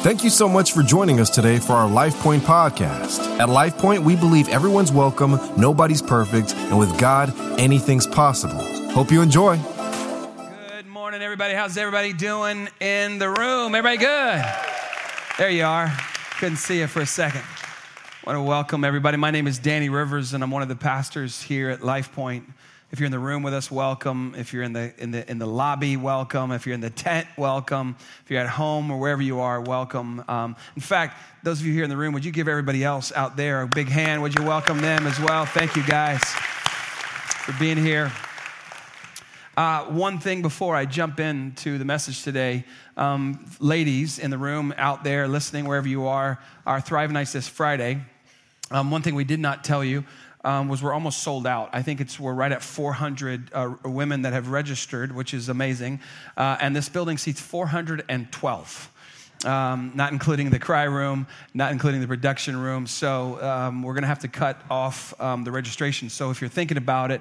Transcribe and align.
Thank 0.00 0.22
you 0.22 0.30
so 0.30 0.48
much 0.48 0.72
for 0.72 0.84
joining 0.84 1.18
us 1.18 1.28
today 1.28 1.58
for 1.58 1.72
our 1.72 1.88
LifePoint 1.88 2.40
podcast. 2.40 3.18
At 3.40 3.48
LifePoint, 3.48 3.98
we 3.98 4.14
believe 4.14 4.48
everyone's 4.48 4.92
welcome, 4.92 5.40
nobody's 5.56 6.00
perfect, 6.00 6.54
and 6.54 6.78
with 6.78 6.96
God, 7.00 7.34
anything's 7.58 8.06
possible. 8.06 8.60
Hope 8.92 9.10
you 9.10 9.22
enjoy. 9.22 9.56
Good 9.56 10.86
morning, 10.86 11.20
everybody. 11.20 11.52
How's 11.54 11.76
everybody 11.76 12.12
doing 12.12 12.68
in 12.78 13.18
the 13.18 13.28
room? 13.28 13.74
Everybody 13.74 13.96
good? 13.96 14.44
There 15.36 15.50
you 15.50 15.64
are. 15.64 15.92
Couldn't 16.38 16.58
see 16.58 16.78
you 16.78 16.86
for 16.86 17.00
a 17.00 17.06
second. 17.06 17.42
I 17.42 18.26
want 18.32 18.36
to 18.36 18.42
welcome 18.42 18.84
everybody. 18.84 19.16
My 19.16 19.32
name 19.32 19.48
is 19.48 19.58
Danny 19.58 19.88
Rivers, 19.88 20.32
and 20.32 20.44
I'm 20.44 20.52
one 20.52 20.62
of 20.62 20.68
the 20.68 20.76
pastors 20.76 21.42
here 21.42 21.70
at 21.70 21.80
LifePoint. 21.80 22.44
If 22.90 23.00
you're 23.00 23.06
in 23.06 23.12
the 23.12 23.18
room 23.18 23.42
with 23.42 23.52
us, 23.52 23.70
welcome. 23.70 24.34
If 24.34 24.54
you're 24.54 24.62
in 24.62 24.72
the, 24.72 24.94
in 24.96 25.10
the, 25.10 25.30
in 25.30 25.38
the 25.38 25.46
lobby, 25.46 25.98
welcome. 25.98 26.52
If 26.52 26.66
you're 26.66 26.74
in 26.74 26.80
the 26.80 26.88
tent, 26.88 27.28
welcome. 27.36 27.96
If 28.24 28.30
you're 28.30 28.40
at 28.40 28.48
home 28.48 28.90
or 28.90 28.96
wherever 28.96 29.20
you 29.20 29.40
are, 29.40 29.60
welcome. 29.60 30.24
Um, 30.26 30.56
in 30.74 30.80
fact, 30.80 31.20
those 31.42 31.60
of 31.60 31.66
you 31.66 31.74
here 31.74 31.84
in 31.84 31.90
the 31.90 31.98
room, 31.98 32.14
would 32.14 32.24
you 32.24 32.32
give 32.32 32.48
everybody 32.48 32.82
else 32.82 33.12
out 33.12 33.36
there 33.36 33.60
a 33.60 33.66
big 33.66 33.88
hand? 33.88 34.22
Would 34.22 34.38
you 34.38 34.42
welcome 34.42 34.80
them 34.80 35.06
as 35.06 35.20
well? 35.20 35.44
Thank 35.44 35.76
you, 35.76 35.82
guys, 35.86 36.24
for 36.24 37.52
being 37.60 37.76
here. 37.76 38.10
Uh, 39.54 39.84
one 39.84 40.18
thing 40.18 40.40
before 40.40 40.74
I 40.74 40.86
jump 40.86 41.20
into 41.20 41.76
the 41.76 41.84
message 41.84 42.22
today, 42.22 42.64
um, 42.96 43.44
ladies 43.60 44.18
in 44.18 44.30
the 44.30 44.38
room, 44.38 44.72
out 44.78 45.04
there, 45.04 45.28
listening, 45.28 45.66
wherever 45.66 45.88
you 45.88 46.06
are, 46.06 46.40
our 46.66 46.80
Thrive 46.80 47.12
Nights 47.12 47.34
this 47.34 47.48
Friday. 47.48 48.00
Um, 48.70 48.90
one 48.90 49.02
thing 49.02 49.14
we 49.14 49.24
did 49.24 49.40
not 49.40 49.62
tell 49.62 49.84
you 49.84 50.04
um, 50.44 50.68
was 50.68 50.82
we're 50.82 50.92
almost 50.92 51.22
sold 51.22 51.46
out. 51.46 51.70
I 51.72 51.82
think 51.82 52.00
it's 52.00 52.18
we're 52.18 52.34
right 52.34 52.52
at 52.52 52.62
400 52.62 53.50
uh, 53.52 53.74
women 53.84 54.22
that 54.22 54.32
have 54.32 54.48
registered, 54.48 55.14
which 55.14 55.34
is 55.34 55.48
amazing. 55.48 56.00
Uh, 56.36 56.56
and 56.60 56.74
this 56.74 56.88
building 56.88 57.18
seats 57.18 57.40
412. 57.40 58.92
Um, 59.44 59.92
not 59.94 60.10
including 60.10 60.50
the 60.50 60.58
cry 60.58 60.82
room, 60.82 61.28
not 61.54 61.70
including 61.70 62.00
the 62.00 62.08
production 62.08 62.56
room. 62.56 62.88
So 62.88 63.40
um, 63.40 63.84
we're 63.84 63.92
going 63.92 64.02
to 64.02 64.08
have 64.08 64.18
to 64.20 64.28
cut 64.28 64.60
off 64.68 65.14
um, 65.20 65.44
the 65.44 65.52
registration. 65.52 66.10
So 66.10 66.30
if 66.30 66.40
you're 66.40 66.50
thinking 66.50 66.76
about 66.76 67.12
it, 67.12 67.20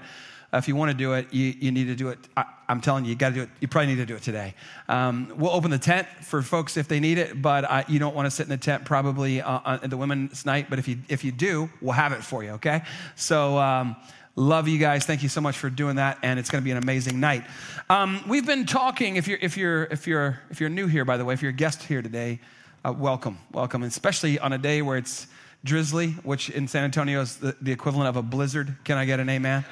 if 0.58 0.68
you 0.68 0.76
want 0.76 0.92
to 0.92 0.98
do 0.98 1.14
it, 1.14 1.34
you, 1.34 1.54
you 1.60 1.72
need 1.72 1.86
to 1.86 1.96
do 1.96 2.10
it. 2.10 2.20
I, 2.36 2.46
am 2.70 2.82
telling 2.82 3.06
you, 3.06 3.12
you 3.12 3.16
got 3.16 3.30
to 3.30 3.36
do 3.36 3.42
it. 3.44 3.50
You 3.60 3.68
probably 3.68 3.88
need 3.88 4.02
to 4.02 4.06
do 4.06 4.16
it 4.16 4.22
today. 4.22 4.54
Um, 4.88 5.34
we'll 5.38 5.52
open 5.52 5.72
the 5.72 5.80
tent 5.80 6.08
for 6.22 6.42
folks 6.42 6.78
if 6.78 6.88
they 6.88 7.00
need 7.00 7.18
it, 7.18 7.42
but 7.42 7.64
uh, 7.64 7.84
you 7.88 8.00
don't 8.00 8.16
want 8.16 8.26
to 8.26 8.32
sit 8.32 8.44
in 8.44 8.50
the 8.50 8.58
tent 8.58 8.86
probably 8.86 9.42
uh, 9.42 9.60
on 9.64 9.90
the 9.90 9.98
women's 9.98 10.46
night. 10.46 10.70
But 10.70 10.80
if 10.80 10.88
you 10.88 10.98
if 11.10 11.24
you 11.24 11.32
do, 11.32 11.70
we'll 11.82 11.94
have 11.94 12.12
it 12.12 12.24
for 12.24 12.44
you. 12.44 12.52
Okay. 12.52 12.82
So. 13.16 13.58
Um, 13.58 13.96
love 14.40 14.68
you 14.68 14.78
guys. 14.78 15.04
Thank 15.04 15.24
you 15.24 15.30
so 15.30 15.42
much 15.42 15.58
for 15.58 15.68
doing 15.68 15.96
that, 15.96 16.20
and 16.22 16.40
it's 16.40 16.52
going 16.52 16.62
to 16.62 16.64
be 16.64 16.70
an 16.70 16.78
amazing 16.78 17.20
night. 17.20 17.44
Um, 17.90 18.24
we've 18.28 18.46
been 18.46 18.68
talking. 18.68 19.16
If 19.16 19.28
you're 19.28 19.40
if 19.42 19.58
you're 19.58 19.86
if 19.86 20.06
you're 20.06 20.40
if 20.52 20.62
you're 20.62 20.70
new 20.70 20.86
here, 20.86 21.04
by 21.04 21.18
the 21.18 21.26
way, 21.26 21.34
if 21.34 21.42
you're 21.42 21.50
a 21.50 21.56
guest 21.56 21.82
here 21.82 22.04
today, 22.04 22.40
uh, 22.86 22.94
welcome, 22.94 23.40
welcome, 23.52 23.82
especially 23.84 24.38
on 24.38 24.54
a 24.54 24.58
day 24.58 24.84
where 24.84 24.98
it's 24.98 25.28
drizzly, 25.64 26.12
which 26.24 26.50
in 26.50 26.68
San 26.68 26.84
Antonio 26.84 27.22
is 27.22 27.38
the, 27.38 27.56
the 27.62 27.72
equivalent 27.72 28.08
of 28.08 28.16
a 28.16 28.22
blizzard. 28.22 28.76
Can 28.84 28.98
I 28.98 29.06
get 29.06 29.20
an 29.20 29.28
amen? 29.28 29.66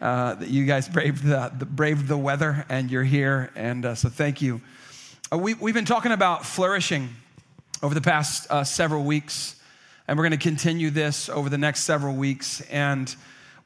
Uh, 0.00 0.34
that 0.34 0.48
you 0.48 0.64
guys 0.64 0.88
braved 0.88 1.24
the, 1.24 1.52
the, 1.58 1.66
braved 1.66 2.06
the 2.06 2.16
weather 2.16 2.64
and 2.68 2.90
you're 2.90 3.04
here. 3.04 3.50
And 3.56 3.84
uh, 3.84 3.94
so 3.94 4.08
thank 4.08 4.40
you. 4.40 4.60
Uh, 5.32 5.38
we, 5.38 5.54
we've 5.54 5.74
been 5.74 5.84
talking 5.84 6.12
about 6.12 6.46
flourishing 6.46 7.08
over 7.82 7.94
the 7.94 8.00
past 8.00 8.46
uh, 8.50 8.64
several 8.64 9.04
weeks, 9.04 9.56
and 10.06 10.16
we're 10.16 10.24
going 10.24 10.38
to 10.38 10.48
continue 10.48 10.90
this 10.90 11.28
over 11.28 11.48
the 11.48 11.58
next 11.58 11.80
several 11.80 12.14
weeks. 12.14 12.60
And 12.70 13.14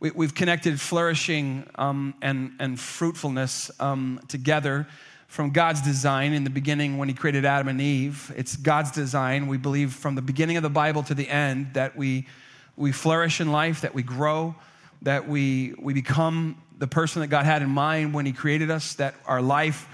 we, 0.00 0.10
have 0.24 0.34
connected 0.34 0.80
flourishing 0.80 1.68
um, 1.76 2.14
and, 2.22 2.52
and 2.58 2.80
fruitfulness 2.80 3.70
um, 3.78 4.20
together 4.28 4.88
from 5.28 5.50
God's 5.50 5.80
design 5.80 6.32
in 6.32 6.44
the 6.44 6.50
beginning 6.50 6.98
when 6.98 7.08
He 7.08 7.14
created 7.14 7.44
Adam 7.44 7.68
and 7.68 7.80
Eve. 7.80 8.32
It's 8.36 8.56
God's 8.56 8.90
design, 8.90 9.46
we 9.46 9.58
believe, 9.58 9.92
from 9.92 10.14
the 10.14 10.22
beginning 10.22 10.56
of 10.56 10.62
the 10.62 10.70
Bible 10.70 11.02
to 11.04 11.14
the 11.14 11.28
end, 11.28 11.74
that 11.74 11.96
we, 11.96 12.26
we 12.76 12.90
flourish 12.90 13.40
in 13.40 13.52
life, 13.52 13.82
that 13.82 13.94
we 13.94 14.02
grow 14.02 14.54
that 15.02 15.28
we, 15.28 15.74
we 15.78 15.94
become 15.94 16.60
the 16.78 16.86
person 16.86 17.20
that 17.20 17.28
God 17.28 17.44
had 17.44 17.62
in 17.62 17.70
mind 17.70 18.14
when 18.14 18.26
He 18.26 18.32
created 18.32 18.70
us, 18.70 18.94
that 18.94 19.14
our 19.26 19.42
life 19.42 19.86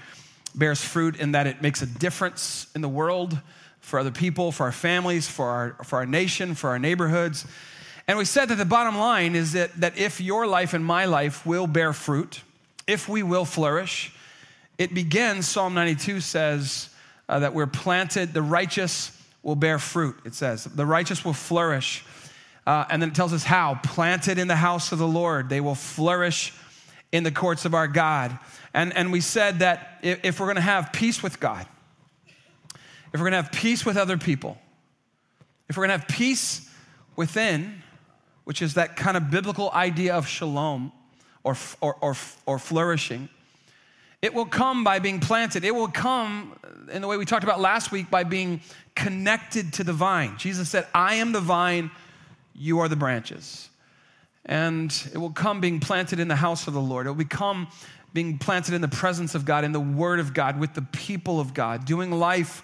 bears 0.55 0.81
fruit 0.81 1.19
and 1.19 1.35
that 1.35 1.47
it 1.47 1.61
makes 1.61 1.81
a 1.81 1.85
difference 1.85 2.67
in 2.73 2.81
the 2.81 2.89
world 2.89 3.37
for 3.79 3.99
other 3.99 4.11
people, 4.11 4.51
for 4.51 4.63
our 4.63 4.71
families, 4.71 5.27
for 5.27 5.49
our, 5.49 5.83
for 5.83 5.97
our 5.97 6.05
nation, 6.05 6.55
for 6.55 6.69
our 6.69 6.79
neighborhoods. 6.79 7.45
And 8.07 8.17
we 8.17 8.25
said 8.25 8.49
that 8.49 8.55
the 8.55 8.65
bottom 8.65 8.97
line 8.97 9.35
is 9.35 9.53
that, 9.53 9.73
that 9.81 9.97
if 9.97 10.19
your 10.19 10.47
life 10.47 10.73
and 10.73 10.83
my 10.83 11.05
life 11.05 11.45
will 11.45 11.67
bear 11.67 11.93
fruit, 11.93 12.41
if 12.87 13.07
we 13.07 13.23
will 13.23 13.45
flourish, 13.45 14.11
it 14.77 14.93
begins, 14.93 15.47
Psalm 15.47 15.73
92 15.73 16.21
says 16.21 16.89
uh, 17.27 17.39
that 17.39 17.53
we're 17.53 17.67
planted, 17.67 18.33
the 18.33 18.41
righteous 18.41 19.11
will 19.43 19.55
bear 19.55 19.77
fruit, 19.77 20.15
it 20.25 20.33
says. 20.33 20.63
The 20.63 20.85
righteous 20.85 21.23
will 21.23 21.33
flourish. 21.33 22.03
Uh, 22.69 22.85
and 22.91 23.01
then 23.01 23.09
it 23.09 23.15
tells 23.15 23.33
us 23.33 23.43
how 23.43 23.79
planted 23.81 24.37
in 24.37 24.47
the 24.47 24.55
house 24.55 24.91
of 24.91 24.99
the 24.99 25.07
Lord, 25.07 25.49
they 25.49 25.59
will 25.59 25.73
flourish 25.73 26.53
in 27.11 27.23
the 27.23 27.31
courts 27.31 27.65
of 27.65 27.73
our 27.73 27.87
God. 27.87 28.37
And, 28.75 28.95
and 28.95 29.11
we 29.11 29.21
said 29.21 29.57
that 29.57 29.97
if, 30.03 30.19
if 30.23 30.39
we're 30.39 30.45
going 30.45 30.55
to 30.57 30.61
have 30.61 30.93
peace 30.93 31.23
with 31.23 31.39
God, 31.39 31.65
if 33.11 33.19
we're 33.19 33.27
going 33.27 33.31
to 33.31 33.41
have 33.41 33.51
peace 33.51 33.87
with 33.87 33.97
other 33.97 34.19
people, 34.19 34.55
if 35.67 35.77
we're 35.77 35.87
going 35.87 35.97
to 35.97 36.05
have 36.05 36.15
peace 36.15 36.69
within, 37.15 37.81
which 38.43 38.61
is 38.61 38.75
that 38.75 38.95
kind 38.95 39.17
of 39.17 39.31
biblical 39.31 39.71
idea 39.71 40.13
of 40.13 40.27
shalom 40.27 40.91
or, 41.43 41.57
or, 41.81 41.95
or, 42.01 42.15
or 42.45 42.59
flourishing, 42.59 43.29
it 44.21 44.31
will 44.31 44.45
come 44.45 44.83
by 44.83 44.99
being 44.99 45.19
planted. 45.19 45.65
It 45.65 45.73
will 45.73 45.87
come 45.87 46.53
in 46.91 47.01
the 47.01 47.07
way 47.07 47.17
we 47.17 47.25
talked 47.25 47.43
about 47.43 47.59
last 47.59 47.91
week 47.91 48.11
by 48.11 48.25
being 48.25 48.61
connected 48.93 49.73
to 49.73 49.83
the 49.83 49.93
vine. 49.93 50.37
Jesus 50.37 50.69
said, 50.69 50.85
I 50.93 51.15
am 51.15 51.31
the 51.31 51.41
vine 51.41 51.89
you 52.59 52.79
are 52.79 52.87
the 52.87 52.95
branches. 52.95 53.69
And 54.45 54.91
it 55.13 55.17
will 55.17 55.31
come 55.31 55.61
being 55.61 55.79
planted 55.79 56.19
in 56.19 56.27
the 56.27 56.35
house 56.35 56.67
of 56.67 56.73
the 56.73 56.81
Lord. 56.81 57.07
It 57.07 57.09
will 57.09 57.15
become 57.15 57.67
being 58.13 58.37
planted 58.37 58.73
in 58.73 58.81
the 58.81 58.87
presence 58.87 59.33
of 59.33 59.45
God, 59.45 59.63
in 59.63 59.71
the 59.71 59.79
Word 59.79 60.19
of 60.19 60.33
God, 60.33 60.59
with 60.59 60.73
the 60.73 60.81
people 60.81 61.39
of 61.39 61.53
God, 61.53 61.85
doing 61.85 62.11
life 62.11 62.63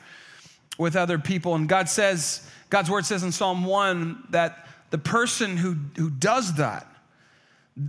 with 0.77 0.95
other 0.95 1.17
people. 1.17 1.55
And 1.55 1.69
God 1.69 1.87
says, 1.87 2.47
God's 2.69 2.89
Word 2.89 3.05
says 3.05 3.23
in 3.23 3.31
Psalm 3.31 3.65
1 3.65 4.27
that 4.31 4.67
the 4.89 4.97
person 4.97 5.57
who, 5.57 5.75
who 5.95 6.09
does 6.09 6.55
that, 6.55 6.87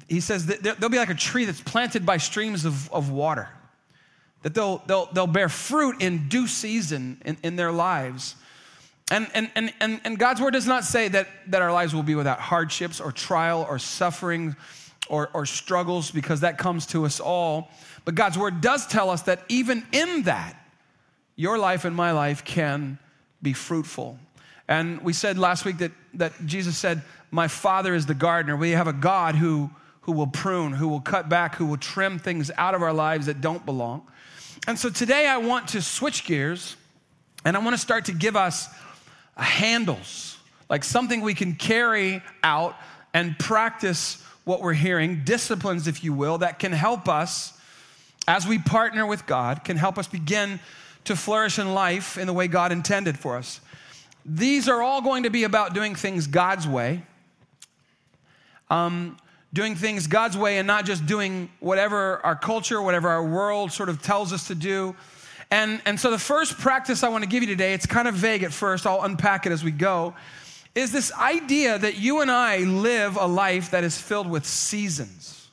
he 0.08 0.20
says 0.20 0.46
that 0.46 0.62
they'll 0.62 0.88
be 0.88 0.98
like 0.98 1.10
a 1.10 1.14
tree 1.14 1.44
that's 1.44 1.60
planted 1.60 2.04
by 2.04 2.18
streams 2.18 2.64
of, 2.64 2.92
of 2.92 3.10
water, 3.10 3.48
that 4.42 4.54
they'll, 4.54 4.78
they'll, 4.86 5.06
they'll 5.12 5.26
bear 5.26 5.48
fruit 5.48 6.02
in 6.02 6.28
due 6.28 6.46
season 6.46 7.20
in, 7.24 7.36
in 7.42 7.56
their 7.56 7.72
lives. 7.72 8.36
And, 9.10 9.28
and, 9.34 9.50
and, 9.54 9.72
and, 9.80 10.00
and 10.04 10.18
God's 10.18 10.40
word 10.40 10.52
does 10.52 10.66
not 10.66 10.84
say 10.84 11.08
that, 11.08 11.28
that 11.48 11.62
our 11.62 11.72
lives 11.72 11.94
will 11.94 12.02
be 12.02 12.16
without 12.16 12.40
hardships 12.40 13.00
or 13.00 13.12
trial 13.12 13.64
or 13.68 13.78
suffering 13.78 14.56
or, 15.08 15.30
or 15.32 15.46
struggles 15.46 16.10
because 16.10 16.40
that 16.40 16.58
comes 16.58 16.86
to 16.86 17.04
us 17.04 17.20
all. 17.20 17.70
But 18.04 18.16
God's 18.16 18.36
word 18.36 18.60
does 18.60 18.86
tell 18.86 19.10
us 19.10 19.22
that 19.22 19.42
even 19.48 19.86
in 19.92 20.22
that, 20.22 20.60
your 21.36 21.58
life 21.58 21.84
and 21.84 21.94
my 21.94 22.12
life 22.12 22.44
can 22.44 22.98
be 23.42 23.52
fruitful. 23.52 24.18
And 24.66 25.00
we 25.02 25.12
said 25.12 25.38
last 25.38 25.64
week 25.64 25.78
that, 25.78 25.92
that 26.14 26.32
Jesus 26.44 26.76
said, 26.76 27.02
My 27.30 27.46
Father 27.46 27.94
is 27.94 28.06
the 28.06 28.14
gardener. 28.14 28.56
We 28.56 28.70
have 28.70 28.88
a 28.88 28.92
God 28.92 29.36
who, 29.36 29.70
who 30.00 30.12
will 30.12 30.26
prune, 30.26 30.72
who 30.72 30.88
will 30.88 31.00
cut 31.00 31.28
back, 31.28 31.54
who 31.54 31.66
will 31.66 31.76
trim 31.76 32.18
things 32.18 32.50
out 32.56 32.74
of 32.74 32.82
our 32.82 32.92
lives 32.92 33.26
that 33.26 33.40
don't 33.40 33.64
belong. 33.64 34.04
And 34.66 34.76
so 34.76 34.90
today 34.90 35.28
I 35.28 35.36
want 35.36 35.68
to 35.68 35.82
switch 35.82 36.24
gears 36.24 36.74
and 37.44 37.56
I 37.56 37.60
want 37.60 37.74
to 37.74 37.80
start 37.80 38.06
to 38.06 38.12
give 38.12 38.34
us 38.34 38.68
handles, 39.44 40.38
like 40.68 40.84
something 40.84 41.20
we 41.20 41.34
can 41.34 41.54
carry 41.54 42.22
out 42.42 42.76
and 43.12 43.38
practice 43.38 44.22
what 44.44 44.62
we're 44.62 44.72
hearing, 44.72 45.22
disciplines, 45.24 45.88
if 45.88 46.04
you 46.04 46.12
will, 46.12 46.38
that 46.38 46.58
can 46.58 46.72
help 46.72 47.08
us 47.08 47.52
as 48.28 48.46
we 48.46 48.58
partner 48.58 49.06
with 49.06 49.26
God, 49.26 49.64
can 49.64 49.76
help 49.76 49.98
us 49.98 50.06
begin 50.06 50.60
to 51.04 51.16
flourish 51.16 51.58
in 51.58 51.74
life 51.74 52.18
in 52.18 52.26
the 52.26 52.32
way 52.32 52.48
God 52.48 52.72
intended 52.72 53.18
for 53.18 53.36
us. 53.36 53.60
These 54.24 54.68
are 54.68 54.82
all 54.82 55.00
going 55.02 55.22
to 55.22 55.30
be 55.30 55.44
about 55.44 55.74
doing 55.74 55.94
things 55.94 56.26
God's 56.26 56.66
way. 56.66 57.02
Um, 58.68 59.16
doing 59.52 59.74
things 59.74 60.06
God's 60.06 60.36
way 60.36 60.58
and 60.58 60.66
not 60.66 60.84
just 60.84 61.06
doing 61.06 61.48
whatever 61.60 62.24
our 62.24 62.36
culture, 62.36 62.82
whatever 62.82 63.08
our 63.08 63.24
world 63.24 63.72
sort 63.72 63.88
of 63.88 64.02
tells 64.02 64.32
us 64.32 64.48
to 64.48 64.54
do. 64.54 64.94
And, 65.50 65.80
and 65.84 65.98
so 65.98 66.10
the 66.10 66.18
first 66.18 66.58
practice 66.58 67.02
I 67.02 67.08
want 67.08 67.22
to 67.22 67.30
give 67.30 67.42
you 67.42 67.48
today, 67.48 67.72
it's 67.72 67.86
kind 67.86 68.08
of 68.08 68.14
vague 68.14 68.42
at 68.42 68.52
first, 68.52 68.86
I'll 68.86 69.02
unpack 69.02 69.46
it 69.46 69.52
as 69.52 69.62
we 69.62 69.70
go, 69.70 70.14
is 70.74 70.92
this 70.92 71.12
idea 71.12 71.78
that 71.78 71.96
you 71.96 72.20
and 72.20 72.30
I 72.30 72.58
live 72.58 73.16
a 73.16 73.26
life 73.26 73.70
that 73.70 73.84
is 73.84 73.98
filled 73.98 74.28
with 74.28 74.44
seasons. 74.44 75.48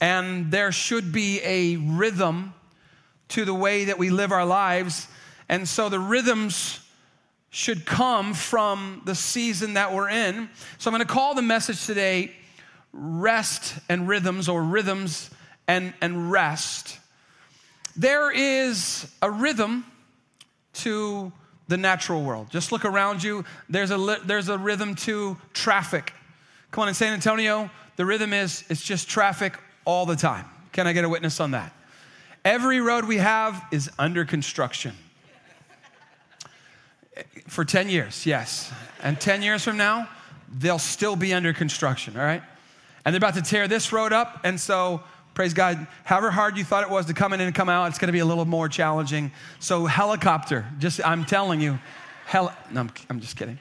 And 0.00 0.50
there 0.50 0.72
should 0.72 1.12
be 1.12 1.40
a 1.42 1.76
rhythm 1.76 2.54
to 3.28 3.44
the 3.44 3.54
way 3.54 3.86
that 3.86 3.98
we 3.98 4.10
live 4.10 4.30
our 4.30 4.46
lives. 4.46 5.08
And 5.48 5.68
so 5.68 5.88
the 5.88 5.98
rhythms 5.98 6.80
should 7.50 7.86
come 7.86 8.34
from 8.34 9.02
the 9.04 9.14
season 9.14 9.74
that 9.74 9.92
we're 9.92 10.10
in. 10.10 10.48
So 10.78 10.90
I'm 10.90 10.96
going 10.96 11.06
to 11.06 11.12
call 11.12 11.34
the 11.34 11.42
message 11.42 11.86
today 11.86 12.32
Rest 12.92 13.78
and 13.88 14.08
Rhythms, 14.08 14.48
or 14.48 14.62
Rhythms 14.62 15.30
and, 15.66 15.92
and 16.00 16.30
Rest. 16.30 16.98
There 17.96 18.30
is 18.30 19.10
a 19.22 19.30
rhythm 19.30 19.84
to 20.74 21.32
the 21.68 21.76
natural 21.76 22.22
world. 22.22 22.50
Just 22.50 22.70
look 22.72 22.84
around 22.84 23.22
you. 23.22 23.44
There's 23.68 23.90
a, 23.90 24.18
there's 24.24 24.48
a 24.48 24.58
rhythm 24.58 24.94
to 24.96 25.36
traffic. 25.52 26.12
Come 26.70 26.82
on, 26.82 26.88
in 26.88 26.94
San 26.94 27.12
Antonio, 27.12 27.70
the 27.96 28.04
rhythm 28.04 28.32
is 28.32 28.64
it's 28.68 28.82
just 28.82 29.08
traffic 29.08 29.58
all 29.84 30.06
the 30.06 30.16
time. 30.16 30.44
Can 30.72 30.86
I 30.86 30.92
get 30.92 31.04
a 31.04 31.08
witness 31.08 31.40
on 31.40 31.52
that? 31.52 31.72
Every 32.44 32.80
road 32.80 33.06
we 33.06 33.16
have 33.16 33.64
is 33.72 33.90
under 33.98 34.24
construction. 34.24 34.92
For 37.48 37.64
10 37.64 37.88
years, 37.88 38.26
yes. 38.26 38.70
And 39.02 39.18
10 39.18 39.42
years 39.42 39.64
from 39.64 39.78
now, 39.78 40.08
they'll 40.52 40.78
still 40.78 41.16
be 41.16 41.32
under 41.32 41.52
construction, 41.52 42.16
all 42.16 42.24
right? 42.24 42.42
And 43.04 43.14
they're 43.14 43.18
about 43.18 43.34
to 43.34 43.42
tear 43.42 43.68
this 43.68 43.92
road 43.92 44.12
up, 44.12 44.40
and 44.44 44.60
so 44.60 45.02
praise 45.36 45.52
God, 45.52 45.86
however 46.02 46.30
hard 46.30 46.56
you 46.56 46.64
thought 46.64 46.82
it 46.82 46.88
was 46.88 47.04
to 47.06 47.14
come 47.14 47.34
in 47.34 47.42
and 47.42 47.54
come 47.54 47.68
out, 47.68 47.88
it's 47.88 47.98
gonna 47.98 48.10
be 48.10 48.20
a 48.20 48.24
little 48.24 48.46
more 48.46 48.70
challenging. 48.70 49.30
So, 49.60 49.84
helicopter, 49.84 50.64
just 50.78 50.98
I'm 51.06 51.26
telling 51.26 51.60
you, 51.60 51.78
hell, 52.24 52.56
no, 52.72 52.80
I'm, 52.80 52.90
I'm 53.10 53.20
just 53.20 53.36
kidding. 53.36 53.58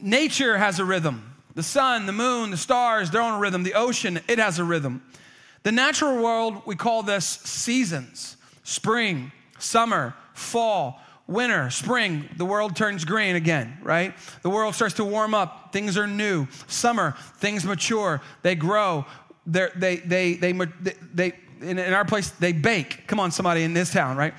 Nature 0.00 0.56
has 0.56 0.78
a 0.78 0.84
rhythm. 0.84 1.34
The 1.56 1.62
sun, 1.64 2.06
the 2.06 2.12
moon, 2.12 2.52
the 2.52 2.56
stars, 2.56 3.10
they're 3.10 3.20
on 3.20 3.34
a 3.34 3.40
rhythm. 3.40 3.64
The 3.64 3.74
ocean, 3.74 4.20
it 4.28 4.38
has 4.38 4.60
a 4.60 4.64
rhythm. 4.64 5.02
The 5.64 5.72
natural 5.72 6.22
world, 6.22 6.62
we 6.66 6.76
call 6.76 7.02
this 7.02 7.26
seasons 7.26 8.36
spring, 8.62 9.32
summer, 9.58 10.14
fall, 10.34 11.00
winter, 11.26 11.70
spring, 11.70 12.28
the 12.36 12.44
world 12.44 12.76
turns 12.76 13.04
green 13.04 13.36
again, 13.36 13.78
right? 13.82 14.14
The 14.42 14.50
world 14.50 14.74
starts 14.74 14.94
to 14.94 15.04
warm 15.04 15.34
up. 15.34 15.72
Things 15.72 15.96
are 15.96 16.06
new. 16.06 16.46
Summer, 16.66 17.14
things 17.36 17.64
mature. 17.64 18.20
They 18.42 18.54
grow. 18.54 19.06
They, 19.46 19.68
they, 19.74 19.96
they, 19.96 20.34
they, 20.34 20.52
they 20.52 21.32
in, 21.62 21.78
in 21.78 21.92
our 21.92 22.04
place, 22.04 22.30
they 22.30 22.52
bake. 22.52 23.06
Come 23.06 23.20
on, 23.20 23.30
somebody 23.30 23.62
in 23.62 23.74
this 23.74 23.92
town, 23.92 24.16
right? 24.16 24.34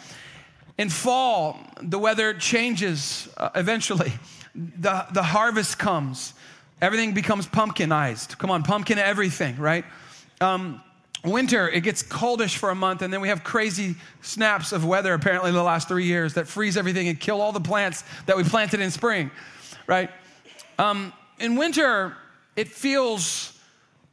In 0.77 0.89
fall, 0.89 1.59
the 1.81 1.99
weather 1.99 2.33
changes 2.33 3.29
uh, 3.37 3.49
eventually. 3.55 4.13
The, 4.55 5.05
the 5.11 5.23
harvest 5.23 5.79
comes. 5.79 6.33
Everything 6.81 7.13
becomes 7.13 7.47
pumpkinized. 7.47 8.37
Come 8.37 8.51
on, 8.51 8.63
pumpkin 8.63 8.97
everything, 8.97 9.57
right? 9.57 9.85
Um, 10.41 10.81
winter, 11.23 11.69
it 11.69 11.81
gets 11.81 12.03
coldish 12.03 12.57
for 12.57 12.69
a 12.69 12.75
month, 12.75 13.01
and 13.01 13.13
then 13.13 13.21
we 13.21 13.29
have 13.29 13.43
crazy 13.43 13.95
snaps 14.21 14.71
of 14.71 14.85
weather 14.85 15.13
apparently 15.13 15.49
in 15.49 15.55
the 15.55 15.63
last 15.63 15.87
three 15.87 16.05
years 16.05 16.33
that 16.33 16.47
freeze 16.47 16.75
everything 16.75 17.07
and 17.07 17.19
kill 17.19 17.39
all 17.39 17.51
the 17.51 17.61
plants 17.61 18.03
that 18.25 18.35
we 18.35 18.43
planted 18.43 18.79
in 18.79 18.91
spring, 18.91 19.31
right? 19.87 20.09
Um, 20.77 21.13
in 21.39 21.55
winter, 21.55 22.17
it 22.55 22.67
feels 22.67 23.52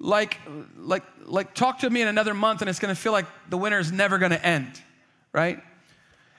like, 0.00 0.38
like, 0.79 1.05
like 1.26 1.55
talk 1.55 1.81
to 1.81 1.91
me 1.91 2.02
in 2.02 2.08
another 2.08 2.35
month, 2.35 2.62
and 2.62 2.70
it's 2.70 2.79
gonna 2.79 2.94
feel 2.94 3.12
like 3.12 3.26
the 3.50 3.58
winter 3.58 3.79
is 3.79 3.93
never 3.93 4.19
gonna 4.19 4.37
end, 4.37 4.81
right? 5.32 5.62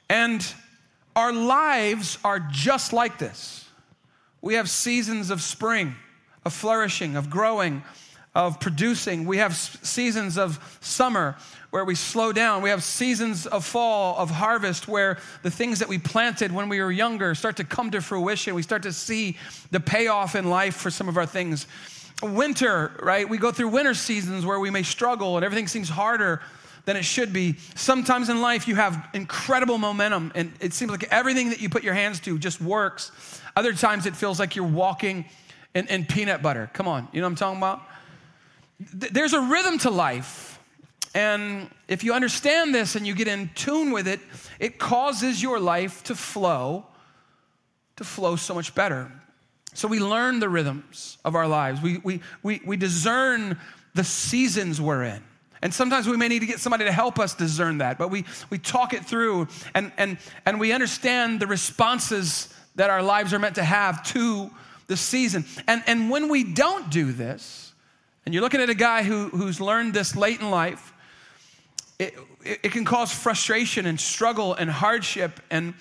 And 0.09 0.45
our 1.15 1.31
lives 1.31 2.17
are 2.23 2.39
just 2.39 2.91
like 2.91 3.17
this. 3.17 3.65
We 4.41 4.55
have 4.55 4.69
seasons 4.69 5.29
of 5.29 5.41
spring, 5.41 5.95
of 6.43 6.53
flourishing, 6.53 7.15
of 7.15 7.29
growing, 7.29 7.83
of 8.33 8.59
producing. 8.59 9.25
We 9.25 9.37
have 9.37 9.55
seasons 9.55 10.37
of 10.37 10.77
summer 10.81 11.35
where 11.69 11.85
we 11.85 11.95
slow 11.95 12.31
down. 12.31 12.61
We 12.61 12.69
have 12.69 12.83
seasons 12.83 13.45
of 13.45 13.63
fall, 13.65 14.17
of 14.17 14.31
harvest, 14.31 14.87
where 14.87 15.19
the 15.43 15.51
things 15.51 15.79
that 15.79 15.87
we 15.87 15.97
planted 15.97 16.51
when 16.51 16.67
we 16.67 16.81
were 16.81 16.91
younger 16.91 17.35
start 17.35 17.57
to 17.57 17.63
come 17.63 17.91
to 17.91 18.01
fruition. 18.01 18.55
We 18.55 18.63
start 18.63 18.83
to 18.83 18.93
see 18.93 19.37
the 19.69 19.79
payoff 19.79 20.35
in 20.35 20.49
life 20.49 20.75
for 20.75 20.89
some 20.89 21.07
of 21.07 21.17
our 21.17 21.25
things. 21.25 21.67
Winter, 22.21 22.91
right? 23.01 23.27
We 23.27 23.37
go 23.37 23.51
through 23.51 23.69
winter 23.69 23.93
seasons 23.93 24.45
where 24.45 24.59
we 24.59 24.69
may 24.69 24.83
struggle 24.83 25.37
and 25.37 25.45
everything 25.45 25.67
seems 25.67 25.89
harder 25.89 26.41
than 26.85 26.95
it 26.95 27.03
should 27.03 27.31
be. 27.31 27.57
Sometimes 27.75 28.29
in 28.29 28.41
life, 28.41 28.67
you 28.67 28.75
have 28.75 29.07
incredible 29.13 29.77
momentum 29.77 30.31
and 30.35 30.51
it 30.59 30.73
seems 30.73 30.91
like 30.91 31.03
everything 31.11 31.49
that 31.49 31.61
you 31.61 31.69
put 31.69 31.83
your 31.83 31.93
hands 31.93 32.19
to 32.21 32.37
just 32.39 32.61
works. 32.61 33.11
Other 33.55 33.73
times, 33.73 34.05
it 34.05 34.15
feels 34.15 34.39
like 34.39 34.55
you're 34.55 34.65
walking 34.65 35.25
in, 35.73 35.87
in 35.87 36.05
peanut 36.05 36.41
butter. 36.41 36.69
Come 36.73 36.87
on, 36.87 37.07
you 37.11 37.21
know 37.21 37.27
what 37.27 37.31
I'm 37.31 37.35
talking 37.35 37.57
about? 37.57 37.81
there's 38.93 39.33
a 39.33 39.41
rhythm 39.41 39.77
to 39.79 39.89
life. 39.89 40.59
And 41.13 41.69
if 41.87 42.03
you 42.03 42.13
understand 42.13 42.73
this 42.73 42.95
and 42.95 43.05
you 43.05 43.13
get 43.13 43.27
in 43.27 43.49
tune 43.53 43.91
with 43.91 44.07
it, 44.07 44.19
it 44.59 44.79
causes 44.79 45.41
your 45.41 45.59
life 45.59 46.03
to 46.05 46.15
flow, 46.15 46.85
to 47.97 48.03
flow 48.03 48.35
so 48.37 48.53
much 48.53 48.73
better. 48.73 49.11
So 49.73 49.87
we 49.87 49.99
learn 49.99 50.39
the 50.39 50.49
rhythms 50.49 51.17
of 51.23 51.35
our 51.35 51.47
lives. 51.47 51.81
We, 51.81 51.97
we, 51.99 52.21
we, 52.43 52.61
we 52.65 52.77
discern 52.77 53.57
the 53.95 54.03
seasons 54.03 54.81
we're 54.81 55.03
in. 55.03 55.23
And 55.61 55.73
sometimes 55.73 56.07
we 56.07 56.17
may 56.17 56.27
need 56.27 56.39
to 56.39 56.45
get 56.45 56.59
somebody 56.59 56.85
to 56.85 56.91
help 56.91 57.19
us 57.19 57.35
discern 57.35 57.77
that, 57.79 57.97
but 57.97 58.09
we, 58.09 58.25
we 58.49 58.57
talk 58.57 58.93
it 58.93 59.05
through 59.05 59.47
and, 59.75 59.91
and, 59.97 60.17
and 60.45 60.59
we 60.59 60.71
understand 60.71 61.39
the 61.39 61.45
responses 61.45 62.51
that 62.75 62.89
our 62.89 63.03
lives 63.03 63.33
are 63.33 63.39
meant 63.39 63.55
to 63.55 63.63
have 63.63 64.03
to 64.07 64.49
the 64.87 64.97
season. 64.97 65.45
And, 65.67 65.83
and 65.85 66.09
when 66.09 66.29
we 66.29 66.43
don't 66.43 66.89
do 66.89 67.11
this, 67.11 67.73
and 68.25 68.33
you're 68.33 68.41
looking 68.43 68.61
at 68.61 68.69
a 68.69 68.75
guy 68.75 69.03
who, 69.03 69.29
who's 69.29 69.61
learned 69.61 69.93
this 69.93 70.15
late 70.15 70.39
in 70.39 70.49
life, 70.49 70.93
it, 71.99 72.15
it, 72.43 72.59
it 72.63 72.71
can 72.71 72.83
cause 72.83 73.11
frustration 73.11 73.85
and 73.85 73.99
struggle 73.99 74.55
and 74.55 74.69
hardship 74.69 75.39
and, 75.51 75.75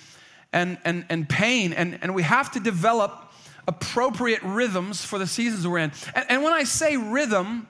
and, 0.53 0.79
and, 0.85 1.07
and 1.09 1.29
pain. 1.29 1.73
And, 1.73 1.99
and 2.03 2.15
we 2.15 2.23
have 2.23 2.53
to 2.53 2.61
develop 2.61 3.30
appropriate 3.71 4.43
rhythms 4.43 5.05
for 5.05 5.19
the 5.19 5.27
seasons 5.27 5.67
we're 5.67 5.79
in. 5.79 5.93
And, 6.15 6.27
and 6.29 6.43
when 6.43 6.53
I 6.53 6.65
say 6.65 6.97
rhythm, 6.97 7.67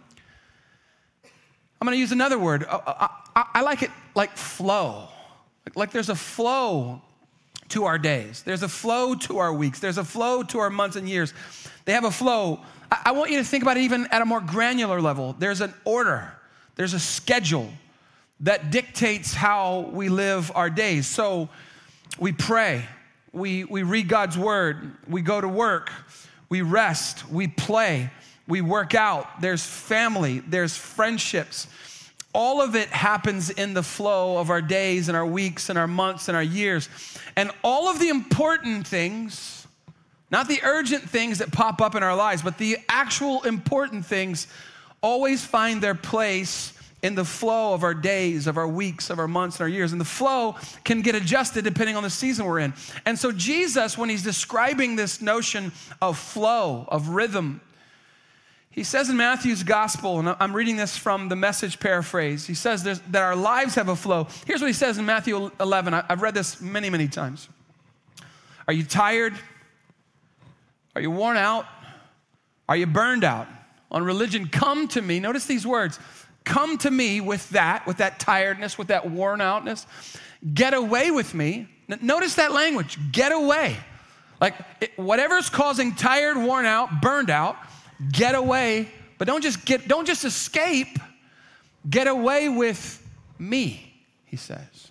I'm 1.81 1.87
going 1.87 1.95
to 1.95 2.01
use 2.01 2.13
another 2.13 2.39
word. 2.39 2.65
I, 2.69 3.09
I, 3.37 3.45
I, 3.55 3.63
like 3.63 3.83
it 3.83 3.91
like 4.15 4.37
flow. 4.37 5.09
Like, 5.67 5.77
like 5.77 5.91
there's 5.93 6.09
a 6.09 6.15
flow 6.15 7.01
to 7.71 7.85
our 7.85 7.99
days, 7.99 8.43
there's 8.43 8.65
a 8.65 8.69
flow 8.69 9.15
to 9.15 9.39
our 9.39 9.53
weeks, 9.53 9.79
there's 9.79 9.99
a 9.99 10.05
flow 10.05 10.43
to 10.43 10.59
our 10.59 10.71
months 10.71 10.97
and 10.97 11.09
years. 11.09 11.33
They 11.85 11.93
have 11.93 12.05
a 12.05 12.11
flow 12.11 12.61
I 12.91 13.13
want 13.13 13.31
you 13.31 13.39
to 13.39 13.45
think 13.45 13.63
about 13.63 13.77
it 13.77 13.83
even 13.83 14.07
at 14.11 14.21
a 14.21 14.25
more 14.25 14.41
granular 14.41 15.01
level. 15.01 15.37
There's 15.39 15.61
an 15.61 15.75
order, 15.85 16.33
there's 16.75 16.95
a 16.95 17.01
schedule 17.01 17.71
that 18.41 18.71
dictates 18.71 19.35
how 19.35 19.91
we 19.93 20.09
live 20.09 20.51
our 20.55 20.71
days. 20.71 21.07
So 21.07 21.49
we 22.19 22.33
pray, 22.33 22.85
we, 23.33 23.65
we 23.65 23.83
read 23.83 24.09
God's 24.09 24.37
word, 24.37 24.93
we 25.09 25.23
go 25.23 25.41
to 25.41 25.49
work, 25.49 25.91
we 26.49 26.63
rest, 26.63 27.29
we 27.31 27.47
play, 27.49 28.11
we 28.49 28.61
work 28.61 28.95
out, 28.95 29.41
there's 29.41 29.65
family, 29.65 30.41
there's 30.41 30.77
friendships. 30.77 31.69
All 32.33 32.63
of 32.63 32.77
it 32.77 32.89
happens 32.89 33.51
in 33.51 33.75
the 33.75 33.83
flow 33.83 34.39
of 34.39 34.51
our 34.51 34.63
days 34.63 35.09
and 35.09 35.17
our 35.17 35.27
weeks 35.27 35.69
and 35.69 35.79
our 35.79 35.89
months 35.89 36.29
and 36.29 36.37
our 36.37 36.43
years. 36.43 36.89
And 37.37 37.51
all 37.65 37.89
of 37.89 37.99
the 37.99 38.09
important 38.09 38.87
things 38.87 39.61
not 40.31 40.47
the 40.47 40.61
urgent 40.63 41.09
things 41.09 41.39
that 41.39 41.51
pop 41.51 41.83
up 41.83 41.95
in 41.95 42.03
our 42.03 42.15
lives, 42.15 42.43
but 42.43 42.57
the 42.57 42.79
actual 42.89 43.43
important 43.43 44.07
things 44.07 44.47
always 45.03 45.45
find 45.45 45.83
their 45.83 45.95
place 45.95 46.73
in 47.03 47.15
the 47.15 47.25
flow 47.25 47.73
of 47.73 47.83
our 47.83 47.95
days, 47.95 48.47
of 48.47 48.57
our 48.57 48.69
weeks, 48.69 49.11
of 49.11 49.19
our 49.19 49.29
months, 49.29 49.57
and 49.57 49.63
our 49.63 49.69
years. 49.69 49.93
And 49.93 50.01
the 50.01 50.05
flow 50.05 50.57
can 50.85 51.01
get 51.01 51.15
adjusted 51.15 51.65
depending 51.65 51.97
on 51.97 52.03
the 52.03 52.11
season 52.11 52.45
we're 52.45 52.61
in. 52.61 52.75
And 53.07 53.19
so, 53.19 53.33
Jesus, 53.33 53.97
when 53.97 54.09
he's 54.11 54.23
describing 54.23 54.97
this 54.97 55.23
notion 55.23 55.73
of 56.03 56.19
flow, 56.19 56.85
of 56.89 57.09
rhythm, 57.09 57.61
he 58.73 58.85
says 58.85 59.11
in 59.11 59.17
Matthew's 59.17 59.65
gospel, 59.65 60.21
and 60.21 60.37
I'm 60.39 60.55
reading 60.55 60.77
this 60.77 60.97
from 60.97 61.29
the 61.29 61.37
message 61.37 61.81
paraphrase, 61.81 62.47
he 62.47 62.55
says 62.55 62.85
that 62.85 63.23
our 63.23 63.35
lives 63.35 63.75
have 63.75 63.89
a 63.89 63.97
flow. 63.97 64.29
Here's 64.47 64.61
what 64.61 64.69
he 64.69 64.73
says 64.73 64.97
in 64.97 65.05
Matthew 65.05 65.51
11. 65.59 65.93
I've 65.95 66.23
read 66.23 66.35
this 66.35 66.61
many, 66.61 66.89
many 66.89 67.09
times. 67.09 67.49
Are 68.69 68.73
you 68.73 68.85
tired? 68.85 69.35
Are 70.95 71.01
you 71.01 71.11
worn 71.11 71.37
out? 71.37 71.67
Are 72.69 72.77
you 72.77 72.87
burned 72.87 73.25
out 73.25 73.49
on 73.91 74.05
religion? 74.05 74.49
Come 74.49 74.87
to 74.89 75.03
me. 75.03 75.19
Notice 75.19 75.47
these 75.47 75.67
words. 75.67 75.99
Come 76.45 76.79
to 76.79 76.91
me 76.91 77.21
with 77.21 77.49
that, 77.51 77.87
with 77.87 77.99
that 77.99 78.19
tiredness, 78.19 78.79
with 78.79 78.89
that 78.89 79.11
worn 79.11 79.41
outness. 79.41 79.87
Get 80.55 80.75
away 80.75 81.11
with 81.11 81.35
me. 81.35 81.69
Notice 82.01 82.37
that 82.37 82.53
language. 82.53 82.99
Get 83.13 83.33
away. 83.33 83.77
Like 84.41 84.55
it, 84.81 84.99
whatever's 84.99 85.51
causing 85.51 85.95
tired, 85.95 86.37
worn 86.37 86.65
out, 86.65 87.03
burned 87.03 87.31
out, 87.31 87.57
get 88.11 88.35
away. 88.35 88.89
But 89.19 89.27
don't 89.27 89.43
just 89.43 89.65
get, 89.67 89.87
don't 89.87 90.07
just 90.07 90.25
escape. 90.25 90.99
Get 91.89 92.07
away 92.07 92.49
with 92.49 93.07
me, 93.39 93.93
he 94.25 94.37
says. 94.37 94.91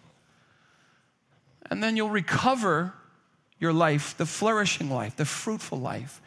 And 1.70 1.84
then 1.84 1.98
you'll 1.98 2.10
recover 2.10 2.94
your 3.60 3.74
life, 3.74 4.16
the 4.18 4.26
flourishing 4.26 4.90
life, 4.90 5.16
the 5.16 5.26
fruitful 5.26 5.80
life. 5.80 6.22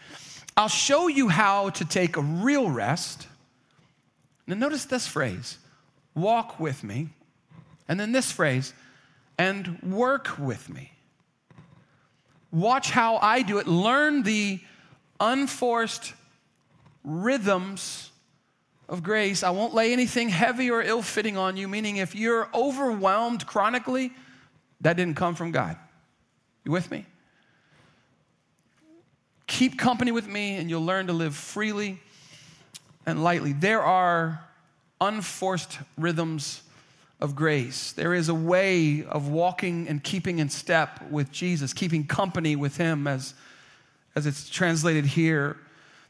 I'll 0.57 0.69
show 0.69 1.09
you 1.09 1.29
how 1.29 1.71
to 1.71 1.85
take 1.85 2.17
a 2.17 2.21
real 2.21 2.69
rest. 2.71 3.27
Now, 4.47 4.57
notice 4.57 4.85
this 4.85 5.07
phrase 5.07 5.59
walk 6.15 6.61
with 6.61 6.85
me. 6.85 7.09
And 7.89 7.99
then 7.99 8.13
this 8.13 8.31
phrase, 8.31 8.73
and 9.37 9.83
work 9.83 10.39
with 10.39 10.69
me. 10.69 10.93
Watch 12.51 12.91
how 12.91 13.17
I 13.17 13.43
do 13.43 13.59
it. 13.59 13.67
Learn 13.67 14.23
the 14.23 14.61
unforced 15.19 16.15
rhythms 17.03 18.11
of 18.89 19.03
grace. 19.03 19.43
I 19.43 19.51
won't 19.51 19.75
lay 19.75 19.93
anything 19.93 20.29
heavy 20.29 20.71
or 20.71 20.83
ill 20.83 21.03
fitting 21.03 21.37
on 21.37 21.57
you, 21.57 21.67
meaning 21.67 21.97
if 21.97 22.15
you're 22.15 22.49
overwhelmed 22.55 23.47
chronically, 23.47 24.13
that 24.81 24.97
didn't 24.97 25.17
come 25.17 25.35
from 25.35 25.51
God. 25.51 25.77
You 26.65 26.73
with 26.73 26.91
me? 26.91 27.07
keep 29.53 29.79
company 29.79 30.11
with 30.11 30.27
me 30.27 30.57
and 30.57 30.71
you'll 30.71 30.85
learn 30.85 31.07
to 31.07 31.13
live 31.13 31.37
freely 31.37 32.01
and 33.07 33.23
lightly. 33.23 33.53
There 33.53 33.83
are 33.83 34.45
unforced 35.01 35.79
rhythms 35.99 36.63
of 37.21 37.37
grace. 37.37 37.93
There 37.93 38.15
is 38.15 38.29
a 38.29 38.35
way 38.35 39.05
of 39.05 39.29
walking 39.29 39.89
and 39.89 40.03
keeping 40.03 40.39
in 40.39 40.49
step 40.49 41.11
with 41.11 41.31
Jesus, 41.31 41.73
keeping 41.73 42.07
company 42.07 42.57
with 42.57 42.77
Him, 42.77 43.07
as, 43.07 43.35
as 44.17 44.27
it's 44.27 44.49
translated 44.49 45.07
here, 45.07 45.57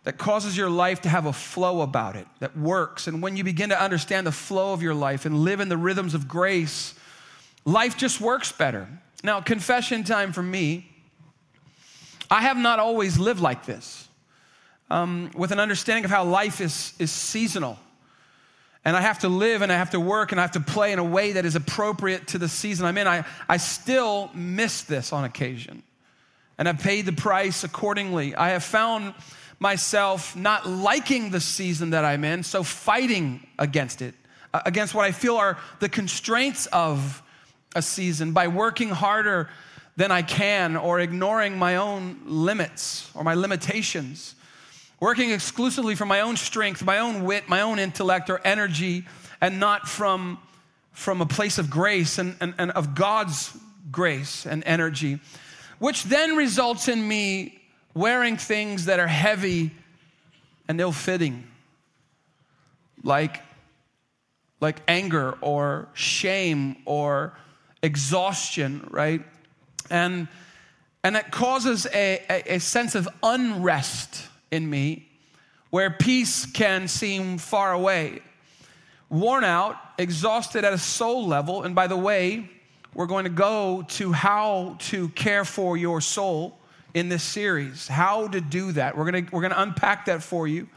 that 0.04 0.18
causes 0.18 0.56
your 0.56 0.70
life 0.70 1.02
to 1.02 1.08
have 1.08 1.26
a 1.26 1.32
flow 1.32 1.82
about 1.82 2.16
it, 2.16 2.26
that 2.40 2.56
works. 2.56 3.06
And 3.06 3.22
when 3.22 3.36
you 3.36 3.44
begin 3.44 3.68
to 3.68 3.80
understand 3.80 4.26
the 4.26 4.32
flow 4.32 4.72
of 4.72 4.82
your 4.82 4.94
life 4.94 5.26
and 5.26 5.44
live 5.44 5.60
in 5.60 5.68
the 5.68 5.76
rhythms 5.76 6.14
of 6.14 6.26
grace, 6.26 6.94
life 7.64 7.96
just 7.96 8.20
works 8.20 8.50
better. 8.50 8.88
Now, 9.22 9.40
confession 9.40 10.02
time 10.02 10.32
for 10.32 10.42
me. 10.42 10.88
I 12.30 12.40
have 12.40 12.56
not 12.56 12.78
always 12.78 13.18
lived 13.18 13.40
like 13.40 13.66
this, 13.66 14.08
um, 14.92 15.30
with 15.34 15.52
an 15.52 15.58
understanding 15.58 16.04
of 16.04 16.10
how 16.10 16.22
life 16.22 16.60
is, 16.60 16.92
is 16.98 17.10
seasonal 17.10 17.78
and 18.84 18.96
I 18.96 19.00
have 19.00 19.20
to 19.20 19.28
live 19.28 19.62
and 19.62 19.72
I 19.72 19.76
have 19.76 19.90
to 19.90 20.00
work 20.00 20.32
and 20.32 20.40
I 20.40 20.42
have 20.42 20.52
to 20.52 20.60
play 20.60 20.92
in 20.92 20.98
a 20.98 21.04
way 21.04 21.32
that 21.32 21.44
is 21.44 21.54
appropriate 21.54 22.26
to 22.28 22.38
the 22.38 22.48
season 22.48 22.84
I'm 22.84 22.98
in, 22.98 23.06
I, 23.06 23.24
I 23.48 23.56
still 23.56 24.30
miss 24.34 24.82
this 24.82 25.12
on 25.12 25.24
occasion. 25.24 25.82
And 26.58 26.68
I've 26.68 26.80
paid 26.80 27.06
the 27.06 27.12
price 27.12 27.64
accordingly. 27.64 28.34
I 28.34 28.50
have 28.50 28.64
found 28.64 29.14
myself 29.58 30.34
not 30.34 30.68
liking 30.68 31.30
the 31.30 31.40
season 31.40 31.90
that 31.90 32.04
I'm 32.04 32.24
in, 32.24 32.42
so 32.42 32.62
fighting 32.64 33.46
against 33.58 34.02
it, 34.02 34.14
uh, 34.52 34.60
against 34.66 34.94
what 34.94 35.04
I 35.04 35.12
feel 35.12 35.36
are 35.36 35.58
the 35.78 35.88
constraints 35.88 36.66
of 36.66 37.22
a 37.76 37.82
season 37.82 38.32
by 38.32 38.48
working 38.48 38.90
harder 38.90 39.48
than 39.96 40.10
I 40.10 40.22
can 40.22 40.76
or 40.76 40.98
ignoring 40.98 41.56
my 41.56 41.76
own 41.76 42.20
limits 42.26 43.10
or 43.14 43.22
my 43.22 43.34
limitations 43.34 44.34
working 45.02 45.32
exclusively 45.32 45.96
from 45.96 46.06
my 46.06 46.20
own 46.20 46.36
strength, 46.36 46.84
my 46.84 46.98
own 46.98 47.24
wit, 47.24 47.48
my 47.48 47.62
own 47.62 47.80
intellect 47.80 48.30
or 48.30 48.40
energy, 48.44 49.04
and 49.40 49.58
not 49.58 49.88
from, 49.88 50.38
from 50.92 51.20
a 51.20 51.26
place 51.26 51.58
of 51.58 51.68
grace 51.68 52.18
and, 52.18 52.36
and, 52.40 52.54
and 52.56 52.70
of 52.70 52.94
God's 52.94 53.52
grace 53.90 54.46
and 54.46 54.62
energy, 54.64 55.18
which 55.80 56.04
then 56.04 56.36
results 56.36 56.86
in 56.86 57.08
me 57.08 57.60
wearing 57.94 58.36
things 58.36 58.84
that 58.84 59.00
are 59.00 59.08
heavy 59.08 59.72
and 60.68 60.80
ill 60.80 60.92
fitting, 60.92 61.48
like, 63.02 63.42
like 64.60 64.82
anger 64.86 65.36
or 65.40 65.88
shame 65.94 66.76
or 66.84 67.36
exhaustion, 67.82 68.86
right? 68.88 69.22
And, 69.90 70.28
and 71.02 71.16
that 71.16 71.32
causes 71.32 71.88
a, 71.92 72.22
a, 72.30 72.54
a 72.54 72.60
sense 72.60 72.94
of 72.94 73.08
unrest 73.20 74.28
in 74.52 74.70
me 74.70 75.08
where 75.70 75.90
peace 75.90 76.44
can 76.44 76.86
seem 76.86 77.38
far 77.38 77.72
away. 77.72 78.20
Worn 79.08 79.42
out, 79.42 79.76
exhausted 79.96 80.64
at 80.64 80.74
a 80.74 80.78
soul 80.78 81.26
level. 81.26 81.62
And 81.62 81.74
by 81.74 81.86
the 81.86 81.96
way, 81.96 82.48
we're 82.94 83.06
going 83.06 83.24
to 83.24 83.30
go 83.30 83.84
to 83.88 84.12
how 84.12 84.76
to 84.80 85.08
care 85.10 85.46
for 85.46 85.78
your 85.78 86.02
soul 86.02 86.58
in 86.92 87.08
this 87.08 87.22
series, 87.22 87.88
how 87.88 88.28
to 88.28 88.40
do 88.42 88.72
that. 88.72 88.98
We're 88.98 89.10
going 89.10 89.24
to, 89.24 89.34
we're 89.34 89.40
going 89.40 89.52
to 89.52 89.62
unpack 89.62 90.04
that 90.06 90.22
for 90.22 90.46
you. 90.46 90.68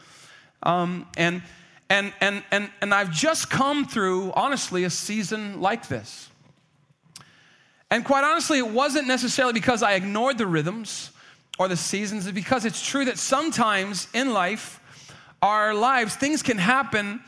Um, 0.63 1.05
and, 1.17 1.41
and, 1.89 2.13
and, 2.21 2.41
and, 2.51 2.71
and 2.81 2.93
I've 2.93 3.11
just 3.11 3.49
come 3.49 3.85
through, 3.85 4.31
honestly, 4.31 4.85
a 4.85 4.89
season 4.89 5.59
like 5.59 5.89
this. 5.89 6.29
And 7.91 8.05
quite 8.05 8.23
honestly, 8.23 8.59
it 8.59 8.69
wasn't 8.69 9.07
necessarily 9.07 9.53
because 9.53 9.83
I 9.83 9.95
ignored 9.95 10.37
the 10.37 10.47
rhythms 10.47 11.11
or 11.57 11.67
the 11.67 11.77
seasons 11.77 12.25
is 12.25 12.31
because 12.31 12.65
it's 12.65 12.85
true 12.85 13.05
that 13.05 13.17
sometimes 13.17 14.07
in 14.13 14.33
life, 14.33 14.79
our 15.41 15.73
lives, 15.73 16.15
things 16.15 16.41
can 16.41 16.57
happen 16.57 17.21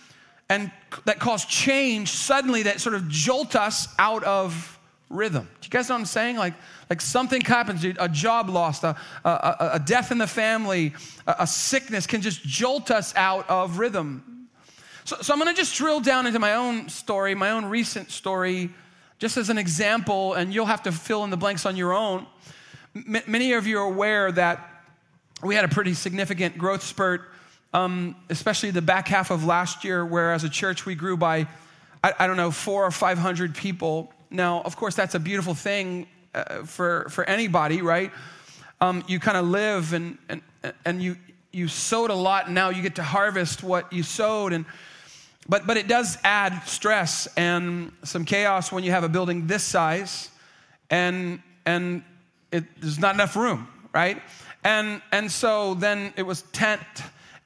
and 0.50 0.72
that 1.06 1.20
cause 1.20 1.46
change 1.46 2.10
suddenly 2.10 2.64
that 2.64 2.80
sort 2.80 2.96
of 2.96 3.08
jolt 3.10 3.56
us 3.56 3.88
out 4.00 4.24
of 4.24 4.80
rhythm. 5.10 5.48
Do 5.62 5.66
you 5.66 5.70
guys 5.70 5.90
know 5.90 5.96
what 5.96 6.00
I'm 6.00 6.06
saying? 6.06 6.38
Like, 6.38 6.54
like 6.90 7.02
something 7.02 7.42
happens, 7.42 7.84
a 7.84 8.10
job 8.10 8.50
lost, 8.50 8.84
a, 8.84 8.96
a, 9.24 9.70
a 9.74 9.80
death 9.80 10.12
in 10.12 10.18
the 10.18 10.28
family, 10.28 10.94
a, 11.26 11.36
a, 11.40 11.48
sickness 11.48 12.08
can 12.08 12.22
just 12.22 12.44
jolt 12.44 12.92
us 12.92 13.14
out 13.16 13.50
of 13.50 13.80
rhythm. 13.80 14.48
So, 15.04 15.18
so 15.22 15.34
I'm 15.34 15.40
gonna 15.40 15.54
just 15.54 15.76
drill 15.76 16.00
down 16.00 16.28
into 16.28 16.40
my 16.40 16.54
own 16.54 16.90
story, 16.90 17.36
my 17.36 17.52
own 17.52 17.66
recent 17.66 18.12
story, 18.12 18.70
just 19.20 19.38
as 19.38 19.50
an 19.50 19.58
example, 19.58 20.34
and 20.34 20.54
you'll 20.54 20.66
have 20.66 20.84
to 20.84 20.92
fill 20.92 21.24
in 21.24 21.30
the 21.30 21.38
blanks 21.38 21.66
on 21.66 21.76
your 21.76 21.94
own. 21.94 22.26
M- 23.06 23.24
many 23.28 23.54
of 23.54 23.68
you 23.68 23.78
are 23.80 23.86
aware 23.86 24.32
that 24.32 24.84
we 25.44 25.54
had 25.54 25.66
a 25.66 25.68
pretty 25.68 25.94
significant 25.94 26.58
growth 26.58 26.82
spurt, 26.82 27.22
um, 27.74 28.16
especially 28.30 28.72
the 28.72 28.82
back 28.82 29.08
half 29.08 29.30
of 29.30 29.46
last 29.46 29.84
year, 29.84 30.04
where 30.04 30.34
as 30.34 30.44
a 30.44 30.50
church 30.50 30.86
we 30.86 30.96
grew 30.96 31.16
by, 31.16 31.48
I, 32.04 32.14
I 32.20 32.28
don't 32.28 32.38
know, 32.38 32.50
four 32.50 32.86
or 32.86 32.92
500 32.92 33.56
people. 33.56 34.12
Now, 34.32 34.62
of 34.62 34.76
course, 34.76 34.96
that's 34.96 35.14
a 35.14 35.20
beautiful 35.20 35.54
thing 35.54 36.08
uh, 36.34 36.64
for, 36.64 37.08
for 37.10 37.24
anybody, 37.26 37.84
right? 37.84 38.12
Um, 38.82 39.04
you 39.08 39.20
kind 39.20 39.38
of 39.38 39.46
live 39.46 39.94
and, 39.94 40.18
and, 40.28 40.42
and 40.86 41.04
you, 41.04 41.18
you 41.52 41.68
sowed 41.68 42.10
a 42.10 42.16
lot, 42.16 42.48
and 42.48 42.56
now 42.56 42.70
you 42.70 42.82
get 42.82 42.96
to 42.96 43.04
harvest 43.04 43.64
what 43.64 43.94
you 43.94 44.02
sowed. 44.02 44.54
And, 44.54 44.66
but, 45.48 45.68
but 45.68 45.78
it 45.78 45.88
does 45.88 46.18
add 46.24 46.64
stress 46.66 47.28
and 47.38 47.92
some 48.04 48.26
chaos 48.26 48.72
when 48.72 48.84
you 48.84 48.92
have 48.92 49.04
a 49.04 49.10
building 49.10 49.46
this 49.46 49.64
size. 49.64 50.32
And, 50.90 51.42
and 51.66 52.04
it, 52.52 52.64
there's 52.80 53.00
not 53.00 53.16
enough 53.16 53.36
room, 53.36 53.68
right? 53.94 54.22
And, 54.64 55.02
and 55.12 55.32
so 55.32 55.74
then 55.76 56.14
it 56.18 56.24
was 56.24 56.42
tent 56.54 56.82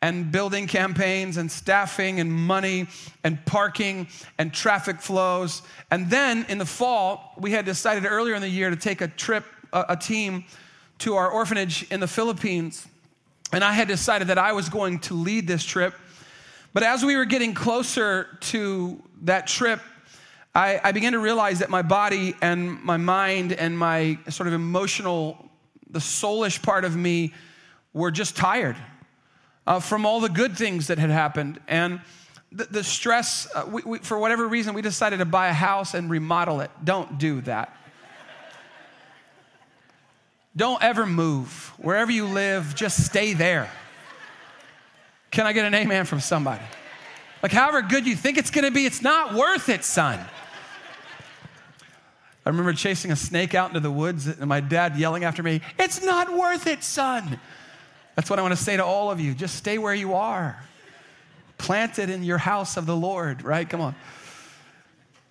and 0.02 0.32
building 0.32 0.66
campaigns 0.68 1.38
and 1.38 1.52
staffing 1.52 2.20
and 2.20 2.32
money 2.32 2.88
and 3.24 3.44
parking 3.46 4.08
and 4.40 4.52
traffic 4.52 5.00
flows. 5.00 5.62
And 5.92 6.10
then 6.10 6.46
in 6.50 6.58
the 6.58 6.66
fall, 6.66 7.36
we 7.38 7.52
had 7.52 7.66
decided 7.66 8.06
earlier 8.06 8.34
in 8.34 8.42
the 8.42 8.50
year 8.50 8.70
to 8.70 8.76
take 8.76 9.02
a 9.02 9.08
trip, 9.08 9.46
a, 9.72 9.86
a 9.90 9.98
team 9.98 10.46
to 11.00 11.16
our 11.16 11.30
orphanage 11.30 11.84
in 11.92 12.00
the 12.00 12.08
Philippines. 12.08 12.88
And 13.54 13.64
I 13.64 13.74
had 13.74 13.88
decided 13.88 14.30
that 14.30 14.38
I 14.38 14.54
was 14.54 14.70
going 14.70 15.00
to 15.00 15.14
lead 15.14 15.48
this 15.48 15.64
trip. 15.64 15.94
But 16.74 16.84
as 16.84 17.04
we 17.04 17.16
were 17.16 17.26
getting 17.26 17.54
closer 17.54 18.38
to 18.42 19.02
that 19.24 19.46
trip, 19.46 19.82
I, 20.54 20.82
I 20.84 20.92
began 20.92 21.14
to 21.14 21.20
realize 21.20 21.60
that 21.60 21.70
my 21.70 21.82
body 21.82 22.36
and 22.42 22.82
my 22.84 22.98
mind 22.98 23.54
and 23.54 23.78
my 23.78 24.20
sort 24.30 24.48
of 24.48 24.54
emotional, 24.54 25.50
the 25.90 26.00
soulish 26.00 26.62
part 26.62 26.84
of 26.84 26.96
me 26.96 27.34
were 27.94 28.12
just 28.12 28.36
tired 28.36 28.76
uh, 29.66 29.80
from 29.80 30.06
all 30.06 30.20
the 30.20 30.30
good 30.30 30.58
things 30.58 30.88
that 30.88 30.98
had 30.98 31.10
happened. 31.10 31.60
And 31.68 32.02
the, 32.52 32.66
the 32.66 32.84
stress, 32.84 33.48
uh, 33.56 33.66
we, 33.70 33.82
we, 33.84 33.98
for 34.00 34.20
whatever 34.20 34.46
reason, 34.46 34.74
we 34.74 34.82
decided 34.82 35.18
to 35.20 35.26
buy 35.26 35.48
a 35.48 35.54
house 35.54 35.94
and 35.94 36.10
remodel 36.10 36.60
it. 36.60 36.72
Don't 36.84 37.18
do 37.18 37.40
that. 37.42 37.74
Don't 40.54 40.84
ever 40.84 41.06
move. 41.06 41.72
Wherever 41.78 42.12
you 42.12 42.26
live, 42.26 42.76
just 42.76 43.06
stay 43.06 43.34
there. 43.34 43.72
Can 45.32 45.46
I 45.46 45.54
get 45.54 45.64
an 45.64 45.74
amen 45.74 46.04
from 46.04 46.20
somebody? 46.20 46.64
Like, 47.42 47.54
however 47.54 47.82
good 47.82 48.06
you 48.06 48.18
think 48.18 48.38
it's 48.38 48.52
gonna 48.52 48.70
be, 48.70 48.86
it's 48.86 49.02
not 49.02 49.34
worth 49.34 49.70
it, 49.70 49.86
son. 49.86 50.20
I 52.46 52.50
remember 52.50 52.74
chasing 52.74 53.12
a 53.12 53.16
snake 53.16 53.54
out 53.54 53.70
into 53.70 53.80
the 53.80 53.92
woods 53.92 54.28
and 54.28 54.48
my 54.48 54.62
dad 54.62 54.98
yelling 54.98 55.24
after 55.24 55.44
me, 55.44 55.62
It's 55.78 56.04
not 56.04 56.36
worth 56.36 56.66
it, 56.66 56.84
son. 56.84 57.40
That's 58.16 58.30
what 58.30 58.40
I 58.40 58.42
want 58.42 58.56
to 58.56 58.62
say 58.64 58.78
to 58.78 58.84
all 58.84 59.12
of 59.12 59.20
you. 59.20 59.34
Just 59.34 59.56
stay 59.56 59.78
where 59.78 59.94
you 59.94 60.16
are. 60.16 60.64
Planted 61.58 62.10
in 62.10 62.24
your 62.24 62.40
house 62.40 62.78
of 62.78 62.86
the 62.86 62.96
Lord, 62.96 63.44
right? 63.44 63.70
Come 63.70 63.82
on. 63.82 63.96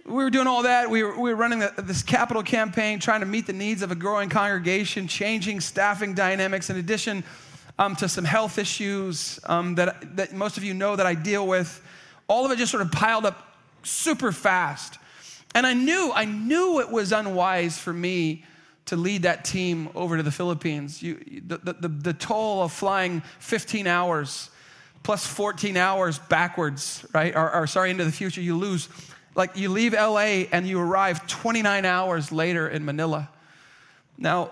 We 0.06 0.14
were 0.24 0.30
doing 0.30 0.46
all 0.46 0.62
that. 0.62 0.88
We 0.88 1.02
were, 1.02 1.18
we 1.20 1.30
were 1.30 1.36
running 1.36 1.58
the, 1.58 1.74
this 1.78 2.02
capital 2.02 2.42
campaign, 2.42 3.00
trying 3.00 3.20
to 3.20 3.26
meet 3.26 3.46
the 3.46 3.52
needs 3.52 3.82
of 3.82 3.90
a 3.90 3.94
growing 3.94 4.28
congregation, 4.28 5.08
changing 5.08 5.60
staffing 5.60 6.14
dynamics, 6.14 6.70
in 6.70 6.76
addition 6.76 7.22
um, 7.78 7.96
to 7.96 8.08
some 8.08 8.24
health 8.24 8.58
issues 8.58 9.40
um, 9.44 9.74
that, 9.74 10.16
that 10.16 10.32
most 10.32 10.56
of 10.56 10.64
you 10.64 10.74
know 10.74 10.96
that 10.96 11.06
I 11.06 11.14
deal 11.14 11.46
with. 11.46 11.82
All 12.28 12.46
of 12.46 12.52
it 12.52 12.56
just 12.56 12.70
sort 12.70 12.82
of 12.82 12.92
piled 12.92 13.26
up 13.26 13.56
super 13.82 14.32
fast. 14.32 14.98
And 15.54 15.66
I 15.66 15.74
knew, 15.74 16.12
I 16.14 16.24
knew 16.24 16.80
it 16.80 16.90
was 16.90 17.12
unwise 17.12 17.78
for 17.78 17.92
me 17.92 18.44
to 18.86 18.96
lead 18.96 19.22
that 19.22 19.44
team 19.44 19.88
over 19.94 20.16
to 20.16 20.22
the 20.22 20.30
Philippines. 20.30 21.02
You, 21.02 21.42
the, 21.46 21.58
the, 21.58 21.88
the, 21.88 22.12
toll 22.12 22.62
of 22.62 22.72
flying 22.72 23.20
15 23.38 23.86
hours 23.86 24.50
plus 25.02 25.26
14 25.26 25.76
hours 25.76 26.18
backwards, 26.18 27.04
right? 27.12 27.34
Or, 27.34 27.54
or 27.54 27.66
sorry, 27.66 27.90
into 27.90 28.04
the 28.04 28.12
future, 28.12 28.40
you 28.40 28.56
lose. 28.56 28.88
Like 29.34 29.56
you 29.56 29.68
leave 29.70 29.92
LA 29.92 30.46
and 30.52 30.66
you 30.66 30.80
arrive 30.80 31.26
29 31.26 31.84
hours 31.84 32.32
later 32.32 32.68
in 32.68 32.84
Manila. 32.84 33.28
Now, 34.18 34.50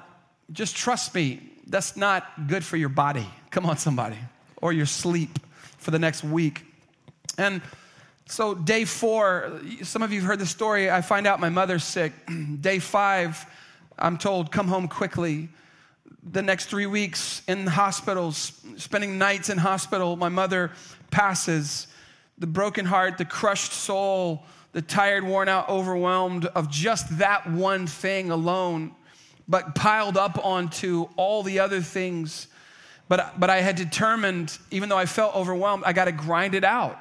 just 0.53 0.77
trust 0.77 1.15
me, 1.15 1.43
that's 1.67 1.97
not 1.97 2.49
good 2.49 2.65
for 2.65 2.77
your 2.77 2.89
body. 2.89 3.27
Come 3.51 3.67
on, 3.67 3.77
somebody. 3.77 4.19
Or 4.63 4.73
your 4.73 4.87
sleep 4.87 5.39
for 5.79 5.91
the 5.91 5.99
next 5.99 6.25
week. 6.25 6.65
And 7.37 7.61
so, 8.31 8.55
day 8.55 8.85
four, 8.85 9.59
some 9.83 10.03
of 10.03 10.13
you 10.13 10.21
have 10.21 10.29
heard 10.29 10.39
the 10.39 10.47
story. 10.47 10.91
I 10.91 11.01
find 11.01 11.27
out 11.27 11.41
my 11.41 11.49
mother's 11.49 11.83
sick. 11.83 12.13
day 12.61 12.79
five, 12.79 13.47
I'm 13.99 14.19
told, 14.19 14.53
come 14.53 14.69
home 14.69 14.87
quickly. 14.87 15.49
the 16.31 16.43
next 16.43 16.67
three 16.67 16.85
weeks 16.85 17.41
in 17.49 17.67
hospitals, 17.67 18.53
spending 18.77 19.17
nights 19.17 19.49
in 19.49 19.57
hospital. 19.57 20.15
My 20.15 20.29
mother 20.29 20.73
passes. 21.11 21.87
The 22.37 22.47
broken 22.47 22.85
heart, 22.85 23.17
the 23.17 23.25
crushed 23.25 23.73
soul, 23.73 24.45
the 24.73 24.83
tired, 24.83 25.25
worn 25.25 25.49
out, 25.49 25.71
overwhelmed 25.71 26.45
of 26.47 26.71
just 26.71 27.19
that 27.19 27.51
one 27.51 27.87
thing 27.87 28.31
alone, 28.31 28.95
but 29.49 29.75
piled 29.75 30.19
up 30.19 30.45
onto 30.45 31.09
all 31.17 31.43
the 31.43 31.61
other 31.61 31.81
things. 31.81 32.49
But, 33.09 33.41
but 33.41 33.49
I 33.49 33.63
had 33.63 33.77
determined, 33.77 34.57
even 34.71 34.91
though 34.91 34.99
I 34.99 35.07
felt 35.07 35.35
overwhelmed, 35.35 35.85
I 35.87 35.95
got 35.95 36.05
to 36.05 36.13
grind 36.13 36.55
it 36.55 36.63
out. 36.63 36.99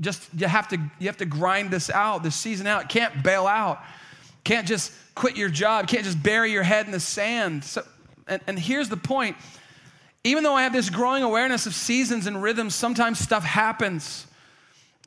Just 0.00 0.28
you 0.36 0.46
have 0.46 0.68
to 0.68 0.76
you 0.98 1.06
have 1.06 1.16
to 1.18 1.26
grind 1.26 1.70
this 1.70 1.90
out, 1.90 2.22
this 2.22 2.36
season 2.36 2.66
out. 2.66 2.88
Can't 2.88 3.22
bail 3.22 3.46
out. 3.46 3.80
Can't 4.44 4.66
just 4.66 4.92
quit 5.14 5.36
your 5.36 5.48
job. 5.48 5.86
Can't 5.88 6.04
just 6.04 6.22
bury 6.22 6.52
your 6.52 6.62
head 6.62 6.86
in 6.86 6.92
the 6.92 7.00
sand. 7.00 7.64
So, 7.64 7.82
and, 8.26 8.40
and 8.46 8.58
here's 8.58 8.88
the 8.88 8.96
point 8.96 9.36
even 10.22 10.44
though 10.44 10.54
I 10.54 10.62
have 10.64 10.72
this 10.72 10.90
growing 10.90 11.22
awareness 11.22 11.66
of 11.66 11.74
seasons 11.74 12.26
and 12.26 12.42
rhythms, 12.42 12.74
sometimes 12.74 13.18
stuff 13.18 13.42
happens 13.42 14.26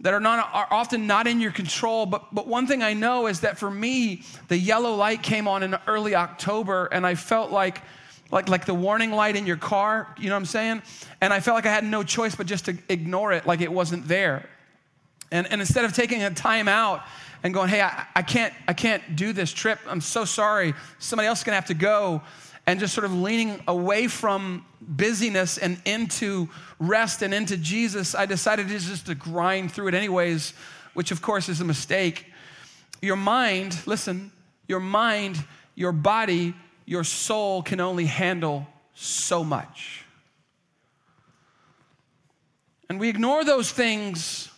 that 0.01 0.13
are, 0.13 0.19
not, 0.19 0.49
are 0.53 0.67
often 0.71 1.05
not 1.05 1.27
in 1.27 1.39
your 1.39 1.51
control. 1.51 2.07
But, 2.07 2.33
but 2.33 2.47
one 2.47 2.65
thing 2.65 2.81
I 2.81 2.93
know 2.93 3.27
is 3.27 3.41
that 3.41 3.59
for 3.59 3.69
me, 3.69 4.23
the 4.47 4.57
yellow 4.57 4.95
light 4.95 5.21
came 5.21 5.47
on 5.47 5.61
in 5.61 5.75
early 5.85 6.15
October, 6.15 6.87
and 6.87 7.05
I 7.05 7.13
felt 7.13 7.51
like, 7.51 7.83
like, 8.31 8.49
like 8.49 8.65
the 8.65 8.73
warning 8.73 9.11
light 9.11 9.35
in 9.35 9.45
your 9.45 9.57
car, 9.57 10.13
you 10.17 10.29
know 10.29 10.35
what 10.35 10.39
I'm 10.39 10.45
saying? 10.45 10.81
And 11.21 11.31
I 11.31 11.39
felt 11.39 11.55
like 11.55 11.67
I 11.67 11.71
had 11.71 11.83
no 11.83 12.01
choice 12.01 12.35
but 12.35 12.47
just 12.47 12.65
to 12.65 12.77
ignore 12.89 13.33
it 13.33 13.45
like 13.45 13.61
it 13.61 13.71
wasn't 13.71 14.07
there. 14.07 14.49
And, 15.33 15.51
and 15.51 15.59
instead 15.59 15.83
of 15.83 15.93
taking 15.93 16.21
a 16.21 16.29
time 16.29 16.67
out 16.67 17.03
and 17.41 17.55
going, 17.55 17.67
hey, 17.67 17.81
I, 17.81 18.05
I, 18.15 18.21
can't, 18.21 18.53
I 18.67 18.73
can't 18.73 19.15
do 19.15 19.33
this 19.33 19.51
trip, 19.51 19.79
I'm 19.87 19.99
so 19.99 20.25
sorry, 20.25 20.75
somebody 20.99 21.27
else 21.27 21.39
is 21.39 21.43
gonna 21.43 21.55
have 21.55 21.65
to 21.65 21.73
go, 21.73 22.21
and 22.67 22.79
just 22.79 22.93
sort 22.93 23.03
of 23.03 23.13
leaning 23.13 23.59
away 23.67 24.07
from 24.07 24.63
busyness 24.79 25.57
and 25.57 25.81
into 25.85 26.49
rest 26.79 27.23
and 27.23 27.33
into 27.33 27.57
Jesus, 27.57 28.13
I 28.13 28.27
decided 28.27 28.67
just 28.67 29.07
to 29.07 29.15
grind 29.15 29.71
through 29.71 29.87
it 29.87 29.95
anyways, 29.95 30.53
which 30.93 31.09
of 31.09 31.23
course 31.23 31.49
is 31.49 31.59
a 31.61 31.65
mistake. 31.65 32.27
Your 33.01 33.15
mind, 33.15 33.75
listen, 33.87 34.31
your 34.67 34.79
mind, 34.79 35.43
your 35.73 35.91
body, 35.91 36.53
your 36.85 37.03
soul 37.03 37.63
can 37.63 37.79
only 37.79 38.05
handle 38.05 38.67
so 38.93 39.43
much. 39.43 40.05
And 42.87 42.99
we 42.99 43.09
ignore 43.09 43.43
those 43.43 43.71
things, 43.71 44.49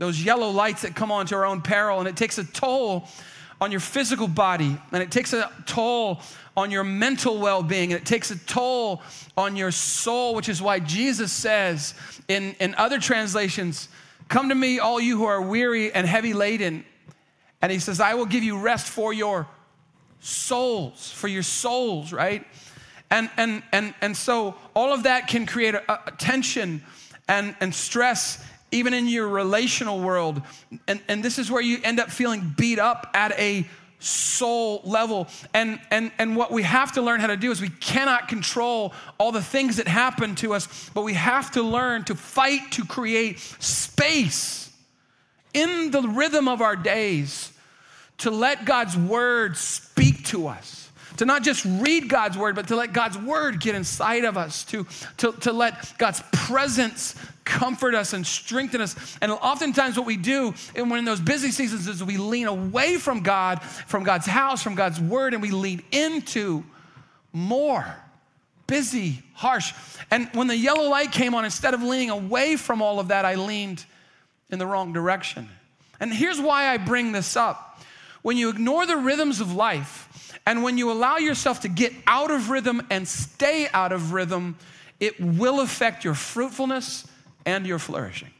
those 0.00 0.24
yellow 0.24 0.48
lights 0.48 0.80
that 0.80 0.96
come 0.96 1.12
on 1.12 1.26
to 1.26 1.34
our 1.34 1.44
own 1.44 1.60
peril, 1.60 1.98
and 1.98 2.08
it 2.08 2.16
takes 2.16 2.38
a 2.38 2.44
toll 2.44 3.06
on 3.60 3.70
your 3.70 3.80
physical 3.80 4.26
body, 4.26 4.78
and 4.92 5.02
it 5.02 5.10
takes 5.10 5.34
a 5.34 5.52
toll 5.66 6.22
on 6.56 6.70
your 6.70 6.82
mental 6.82 7.38
well 7.38 7.62
being, 7.62 7.92
and 7.92 8.00
it 8.00 8.06
takes 8.06 8.30
a 8.30 8.38
toll 8.38 9.02
on 9.36 9.56
your 9.56 9.70
soul, 9.70 10.34
which 10.34 10.48
is 10.48 10.62
why 10.62 10.80
Jesus 10.80 11.30
says 11.30 11.92
in, 12.28 12.56
in 12.60 12.74
other 12.76 12.98
translations, 12.98 13.88
Come 14.28 14.48
to 14.48 14.54
me, 14.54 14.78
all 14.78 15.00
you 15.00 15.18
who 15.18 15.24
are 15.24 15.42
weary 15.42 15.92
and 15.92 16.06
heavy 16.06 16.32
laden. 16.32 16.84
And 17.60 17.70
he 17.70 17.78
says, 17.78 18.00
I 18.00 18.14
will 18.14 18.26
give 18.26 18.42
you 18.42 18.58
rest 18.58 18.86
for 18.86 19.12
your 19.12 19.48
souls, 20.20 21.12
for 21.12 21.28
your 21.28 21.42
souls, 21.42 22.10
right? 22.10 22.46
And, 23.10 23.28
and, 23.36 23.62
and, 23.72 23.92
and 24.00 24.16
so 24.16 24.54
all 24.72 24.94
of 24.94 25.02
that 25.02 25.26
can 25.26 25.44
create 25.44 25.74
a, 25.74 25.92
a 26.06 26.12
tension 26.12 26.82
and, 27.28 27.54
and 27.60 27.74
stress 27.74 28.42
even 28.72 28.94
in 28.94 29.08
your 29.08 29.28
relational 29.28 30.00
world. 30.00 30.42
And, 30.86 31.00
and 31.08 31.22
this 31.22 31.38
is 31.38 31.50
where 31.50 31.62
you 31.62 31.78
end 31.82 32.00
up 32.00 32.10
feeling 32.10 32.54
beat 32.56 32.78
up 32.78 33.10
at 33.14 33.38
a 33.38 33.66
soul 33.98 34.80
level. 34.84 35.28
And, 35.52 35.80
and, 35.90 36.10
and 36.18 36.36
what 36.36 36.50
we 36.50 36.62
have 36.62 36.92
to 36.92 37.02
learn 37.02 37.20
how 37.20 37.26
to 37.26 37.36
do 37.36 37.50
is 37.50 37.60
we 37.60 37.68
cannot 37.68 38.28
control 38.28 38.94
all 39.18 39.32
the 39.32 39.42
things 39.42 39.76
that 39.76 39.88
happen 39.88 40.34
to 40.36 40.54
us, 40.54 40.90
but 40.94 41.02
we 41.02 41.14
have 41.14 41.50
to 41.52 41.62
learn 41.62 42.04
to 42.04 42.14
fight 42.14 42.72
to 42.72 42.84
create 42.84 43.38
space 43.38 44.72
in 45.52 45.90
the 45.90 46.02
rhythm 46.02 46.48
of 46.48 46.62
our 46.62 46.76
days 46.76 47.52
to 48.18 48.30
let 48.30 48.64
God's 48.64 48.96
word 48.96 49.56
speak 49.56 50.24
to 50.26 50.46
us 50.46 50.80
to 51.20 51.26
not 51.26 51.42
just 51.42 51.66
read 51.66 52.08
God's 52.08 52.38
word, 52.38 52.54
but 52.56 52.68
to 52.68 52.76
let 52.76 52.94
God's 52.94 53.18
word 53.18 53.60
get 53.60 53.74
inside 53.74 54.24
of 54.24 54.38
us, 54.38 54.64
to, 54.64 54.86
to, 55.18 55.32
to 55.32 55.52
let 55.52 55.92
God's 55.98 56.22
presence 56.32 57.14
comfort 57.50 57.94
us 57.94 58.12
and 58.12 58.24
strengthen 58.24 58.80
us. 58.80 58.94
And 59.20 59.32
oftentimes, 59.32 59.96
what 59.98 60.06
we 60.06 60.16
do 60.16 60.54
and 60.76 60.88
when 60.88 61.00
in 61.00 61.04
those 61.04 61.20
busy 61.20 61.50
seasons 61.50 61.88
is 61.88 62.02
we 62.02 62.16
lean 62.16 62.46
away 62.46 62.96
from 62.96 63.20
God, 63.20 63.60
from 63.62 64.04
God's 64.04 64.26
house, 64.26 64.62
from 64.62 64.76
God's 64.76 65.00
word, 65.00 65.34
and 65.34 65.42
we 65.42 65.50
lean 65.50 65.82
into 65.90 66.64
more 67.32 67.84
busy, 68.66 69.20
harsh. 69.34 69.74
And 70.12 70.30
when 70.32 70.46
the 70.46 70.56
yellow 70.56 70.88
light 70.88 71.10
came 71.10 71.34
on, 71.34 71.44
instead 71.44 71.74
of 71.74 71.82
leaning 71.82 72.10
away 72.10 72.56
from 72.56 72.80
all 72.80 73.00
of 73.00 73.08
that, 73.08 73.24
I 73.24 73.34
leaned 73.34 73.84
in 74.48 74.60
the 74.60 74.66
wrong 74.66 74.92
direction. 74.92 75.48
And 75.98 76.14
here's 76.14 76.40
why 76.40 76.68
I 76.68 76.76
bring 76.76 77.12
this 77.12 77.36
up. 77.36 77.82
When 78.22 78.36
you 78.36 78.48
ignore 78.48 78.86
the 78.86 78.96
rhythms 78.96 79.40
of 79.40 79.52
life, 79.52 80.38
and 80.46 80.62
when 80.62 80.78
you 80.78 80.90
allow 80.92 81.16
yourself 81.16 81.60
to 81.60 81.68
get 81.68 81.92
out 82.06 82.30
of 82.30 82.48
rhythm 82.48 82.86
and 82.90 83.08
stay 83.08 83.68
out 83.72 83.92
of 83.92 84.12
rhythm, 84.12 84.56
it 85.00 85.20
will 85.20 85.60
affect 85.60 86.04
your 86.04 86.14
fruitfulness 86.14 87.06
and 87.46 87.66
your 87.66 87.78
flourishing. 87.78 88.30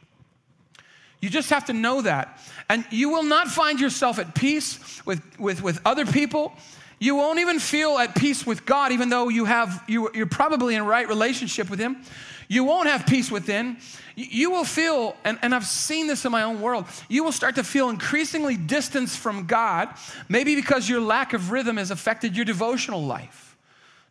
You 1.20 1.28
just 1.28 1.50
have 1.50 1.66
to 1.66 1.72
know 1.72 2.02
that. 2.02 2.38
And 2.68 2.84
you 2.90 3.10
will 3.10 3.22
not 3.22 3.48
find 3.48 3.78
yourself 3.78 4.18
at 4.18 4.34
peace 4.34 5.04
with, 5.04 5.22
with, 5.38 5.62
with 5.62 5.80
other 5.84 6.06
people. 6.06 6.54
You 6.98 7.14
won't 7.16 7.38
even 7.38 7.58
feel 7.58 7.98
at 7.98 8.14
peace 8.14 8.46
with 8.46 8.64
God, 8.64 8.92
even 8.92 9.08
though 9.08 9.28
you 9.28 9.44
have, 9.44 9.82
you, 9.86 10.10
you're 10.14 10.26
probably 10.26 10.74
in 10.74 10.84
right 10.84 11.08
relationship 11.08 11.68
with 11.68 11.78
Him. 11.78 12.02
You 12.48 12.64
won't 12.64 12.88
have 12.88 13.06
peace 13.06 13.30
within. 13.30 13.76
You 14.16 14.50
will 14.50 14.64
feel, 14.64 15.16
and, 15.24 15.38
and 15.40 15.54
I've 15.54 15.66
seen 15.66 16.06
this 16.06 16.24
in 16.24 16.32
my 16.32 16.42
own 16.42 16.60
world, 16.60 16.86
you 17.08 17.22
will 17.22 17.32
start 17.32 17.54
to 17.54 17.64
feel 17.64 17.90
increasingly 17.90 18.56
distanced 18.56 19.18
from 19.18 19.46
God, 19.46 19.88
maybe 20.28 20.54
because 20.54 20.88
your 20.88 21.00
lack 21.00 21.32
of 21.32 21.50
rhythm 21.50 21.76
has 21.76 21.90
affected 21.90 22.34
your 22.34 22.44
devotional 22.44 23.04
life. 23.04 23.56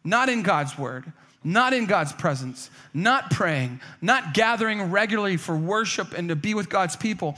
Not 0.03 0.29
in 0.29 0.41
God's 0.41 0.77
word, 0.77 1.11
not 1.43 1.73
in 1.73 1.85
God's 1.85 2.11
presence, 2.11 2.69
not 2.93 3.31
praying, 3.31 3.79
not 4.01 4.33
gathering 4.33 4.91
regularly 4.91 5.37
for 5.37 5.55
worship 5.55 6.13
and 6.13 6.29
to 6.29 6.35
be 6.35 6.53
with 6.53 6.69
God's 6.69 6.97
people, 6.97 7.35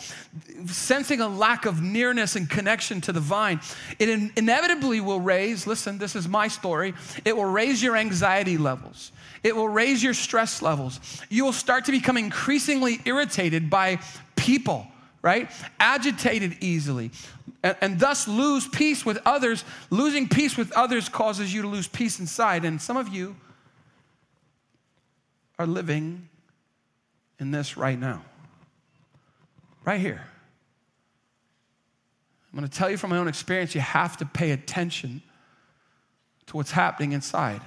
sensing 0.65 1.21
a 1.21 1.27
lack 1.27 1.65
of 1.65 1.81
nearness 1.81 2.35
and 2.35 2.49
connection 2.49 2.99
to 3.01 3.11
the 3.11 3.19
vine, 3.19 3.59
it 3.99 4.09
in- 4.09 4.31
inevitably 4.35 5.01
will 5.01 5.19
raise, 5.19 5.67
listen, 5.67 5.99
this 5.99 6.15
is 6.15 6.27
my 6.27 6.47
story, 6.47 6.93
it 7.25 7.35
will 7.35 7.45
raise 7.45 7.83
your 7.83 7.95
anxiety 7.95 8.57
levels. 8.57 9.11
It 9.43 9.55
will 9.55 9.69
raise 9.69 10.03
your 10.03 10.13
stress 10.13 10.61
levels. 10.61 10.99
You 11.29 11.45
will 11.45 11.53
start 11.53 11.85
to 11.85 11.91
become 11.91 12.17
increasingly 12.17 13.01
irritated 13.05 13.69
by 13.69 13.99
people, 14.35 14.87
right? 15.21 15.49
Agitated 15.79 16.57
easily, 16.61 17.11
and, 17.63 17.75
and, 17.81 17.99
thus 17.99 18.27
lose 18.27 18.67
peace 18.67 19.05
with 19.05 19.19
others. 19.25 19.63
Losing 19.89 20.27
peace 20.27 20.57
with 20.57 20.71
others 20.73 21.09
causes 21.09 21.53
you 21.53 21.61
to 21.63 21.67
lose 21.67 21.87
peace 21.87 22.19
inside. 22.19 22.65
And 22.65 22.81
some 22.81 22.97
of 22.97 23.09
you 23.09 23.35
are 25.61 25.67
living 25.67 26.27
in 27.39 27.51
this 27.51 27.77
right 27.77 27.99
now, 27.99 28.23
right 29.85 29.99
here. 29.99 30.21
I'm 32.51 32.59
going 32.59 32.67
to 32.67 32.77
tell 32.77 32.89
you 32.89 32.97
from 32.97 33.11
my 33.11 33.17
own 33.17 33.27
experience, 33.27 33.75
you 33.75 33.81
have 33.81 34.17
to 34.17 34.25
pay 34.25 34.51
attention 34.51 35.21
to 36.47 36.57
what's 36.57 36.71
happening 36.71 37.11
inside. 37.11 37.61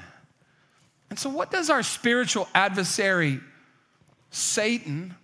And 1.09 1.19
so, 1.19 1.31
what 1.31 1.53
does 1.53 1.71
our 1.71 1.85
spiritual 1.85 2.49
adversary, 2.53 3.39
Satan, 4.31 5.15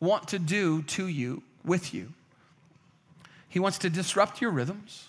want 0.00 0.28
to 0.28 0.38
do 0.38 0.82
to 0.82 1.06
you, 1.06 1.42
with 1.62 1.92
you? 1.92 2.08
He 3.50 3.58
wants 3.58 3.78
to 3.78 3.90
disrupt 3.90 4.40
your 4.40 4.50
rhythms, 4.50 5.08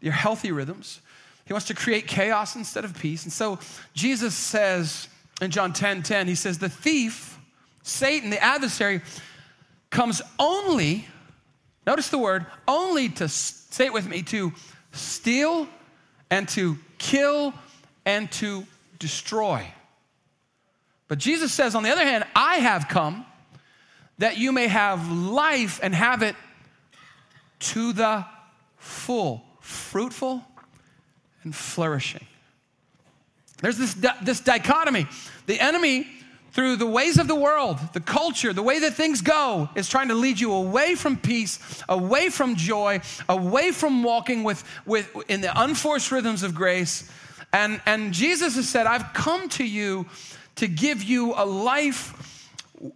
your 0.00 0.14
healthy 0.14 0.50
rhythms. 0.50 1.02
He 1.44 1.52
wants 1.52 1.66
to 1.66 1.74
create 1.74 2.06
chaos 2.06 2.56
instead 2.56 2.84
of 2.84 2.98
peace. 2.98 3.24
And 3.24 3.32
so, 3.32 3.58
Jesus 3.92 4.34
says 4.34 5.08
in 5.40 5.50
John 5.50 5.72
10 5.72 6.02
10, 6.02 6.28
he 6.28 6.34
says, 6.34 6.58
The 6.58 6.68
thief, 6.68 7.38
Satan, 7.82 8.30
the 8.30 8.42
adversary, 8.42 9.02
comes 9.90 10.22
only, 10.38 11.06
notice 11.86 12.08
the 12.08 12.18
word, 12.18 12.46
only 12.68 13.08
to, 13.08 13.28
say 13.28 13.86
it 13.86 13.92
with 13.92 14.08
me, 14.08 14.22
to 14.24 14.52
steal 14.92 15.68
and 16.30 16.48
to 16.50 16.78
kill 16.98 17.54
and 18.04 18.30
to 18.32 18.64
destroy. 18.98 19.66
But 21.08 21.18
Jesus 21.18 21.52
says, 21.52 21.74
on 21.74 21.82
the 21.82 21.90
other 21.90 22.04
hand, 22.04 22.24
I 22.36 22.56
have 22.56 22.88
come 22.88 23.26
that 24.18 24.38
you 24.38 24.52
may 24.52 24.68
have 24.68 25.10
life 25.10 25.80
and 25.82 25.94
have 25.94 26.22
it 26.22 26.36
to 27.58 27.92
the 27.92 28.24
full, 28.76 29.42
fruitful 29.60 30.44
and 31.42 31.54
flourishing. 31.54 32.26
There's 33.60 33.76
this, 33.76 33.94
this 34.22 34.40
dichotomy. 34.40 35.06
The 35.46 35.60
enemy, 35.60 36.06
through 36.52 36.76
the 36.76 36.86
ways 36.86 37.18
of 37.18 37.28
the 37.28 37.34
world, 37.34 37.78
the 37.92 38.00
culture, 38.00 38.52
the 38.52 38.62
way 38.62 38.80
that 38.80 38.94
things 38.94 39.20
go, 39.20 39.68
is 39.74 39.88
trying 39.88 40.08
to 40.08 40.14
lead 40.14 40.40
you 40.40 40.52
away 40.52 40.94
from 40.94 41.16
peace, 41.16 41.58
away 41.88 42.30
from 42.30 42.56
joy, 42.56 43.00
away 43.28 43.70
from 43.72 44.02
walking 44.02 44.42
with, 44.42 44.64
with, 44.86 45.08
in 45.28 45.40
the 45.40 45.62
unforced 45.62 46.10
rhythms 46.10 46.42
of 46.42 46.54
grace, 46.54 47.10
And, 47.52 47.80
and 47.86 48.12
Jesus 48.12 48.56
has 48.56 48.68
said, 48.68 48.86
I've 48.86 49.12
come 49.12 49.48
to 49.50 49.64
you 49.64 50.06
to 50.56 50.68
give 50.68 51.02
you 51.02 51.34
a 51.36 51.44
life 51.44 52.48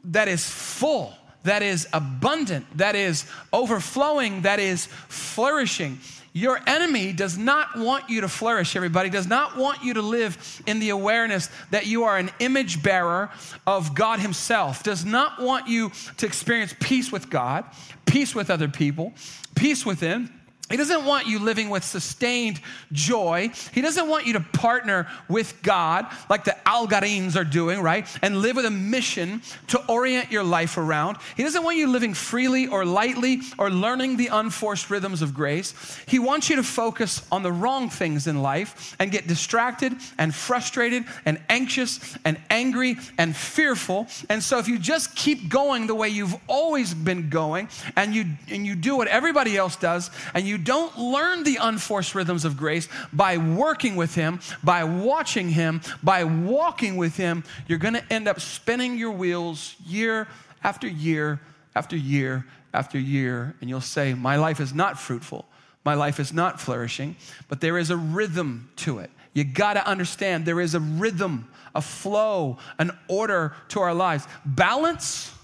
that 0.04 0.28
is 0.28 0.48
full, 0.48 1.12
that 1.42 1.62
is 1.62 1.88
abundant, 1.92 2.66
that 2.78 2.94
is 2.94 3.26
overflowing, 3.52 4.42
that 4.42 4.60
is 4.60 4.86
flourishing. 5.08 5.98
Your 6.36 6.58
enemy 6.66 7.12
does 7.12 7.38
not 7.38 7.78
want 7.78 8.10
you 8.10 8.22
to 8.22 8.28
flourish, 8.28 8.74
everybody, 8.74 9.08
does 9.08 9.28
not 9.28 9.56
want 9.56 9.84
you 9.84 9.94
to 9.94 10.02
live 10.02 10.62
in 10.66 10.80
the 10.80 10.90
awareness 10.90 11.48
that 11.70 11.86
you 11.86 12.02
are 12.04 12.18
an 12.18 12.28
image 12.40 12.82
bearer 12.82 13.30
of 13.68 13.94
God 13.94 14.18
Himself, 14.18 14.82
does 14.82 15.04
not 15.04 15.40
want 15.40 15.68
you 15.68 15.92
to 16.16 16.26
experience 16.26 16.74
peace 16.80 17.12
with 17.12 17.30
God, 17.30 17.64
peace 18.04 18.34
with 18.34 18.50
other 18.50 18.66
people, 18.66 19.14
peace 19.54 19.86
within. 19.86 20.28
He 20.70 20.78
doesn't 20.78 21.04
want 21.04 21.26
you 21.26 21.40
living 21.40 21.68
with 21.68 21.84
sustained 21.84 22.58
joy. 22.90 23.50
He 23.74 23.82
doesn't 23.82 24.08
want 24.08 24.26
you 24.26 24.32
to 24.32 24.40
partner 24.40 25.06
with 25.28 25.62
God 25.62 26.06
like 26.30 26.44
the 26.44 26.56
Algarines 26.64 27.36
are 27.36 27.44
doing, 27.44 27.82
right? 27.82 28.08
And 28.22 28.38
live 28.38 28.56
with 28.56 28.64
a 28.64 28.70
mission 28.70 29.42
to 29.68 29.84
orient 29.88 30.32
your 30.32 30.42
life 30.42 30.78
around. 30.78 31.18
He 31.36 31.42
doesn't 31.42 31.62
want 31.62 31.76
you 31.76 31.86
living 31.86 32.14
freely 32.14 32.66
or 32.66 32.86
lightly 32.86 33.40
or 33.58 33.68
learning 33.68 34.16
the 34.16 34.28
unforced 34.28 34.88
rhythms 34.88 35.20
of 35.20 35.34
grace. 35.34 35.74
He 36.06 36.18
wants 36.18 36.48
you 36.48 36.56
to 36.56 36.62
focus 36.62 37.26
on 37.30 37.42
the 37.42 37.52
wrong 37.52 37.90
things 37.90 38.26
in 38.26 38.40
life 38.40 38.96
and 38.98 39.12
get 39.12 39.26
distracted 39.26 39.94
and 40.16 40.34
frustrated 40.34 41.04
and 41.26 41.42
anxious 41.50 42.16
and 42.24 42.38
angry 42.48 42.96
and 43.18 43.36
fearful. 43.36 44.06
And 44.30 44.42
so 44.42 44.58
if 44.58 44.66
you 44.66 44.78
just 44.78 45.14
keep 45.14 45.50
going 45.50 45.88
the 45.88 45.94
way 45.94 46.08
you've 46.08 46.36
always 46.46 46.94
been 46.94 47.28
going 47.28 47.68
and 47.96 48.14
you 48.14 48.24
and 48.48 48.64
you 48.64 48.74
do 48.74 48.96
what 48.96 49.08
everybody 49.08 49.58
else 49.58 49.76
does 49.76 50.10
and 50.32 50.46
you 50.46 50.53
you 50.54 50.58
don't 50.58 50.96
learn 50.96 51.42
the 51.42 51.58
unforced 51.60 52.14
rhythms 52.14 52.44
of 52.44 52.56
grace 52.56 52.88
by 53.12 53.38
working 53.38 53.96
with 53.96 54.14
Him, 54.14 54.38
by 54.62 54.84
watching 54.84 55.48
Him, 55.48 55.80
by 56.00 56.22
walking 56.22 56.96
with 56.96 57.16
Him, 57.16 57.42
you're 57.66 57.80
going 57.80 57.94
to 57.94 58.12
end 58.12 58.28
up 58.28 58.38
spinning 58.40 58.96
your 58.96 59.10
wheels 59.10 59.74
year 59.84 60.28
after 60.62 60.86
year 60.86 61.40
after 61.74 61.96
year 61.96 62.46
after 62.72 63.00
year. 63.00 63.56
And 63.60 63.68
you'll 63.68 63.80
say, 63.80 64.14
My 64.14 64.36
life 64.36 64.60
is 64.60 64.72
not 64.72 64.96
fruitful. 64.96 65.44
My 65.84 65.94
life 65.94 66.20
is 66.20 66.32
not 66.32 66.60
flourishing, 66.60 67.16
but 67.48 67.60
there 67.60 67.76
is 67.76 67.90
a 67.90 67.96
rhythm 67.96 68.70
to 68.76 69.00
it. 69.00 69.10
You 69.32 69.42
got 69.42 69.74
to 69.74 69.84
understand 69.84 70.46
there 70.46 70.60
is 70.60 70.76
a 70.76 70.80
rhythm, 70.80 71.48
a 71.74 71.82
flow, 71.82 72.58
an 72.78 72.96
order 73.08 73.56
to 73.70 73.80
our 73.80 73.92
lives. 73.92 74.28
Balance, 74.44 75.34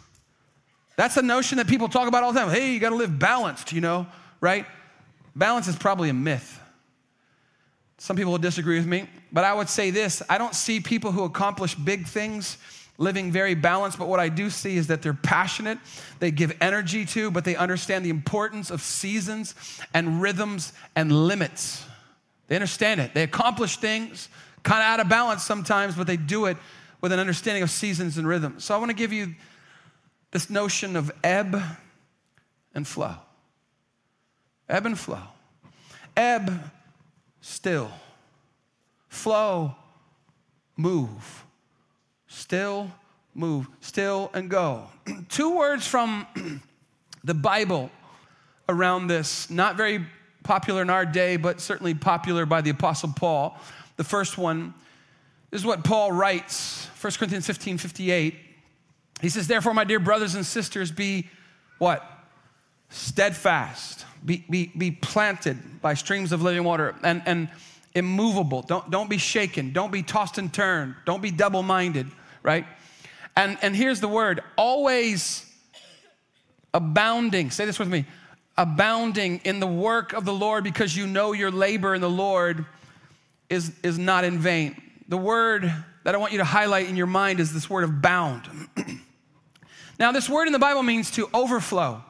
that's 0.95 1.17
a 1.17 1.23
notion 1.23 1.59
that 1.59 1.67
people 1.67 1.89
talk 1.89 2.07
about 2.07 2.23
all 2.23 2.33
the 2.33 2.39
time. 2.39 2.51
Hey, 2.51 2.73
you 2.73 2.79
got 2.79 2.91
to 2.91 2.95
live 2.95 3.19
balanced, 3.19 3.73
you 3.73 3.81
know, 3.81 4.07
right? 4.41 4.67
Balance 5.35 5.69
is 5.69 5.77
probably 5.77 6.09
a 6.09 6.15
myth. 6.15 6.61
Some 7.99 8.17
people 8.17 8.33
will 8.33 8.39
disagree 8.39 8.79
with 8.79 8.87
me, 8.87 9.09
but 9.31 9.45
I 9.45 9.53
would 9.53 9.69
say 9.69 9.91
this 9.91 10.23
I 10.29 10.39
don't 10.39 10.55
see 10.55 10.81
people 10.81 11.13
who 11.13 11.25
accomplish 11.25 11.75
big 11.75 12.07
things 12.07 12.57
living 13.01 13.33
very 13.33 13.55
balanced, 13.55 13.99
but 13.99 14.09
what 14.09 14.21
I 14.21 14.29
do 14.29 14.51
see 14.51 14.77
is 14.77 14.89
that 14.89 15.01
they're 15.01 15.15
passionate, 15.15 15.79
they 16.19 16.31
give 16.31 16.55
energy 16.61 17.07
to, 17.07 17.31
but 17.31 17.45
they 17.45 17.57
understand 17.57 18.05
the 18.05 18.11
importance 18.11 18.71
of 18.71 18.83
seasons 18.83 19.55
and 19.95 20.21
rhythms 20.21 20.75
and 20.95 21.11
limits. 21.11 21.85
They 22.49 22.57
understand 22.57 23.01
it. 23.01 23.15
They 23.15 23.23
accomplish 23.23 23.79
things 23.79 24.29
kind 24.63 24.83
of 24.83 24.87
out 24.87 25.01
of 25.01 25.09
balance 25.09 25.43
sometimes, 25.43 25.95
but 25.95 26.07
they 26.07 26.19
do 26.19 26.45
it 26.47 26.59
with 27.01 27.13
an 27.13 27.19
understanding 27.19 27.63
of 27.63 27.71
seasons 27.71 28.19
and 28.19 28.29
rhythms. 28.29 28.65
So 28.65 28.75
I 28.75 28.79
want 28.79 28.91
to 28.91 28.97
give 28.97 29.13
you 29.13 29.35
this 30.31 30.51
notion 30.51 30.97
of 30.97 31.11
ebb 31.25 31.61
and 32.75 32.87
flow. 32.87 33.17
Ebb 34.71 34.87
and 34.87 34.99
flow. 34.99 35.23
Ebb, 36.17 36.71
still. 37.41 37.91
Flow, 39.09 39.75
move. 40.77 41.45
Still, 42.29 42.91
move. 43.35 43.67
Still 43.81 44.31
and 44.33 44.49
go. 44.49 44.87
Two 45.29 45.57
words 45.57 45.87
from 45.87 46.25
the 47.25 47.35
Bible 47.35 47.91
around 48.69 49.09
this, 49.09 49.51
not 49.51 49.77
very 49.77 50.07
popular 50.45 50.83
in 50.83 50.91
our 50.91 51.05
day, 51.05 51.37
but 51.37 51.61
certainly 51.61 51.93
popular 51.93 52.47
by 52.47 52.61
the 52.61 52.71
Apostle 52.71 53.13
Paul. 53.15 53.59
The 53.97 54.05
first 54.05 54.39
one 54.39 54.73
is 55.51 55.65
what 55.65 55.83
Paul 55.83 56.13
writes, 56.13 56.87
1 57.01 57.13
Corinthians 57.15 57.47
15 57.47 57.79
58. 57.79 58.37
He 59.21 59.29
says, 59.29 59.49
Therefore, 59.49 59.75
my 59.75 59.85
dear 59.85 59.99
brothers 59.99 60.37
and 60.37 60.47
sisters, 60.47 60.93
be 60.93 61.29
what? 61.79 62.20
Steadfast 62.91 64.05
be, 64.25 64.45
be, 64.51 64.71
be 64.77 64.91
planted 64.91 65.81
by 65.81 65.95
streams 65.95 66.33
of 66.33 66.43
living 66.43 66.65
water 66.65 66.95
and, 67.03 67.23
and 67.25 67.49
immovable. 67.95 68.63
Don't, 68.63 68.91
don't 68.91 69.09
be 69.09 69.19
shaken. 69.19 69.73
Don't 69.73 69.91
be 69.91 70.03
tossed 70.03 70.39
and 70.39 70.53
turned. 70.53 70.95
Don't 71.07 71.23
be 71.23 71.31
double 71.31 71.63
minded, 71.63 72.07
right? 72.43 72.67
And, 73.37 73.57
and 73.63 73.75
here's 73.75 74.01
the 74.01 74.09
word 74.09 74.43
always 74.57 75.47
abounding. 76.75 77.51
Say 77.51 77.65
this 77.65 77.79
with 77.79 77.89
me 77.89 78.05
abounding 78.59 79.41
in 79.45 79.59
the 79.59 79.67
work 79.67 80.13
of 80.13 80.27
the 80.27 80.35
Lord 80.35 80.65
because 80.65 80.95
you 80.95 81.07
know 81.07 81.33
your 81.33 81.51
labor 81.51 81.95
in 81.95 82.03
the 82.03 82.11
Lord 82.11 82.67
is, 83.49 83.73
is 83.83 83.99
not 83.99 84.25
in 84.25 84.39
vain. 84.39 84.81
The 85.09 85.17
word 85.17 85.73
that 86.05 86.15
I 86.15 86.19
want 86.19 86.33
you 86.33 86.39
to 86.39 86.45
highlight 86.45 86.87
in 86.87 86.97
your 86.97 87.07
mind 87.07 87.41
is 87.41 87.55
this 87.55 87.71
word 87.71 87.85
of 87.85 88.03
bound. 88.03 88.43
now, 89.99 90.13
this 90.13 90.29
word 90.29 90.47
in 90.47 90.53
the 90.53 90.59
Bible 90.59 90.83
means 90.83 91.11
to 91.13 91.29
overflow 91.33 92.05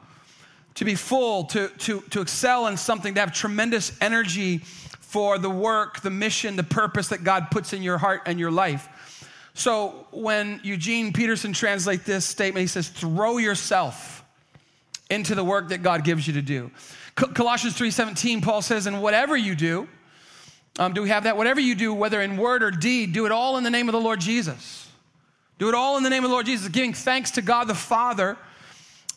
to 0.75 0.85
be 0.85 0.95
full, 0.95 1.45
to, 1.45 1.67
to, 1.79 2.01
to 2.11 2.21
excel 2.21 2.67
in 2.67 2.77
something, 2.77 3.13
to 3.13 3.19
have 3.19 3.33
tremendous 3.33 3.91
energy 4.01 4.59
for 4.99 5.37
the 5.37 5.49
work, 5.49 6.01
the 6.01 6.09
mission, 6.09 6.55
the 6.55 6.63
purpose 6.63 7.09
that 7.09 7.23
God 7.23 7.51
puts 7.51 7.73
in 7.73 7.83
your 7.83 7.97
heart 7.97 8.21
and 8.25 8.39
your 8.39 8.51
life. 8.51 8.87
So 9.53 10.07
when 10.11 10.61
Eugene 10.63 11.11
Peterson 11.11 11.51
translates 11.51 12.03
this 12.05 12.25
statement, 12.25 12.61
he 12.61 12.67
says, 12.67 12.87
throw 12.87 13.37
yourself 13.37 14.23
into 15.09 15.35
the 15.35 15.43
work 15.43 15.69
that 15.69 15.83
God 15.83 16.05
gives 16.05 16.25
you 16.25 16.33
to 16.33 16.41
do. 16.41 16.71
Colossians 17.15 17.77
3:17, 17.77 18.41
Paul 18.41 18.61
says, 18.61 18.87
and 18.87 19.01
whatever 19.01 19.35
you 19.35 19.55
do, 19.55 19.89
um, 20.79 20.93
do 20.93 21.01
we 21.01 21.09
have 21.09 21.25
that? 21.25 21.35
Whatever 21.35 21.59
you 21.59 21.75
do, 21.75 21.93
whether 21.93 22.21
in 22.21 22.37
word 22.37 22.63
or 22.63 22.71
deed, 22.71 23.11
do 23.11 23.25
it 23.25 23.31
all 23.31 23.57
in 23.57 23.65
the 23.65 23.69
name 23.69 23.89
of 23.89 23.93
the 23.93 23.99
Lord 23.99 24.21
Jesus. 24.21 24.89
Do 25.59 25.67
it 25.67 25.75
all 25.75 25.97
in 25.97 26.03
the 26.03 26.09
name 26.09 26.23
of 26.23 26.29
the 26.29 26.33
Lord 26.33 26.45
Jesus, 26.45 26.69
giving 26.69 26.93
thanks 26.93 27.31
to 27.31 27.41
God 27.41 27.67
the 27.67 27.75
Father 27.75 28.37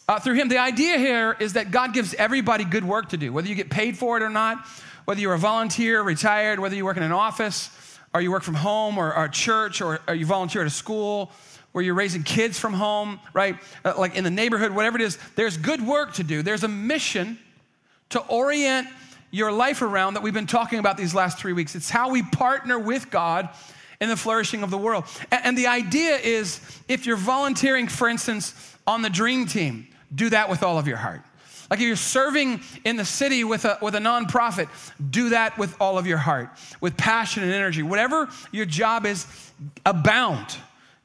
uh, 0.09 0.19
through 0.21 0.35
him. 0.35 0.49
The 0.49 0.59
idea 0.59 0.99
here 0.99 1.37
is 1.38 1.55
that 1.55 1.71
God 1.71 1.95
gives 1.95 2.14
everybody 2.14 2.64
good 2.64 2.85
work 2.85 3.11
to 3.11 3.17
do, 3.17 3.33
whether 3.33 3.49
you 3.49 3.55
get 3.55 3.71
paid 3.71 3.97
for 3.97 4.17
it 4.17 4.23
or 4.23 4.31
not, 4.31 4.67
whether 5.05 5.21
you're 5.21 5.35
a 5.35 5.38
volunteer, 5.38 6.03
retired, 6.03 6.59
whether 6.61 6.77
you 6.77 6.85
work 6.85 6.97
in 6.97 7.03
an 7.03 7.12
office, 7.12 7.71
or 8.12 8.21
you 8.21 8.31
work 8.31 8.43
from 8.43 8.55
home, 8.55 8.97
or, 8.97 9.14
or 9.14 9.29
church, 9.29 9.81
or, 9.81 10.01
or, 10.07 10.14
you 10.14 10.25
volunteer 10.25 10.61
at 10.61 10.67
a 10.67 10.71
school, 10.71 11.33
where 11.73 11.83
you're 11.83 11.95
raising 11.95 12.23
kids 12.23 12.59
from 12.59 12.73
home, 12.73 13.19
right? 13.33 13.57
Uh, 13.85 13.95
like 13.99 14.14
in 14.14 14.23
the 14.23 14.31
neighborhood, 14.31 14.71
whatever 14.71 14.97
it 14.97 15.03
is, 15.03 15.19
there's 15.35 15.57
good 15.57 15.85
work 15.85 16.14
to 16.14 16.23
do. 16.23 16.43
There's 16.43 16.62
a 16.62 16.69
mission 16.69 17.38
to 18.11 18.21
orient 18.21 18.87
your 19.33 19.51
life 19.51 19.83
around 19.83 20.14
that 20.14 20.23
we've 20.23 20.33
been 20.35 20.47
talking 20.47 20.79
about 20.79 20.97
these 20.97 21.12
last 21.12 21.38
three 21.38 21.53
weeks. 21.53 21.75
It's 21.75 21.90
how 21.90 22.11
we 22.11 22.23
partner 22.23 22.79
with 22.79 23.11
God 23.11 23.49
in 24.01 24.09
the 24.09 24.17
flourishing 24.17 24.62
of 24.62 24.71
the 24.71 24.79
world. 24.79 25.05
And, 25.33 25.47
and 25.47 25.59
the 25.59 25.67
idea 25.67 26.17
is 26.17 26.61
if 26.87 27.07
you're 27.07 27.17
volunteering, 27.17 27.88
for 27.88 28.09
instance, 28.09 28.55
on 28.87 29.03
the 29.03 29.11
dream 29.11 29.47
team, 29.47 29.88
do 30.14 30.31
that 30.31 30.48
with 30.48 30.62
all 30.62 30.79
of 30.79 30.87
your 30.87 30.96
heart. 30.96 31.22
Like 31.70 31.81
if 31.81 31.87
you're 31.87 31.96
serving 31.96 32.61
in 32.85 32.96
the 32.96 33.05
city 33.05 33.42
with 33.42 33.64
a, 33.64 33.79
with 33.81 33.94
a 33.94 33.98
nonprofit, 33.98 34.68
do 35.11 35.31
that 35.31 35.57
with 35.59 35.74
all 35.81 35.98
of 35.98 36.07
your 36.07 36.18
heart, 36.18 36.50
with 36.81 36.96
passion 36.96 37.42
and 37.42 37.53
energy. 37.53 37.83
Whatever 37.83 38.29
your 38.53 38.66
job 38.66 39.07
is, 39.07 39.27
abound. 39.87 40.57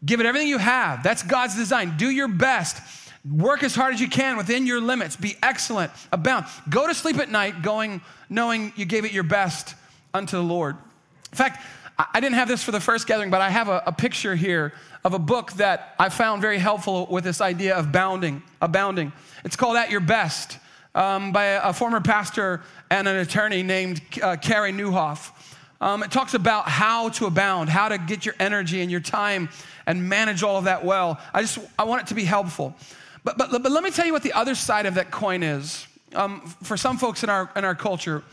Give 0.06 0.20
it 0.20 0.26
everything 0.26 0.48
you 0.48 0.58
have. 0.58 1.02
That's 1.04 1.24
God's 1.24 1.56
design. 1.56 1.98
Do 1.98 2.10
your 2.10 2.28
best. 2.28 2.82
Work 3.30 3.64
as 3.64 3.76
hard 3.76 3.94
as 3.94 4.02
you 4.02 4.10
can 4.10 4.38
within 4.38 4.66
your 4.66 4.80
limits. 4.80 5.16
Be 5.16 5.36
excellent. 5.44 5.92
Abound. 6.12 6.46
Go 6.70 6.88
to 6.88 6.94
sleep 6.94 7.18
at 7.18 7.30
night 7.30 7.62
going, 7.62 8.02
knowing 8.30 8.72
you 8.76 8.86
gave 8.86 9.06
it 9.06 9.12
your 9.12 9.24
best 9.24 9.76
unto 10.14 10.38
the 10.38 10.44
Lord. 10.44 10.78
In 11.32 11.38
fact, 11.38 11.64
I 11.98 12.22
didn't 12.22 12.36
have 12.36 12.48
this 12.48 12.64
for 12.64 12.72
the 12.72 12.80
first 12.80 13.08
gathering, 13.08 13.30
but 13.30 13.42
I 13.42 13.50
have 13.50 13.68
a, 13.68 13.84
a 13.88 13.92
picture 13.92 14.36
here 14.36 14.74
of 15.04 15.14
a 15.14 15.20
book 15.20 15.54
that 15.54 15.96
I 15.98 16.10
found 16.10 16.42
very 16.42 16.58
helpful 16.58 17.08
with 17.10 17.24
this 17.24 17.42
idea 17.42 17.76
of 17.76 17.92
bounding, 17.92 18.44
abounding. 18.62 19.14
It's 19.46 19.56
called 19.56 19.78
At 19.78 19.90
Your 19.90 20.02
Best 20.02 20.58
um, 20.94 21.32
by 21.32 21.46
a, 21.46 21.72
former 21.74 22.02
pastor 22.02 22.62
and 22.90 23.08
an 23.08 23.18
attorney 23.18 23.64
named 23.64 24.02
uh, 24.22 24.36
Carey 24.36 24.74
Nieuwhof. 24.74 25.32
Um, 25.82 26.04
it 26.04 26.12
talks 26.12 26.34
about 26.34 26.68
how 26.68 27.10
to 27.10 27.26
abound, 27.26 27.70
how 27.70 27.88
to 27.88 27.98
get 27.98 28.26
your 28.26 28.36
energy 28.40 28.82
and 28.82 28.92
your 28.92 29.00
time 29.00 29.50
and 29.86 30.10
manage 30.10 30.44
all 30.44 30.58
of 30.58 30.66
that 30.66 30.84
well. 30.84 31.20
I 31.34 31.42
just 31.42 31.60
I 31.78 31.86
want 31.86 32.02
it 32.02 32.08
to 32.08 32.16
be 32.16 32.26
helpful. 32.26 32.76
But, 33.24 33.38
but, 33.38 33.52
but 33.52 33.72
let 33.72 33.84
me 33.84 33.92
tell 33.92 34.06
you 34.06 34.14
what 34.14 34.24
the 34.24 34.34
other 34.34 34.56
side 34.56 34.86
of 34.86 34.96
that 34.96 35.12
coin 35.12 35.44
is. 35.44 35.88
Um, 36.16 36.42
for 36.64 36.76
some 36.76 36.98
folks 36.98 37.24
in 37.24 37.30
our, 37.30 37.50
in 37.56 37.64
our 37.64 37.76
culture, 37.76 38.24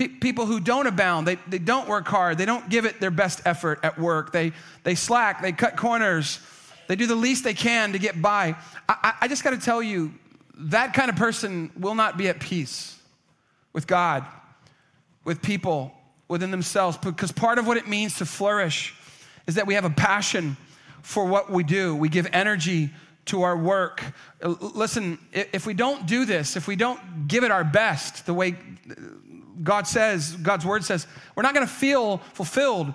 Pe- 0.00 0.08
people 0.08 0.46
who 0.46 0.60
don't 0.60 0.86
abound, 0.86 1.26
they, 1.26 1.34
they 1.46 1.58
don't 1.58 1.86
work 1.86 2.08
hard, 2.08 2.38
they 2.38 2.46
don't 2.46 2.70
give 2.70 2.86
it 2.86 3.00
their 3.00 3.10
best 3.10 3.42
effort 3.44 3.80
at 3.82 3.98
work, 3.98 4.32
they, 4.32 4.52
they 4.82 4.94
slack, 4.94 5.42
they 5.42 5.52
cut 5.52 5.76
corners, 5.76 6.40
they 6.88 6.96
do 6.96 7.06
the 7.06 7.14
least 7.14 7.44
they 7.44 7.52
can 7.52 7.92
to 7.92 7.98
get 7.98 8.22
by. 8.22 8.56
I, 8.88 9.12
I 9.20 9.28
just 9.28 9.44
got 9.44 9.50
to 9.50 9.58
tell 9.58 9.82
you, 9.82 10.14
that 10.54 10.94
kind 10.94 11.10
of 11.10 11.16
person 11.16 11.70
will 11.78 11.94
not 11.94 12.16
be 12.16 12.28
at 12.28 12.40
peace 12.40 12.98
with 13.74 13.86
God, 13.86 14.24
with 15.24 15.42
people, 15.42 15.92
within 16.28 16.50
themselves 16.50 16.96
because 16.96 17.30
part 17.30 17.58
of 17.58 17.66
what 17.66 17.76
it 17.76 17.86
means 17.86 18.16
to 18.16 18.24
flourish 18.24 18.94
is 19.46 19.56
that 19.56 19.66
we 19.66 19.74
have 19.74 19.84
a 19.84 19.90
passion 19.90 20.56
for 21.02 21.26
what 21.26 21.50
we 21.50 21.62
do. 21.62 21.94
We 21.94 22.08
give 22.08 22.26
energy 22.32 22.88
to 23.26 23.42
our 23.42 23.56
work. 23.56 24.02
Listen, 24.42 25.18
if 25.30 25.66
we 25.66 25.74
don't 25.74 26.06
do 26.06 26.24
this, 26.24 26.56
if 26.56 26.66
we 26.66 26.74
don't 26.74 27.28
give 27.28 27.44
it 27.44 27.50
our 27.50 27.64
best, 27.64 28.24
the 28.24 28.32
way 28.32 28.56
God 29.62 29.86
says, 29.86 30.32
God's 30.32 30.64
word 30.64 30.84
says, 30.84 31.06
we're 31.34 31.42
not 31.42 31.54
going 31.54 31.66
to 31.66 31.72
feel 31.72 32.18
fulfilled. 32.34 32.92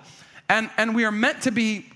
And, 0.48 0.70
and 0.76 0.94
we 0.94 1.04
are 1.04 1.12
meant 1.12 1.42
to 1.42 1.50
be, 1.50 1.86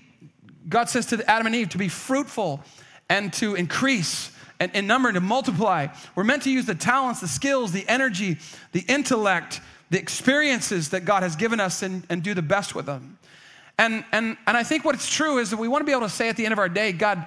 God 0.67 0.89
says 0.89 1.05
to 1.07 1.29
Adam 1.29 1.47
and 1.47 1.55
Eve, 1.55 1.69
to 1.69 1.77
be 1.77 1.87
fruitful 1.87 2.61
and 3.09 3.31
to 3.33 3.55
increase 3.55 4.31
and 4.59 4.71
in 4.75 4.87
number 4.87 5.09
and 5.09 5.15
to 5.15 5.21
multiply. 5.21 5.87
We're 6.15 6.23
meant 6.23 6.43
to 6.43 6.51
use 6.51 6.65
the 6.65 6.75
talents, 6.75 7.19
the 7.19 7.27
skills, 7.27 7.71
the 7.71 7.87
energy, 7.87 8.37
the 8.71 8.85
intellect, 8.87 9.59
the 9.89 9.99
experiences 9.99 10.89
that 10.89 11.03
God 11.03 11.23
has 11.23 11.35
given 11.35 11.59
us 11.59 11.81
and, 11.81 12.05
and 12.09 12.21
do 12.21 12.33
the 12.33 12.41
best 12.41 12.75
with 12.75 12.85
them. 12.85 13.17
And, 13.77 14.05
and, 14.11 14.37
and 14.45 14.55
I 14.55 14.63
think 14.63 14.85
what's 14.85 15.09
true 15.09 15.39
is 15.39 15.49
that 15.49 15.57
we 15.57 15.67
want 15.67 15.81
to 15.81 15.85
be 15.85 15.91
able 15.91 16.01
to 16.01 16.09
say 16.09 16.29
at 16.29 16.37
the 16.37 16.45
end 16.45 16.53
of 16.53 16.59
our 16.59 16.69
day, 16.69 16.91
God, 16.91 17.25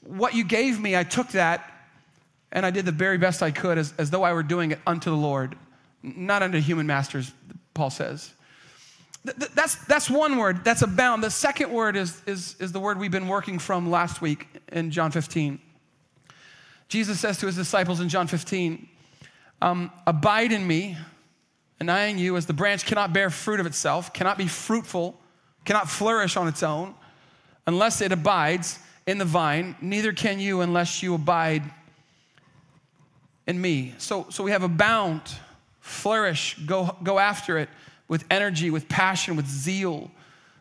what 0.00 0.34
you 0.34 0.42
gave 0.42 0.80
me, 0.80 0.96
I 0.96 1.04
took 1.04 1.28
that 1.28 1.70
and 2.50 2.64
I 2.64 2.70
did 2.70 2.86
the 2.86 2.92
very 2.92 3.18
best 3.18 3.42
I 3.42 3.50
could 3.50 3.76
as, 3.78 3.92
as 3.98 4.10
though 4.10 4.22
I 4.22 4.32
were 4.32 4.42
doing 4.42 4.70
it 4.70 4.78
unto 4.86 5.10
the 5.10 5.16
Lord, 5.16 5.56
not 6.04 6.42
under 6.42 6.58
human 6.58 6.86
masters, 6.86 7.32
Paul 7.72 7.90
says. 7.90 8.32
Th- 9.24 9.50
that's, 9.54 9.76
that's 9.86 10.10
one 10.10 10.36
word, 10.36 10.64
that's 10.64 10.82
abound. 10.82 11.22
The 11.22 11.30
second 11.30 11.72
word 11.72 11.96
is, 11.96 12.20
is, 12.26 12.56
is 12.60 12.72
the 12.72 12.80
word 12.80 12.98
we've 12.98 13.10
been 13.10 13.28
working 13.28 13.58
from 13.58 13.90
last 13.90 14.20
week 14.20 14.46
in 14.70 14.90
John 14.90 15.10
15. 15.10 15.58
Jesus 16.88 17.18
says 17.18 17.38
to 17.38 17.46
his 17.46 17.56
disciples 17.56 18.00
in 18.00 18.08
John 18.08 18.26
15, 18.26 18.86
um, 19.62 19.90
Abide 20.06 20.52
in 20.52 20.66
me, 20.66 20.96
and 21.80 21.90
I 21.90 22.04
in 22.04 22.18
you, 22.18 22.36
as 22.36 22.46
the 22.46 22.52
branch 22.52 22.84
cannot 22.84 23.12
bear 23.12 23.30
fruit 23.30 23.60
of 23.60 23.66
itself, 23.66 24.12
cannot 24.12 24.36
be 24.36 24.46
fruitful, 24.46 25.18
cannot 25.64 25.88
flourish 25.88 26.36
on 26.36 26.46
its 26.46 26.62
own, 26.62 26.94
unless 27.66 28.02
it 28.02 28.12
abides 28.12 28.78
in 29.06 29.18
the 29.18 29.24
vine, 29.24 29.74
neither 29.80 30.12
can 30.12 30.38
you 30.38 30.60
unless 30.60 31.02
you 31.02 31.14
abide 31.14 31.62
in 33.46 33.60
me. 33.60 33.94
So, 33.98 34.26
so 34.30 34.42
we 34.44 34.50
have 34.50 34.62
abound, 34.62 35.22
flourish, 35.84 36.56
go, 36.64 36.96
go 37.02 37.18
after 37.18 37.58
it 37.58 37.68
with 38.08 38.24
energy, 38.30 38.70
with 38.70 38.88
passion, 38.88 39.36
with 39.36 39.46
zeal. 39.46 40.10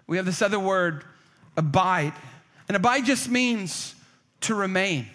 We 0.06 0.18
have 0.18 0.26
this 0.26 0.42
other 0.42 0.60
word, 0.60 1.06
abide. 1.56 2.12
And 2.68 2.76
abide 2.76 3.06
just 3.06 3.30
means 3.30 3.96
to 4.42 4.54
remain 4.54 5.08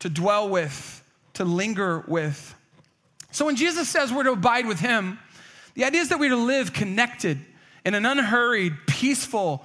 to 0.00 0.10
dwell 0.10 0.48
with, 0.48 1.02
to 1.34 1.44
linger 1.44 2.04
with. 2.08 2.54
So 3.30 3.46
when 3.46 3.54
Jesus 3.54 3.88
says 3.88 4.12
we're 4.12 4.24
to 4.24 4.32
abide 4.32 4.66
with 4.66 4.80
him, 4.80 5.20
the 5.74 5.84
idea 5.84 6.00
is 6.00 6.08
that 6.08 6.18
we're 6.18 6.30
to 6.30 6.36
live 6.36 6.72
connected 6.72 7.38
in 7.84 7.94
an 7.94 8.04
unhurried, 8.04 8.74
peaceful, 8.88 9.64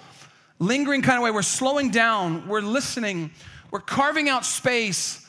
lingering 0.60 1.02
kind 1.02 1.18
of 1.18 1.24
way. 1.24 1.32
We're 1.32 1.42
slowing 1.42 1.90
down, 1.90 2.48
we're 2.48 2.62
listening, 2.62 3.32
we're 3.72 3.80
carving 3.80 4.30
out 4.30 4.46
space 4.46 5.28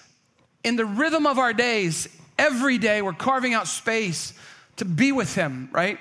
in 0.62 0.76
the 0.76 0.84
rhythm 0.84 1.26
of 1.26 1.38
our 1.38 1.54
days. 1.54 2.08
Every 2.38 2.78
day, 2.78 3.02
we're 3.02 3.12
carving 3.12 3.54
out 3.54 3.68
space 3.68 4.32
to 4.76 4.84
be 4.84 5.12
with 5.12 5.34
him, 5.34 5.68
right? 5.72 5.98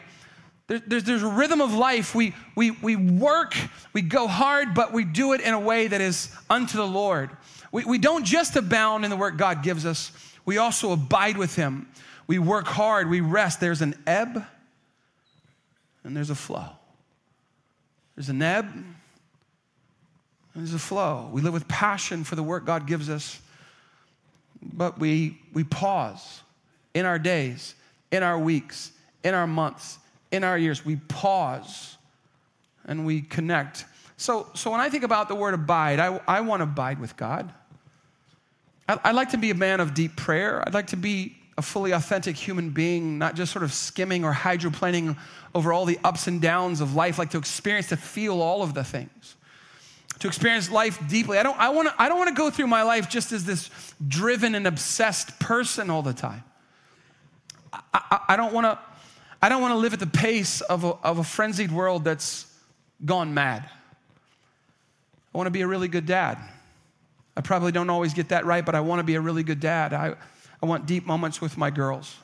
there's, 0.87 1.03
there's 1.03 1.23
a 1.23 1.27
rhythm 1.27 1.61
of 1.61 1.73
life. 1.73 2.15
We, 2.15 2.33
we, 2.55 2.71
we 2.71 2.95
work, 2.95 3.55
we 3.93 4.01
go 4.01 4.27
hard, 4.27 4.73
but 4.73 4.93
we 4.93 5.03
do 5.03 5.33
it 5.33 5.41
in 5.41 5.53
a 5.53 5.59
way 5.59 5.87
that 5.87 6.01
is 6.01 6.33
unto 6.49 6.77
the 6.77 6.87
Lord. 6.87 7.29
We, 7.71 7.83
we 7.83 7.97
don't 7.97 8.23
just 8.23 8.55
abound 8.55 9.03
in 9.03 9.09
the 9.09 9.17
work 9.17 9.37
God 9.37 9.63
gives 9.63 9.85
us, 9.85 10.11
we 10.45 10.57
also 10.57 10.91
abide 10.91 11.37
with 11.37 11.55
Him. 11.55 11.87
We 12.27 12.39
work 12.39 12.67
hard, 12.67 13.09
we 13.09 13.19
rest. 13.19 13.59
There's 13.59 13.81
an 13.81 13.95
ebb 14.07 14.45
and 16.03 16.15
there's 16.15 16.29
a 16.29 16.35
flow. 16.35 16.69
There's 18.15 18.29
an 18.29 18.41
ebb 18.41 18.65
and 18.73 18.95
there's 20.55 20.73
a 20.73 20.79
flow. 20.79 21.29
We 21.31 21.41
live 21.41 21.53
with 21.53 21.67
passion 21.67 22.23
for 22.23 22.35
the 22.35 22.43
work 22.43 22.65
God 22.65 22.87
gives 22.87 23.09
us, 23.09 23.39
but 24.61 24.99
we, 24.99 25.39
we 25.53 25.63
pause 25.63 26.41
in 26.93 27.05
our 27.05 27.19
days, 27.19 27.75
in 28.11 28.23
our 28.23 28.37
weeks, 28.37 28.91
in 29.23 29.33
our 29.33 29.47
months, 29.47 29.99
in 30.31 30.43
our 30.43 30.57
years. 30.57 30.85
We 30.85 30.97
pause 30.97 31.97
and 32.85 33.05
we 33.05 33.21
connect. 33.21 33.85
So, 34.17 34.47
so 34.53 34.71
when 34.71 34.79
I 34.79 34.89
think 34.89 35.03
about 35.03 35.27
the 35.27 35.35
word 35.35 35.53
abide, 35.53 35.99
I, 35.99 36.19
I 36.27 36.41
want 36.41 36.59
to 36.59 36.65
abide 36.65 36.99
with 36.99 37.17
God. 37.17 37.51
I'd 38.87 39.15
like 39.15 39.29
to 39.29 39.37
be 39.37 39.51
a 39.51 39.55
man 39.55 39.79
of 39.79 39.93
deep 39.93 40.15
prayer. 40.17 40.63
I'd 40.65 40.73
like 40.73 40.87
to 40.87 40.97
be 40.97 41.37
a 41.57 41.61
fully 41.61 41.91
authentic 41.91 42.35
human 42.35 42.71
being, 42.71 43.17
not 43.17 43.35
just 43.35 43.51
sort 43.51 43.63
of 43.63 43.71
skimming 43.71 44.25
or 44.25 44.33
hydroplaning 44.33 45.17
over 45.53 45.71
all 45.71 45.85
the 45.85 45.99
ups 46.03 46.27
and 46.27 46.41
downs 46.41 46.81
of 46.81 46.95
life, 46.95 47.17
like 47.17 47.29
to 47.31 47.37
experience, 47.37 47.89
to 47.89 47.97
feel 47.97 48.41
all 48.41 48.63
of 48.63 48.73
the 48.73 48.83
things, 48.83 49.35
to 50.21 50.27
experience 50.27 50.69
life 50.69 50.99
deeply. 51.09 51.39
I 51.39 51.43
don't, 51.43 51.59
I 51.59 51.69
wanna, 51.69 51.93
I 51.97 52.07
don't 52.07 52.19
want 52.19 52.29
to 52.29 52.35
go 52.35 52.49
through 52.51 52.67
my 52.67 52.83
life 52.83 53.09
just 53.09 53.31
as 53.31 53.43
this 53.43 53.69
driven 54.07 54.53
and 54.55 54.67
obsessed 54.67 55.39
person 55.39 55.89
all 55.89 56.03
the 56.03 56.13
time. 56.13 56.43
I, 57.73 57.79
I, 57.93 58.19
I 58.29 58.35
don't 58.37 58.53
want 58.53 58.65
to. 58.65 58.79
I 59.43 59.49
don't 59.49 59.59
want 59.59 59.71
to 59.71 59.77
live 59.77 59.93
at 59.93 59.99
the 59.99 60.05
pace 60.05 60.61
of 60.61 60.83
a, 60.83 60.89
of 61.03 61.17
a 61.17 61.23
frenzied 61.23 61.71
world 61.71 62.03
that's 62.03 62.45
gone 63.03 63.33
mad. 63.33 63.67
I 65.33 65.37
want 65.37 65.47
to 65.47 65.51
be 65.51 65.61
a 65.61 65.67
really 65.67 65.87
good 65.87 66.05
dad. 66.05 66.37
I 67.35 67.41
probably 67.41 67.71
don't 67.71 67.89
always 67.89 68.13
get 68.13 68.29
that 68.29 68.45
right, 68.45 68.63
but 68.63 68.75
I 68.75 68.81
want 68.81 68.99
to 68.99 69.03
be 69.03 69.15
a 69.15 69.21
really 69.21 69.41
good 69.41 69.59
dad. 69.59 69.93
I, 69.93 70.13
I 70.61 70.65
want 70.67 70.85
deep 70.85 71.07
moments 71.07 71.41
with 71.41 71.57
my 71.57 71.71
girls. 71.71 72.15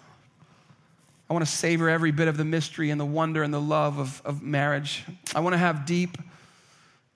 I 1.28 1.34
want 1.34 1.44
to 1.44 1.52
savor 1.52 1.90
every 1.90 2.12
bit 2.12 2.28
of 2.28 2.38
the 2.38 2.46
mystery 2.46 2.92
and 2.92 3.02
the 3.02 3.06
wonder 3.06 3.42
and 3.42 3.52
the 3.52 3.60
love 3.60 3.98
of, 3.98 4.22
of 4.24 4.44
marriage. 4.44 5.04
I 5.34 5.40
want 5.40 5.54
to 5.54 5.58
have 5.58 5.88
deep, 5.88 6.20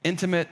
intimate, 0.04 0.48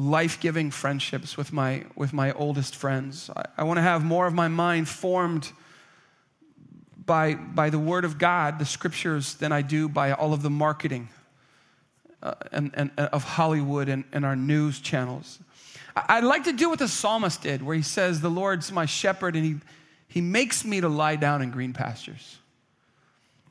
life 0.00 0.40
giving 0.40 0.70
friendships 0.70 1.36
with 1.36 1.52
my, 1.52 1.84
with 1.94 2.12
my 2.12 2.32
oldest 2.32 2.74
friends. 2.74 3.30
I, 3.36 3.44
I 3.58 3.64
want 3.64 3.78
to 3.78 3.82
have 3.82 4.04
more 4.04 4.26
of 4.26 4.34
my 4.34 4.48
mind 4.48 4.88
formed 4.88 5.52
by, 7.04 7.34
by 7.34 7.70
the 7.70 7.78
Word 7.78 8.04
of 8.04 8.18
God, 8.18 8.58
the 8.58 8.64
scriptures, 8.64 9.34
than 9.34 9.52
I 9.52 9.62
do 9.62 9.88
by 9.88 10.12
all 10.12 10.32
of 10.32 10.42
the 10.42 10.50
marketing 10.50 11.08
uh, 12.22 12.34
and, 12.52 12.70
and, 12.74 12.90
of 12.96 13.24
Hollywood 13.24 13.88
and, 13.88 14.04
and 14.12 14.24
our 14.24 14.36
news 14.36 14.80
channels. 14.80 15.38
I'd 15.96 16.24
like 16.24 16.44
to 16.44 16.52
do 16.52 16.70
what 16.70 16.78
the 16.78 16.88
psalmist 16.88 17.42
did, 17.42 17.62
where 17.62 17.76
he 17.76 17.82
says, 17.82 18.20
The 18.20 18.30
Lord's 18.30 18.70
my 18.70 18.86
shepherd, 18.86 19.34
and 19.34 19.44
he, 19.44 19.56
he 20.08 20.20
makes 20.20 20.64
me 20.64 20.80
to 20.80 20.88
lie 20.88 21.16
down 21.16 21.42
in 21.42 21.50
green 21.50 21.72
pastures. 21.72 22.38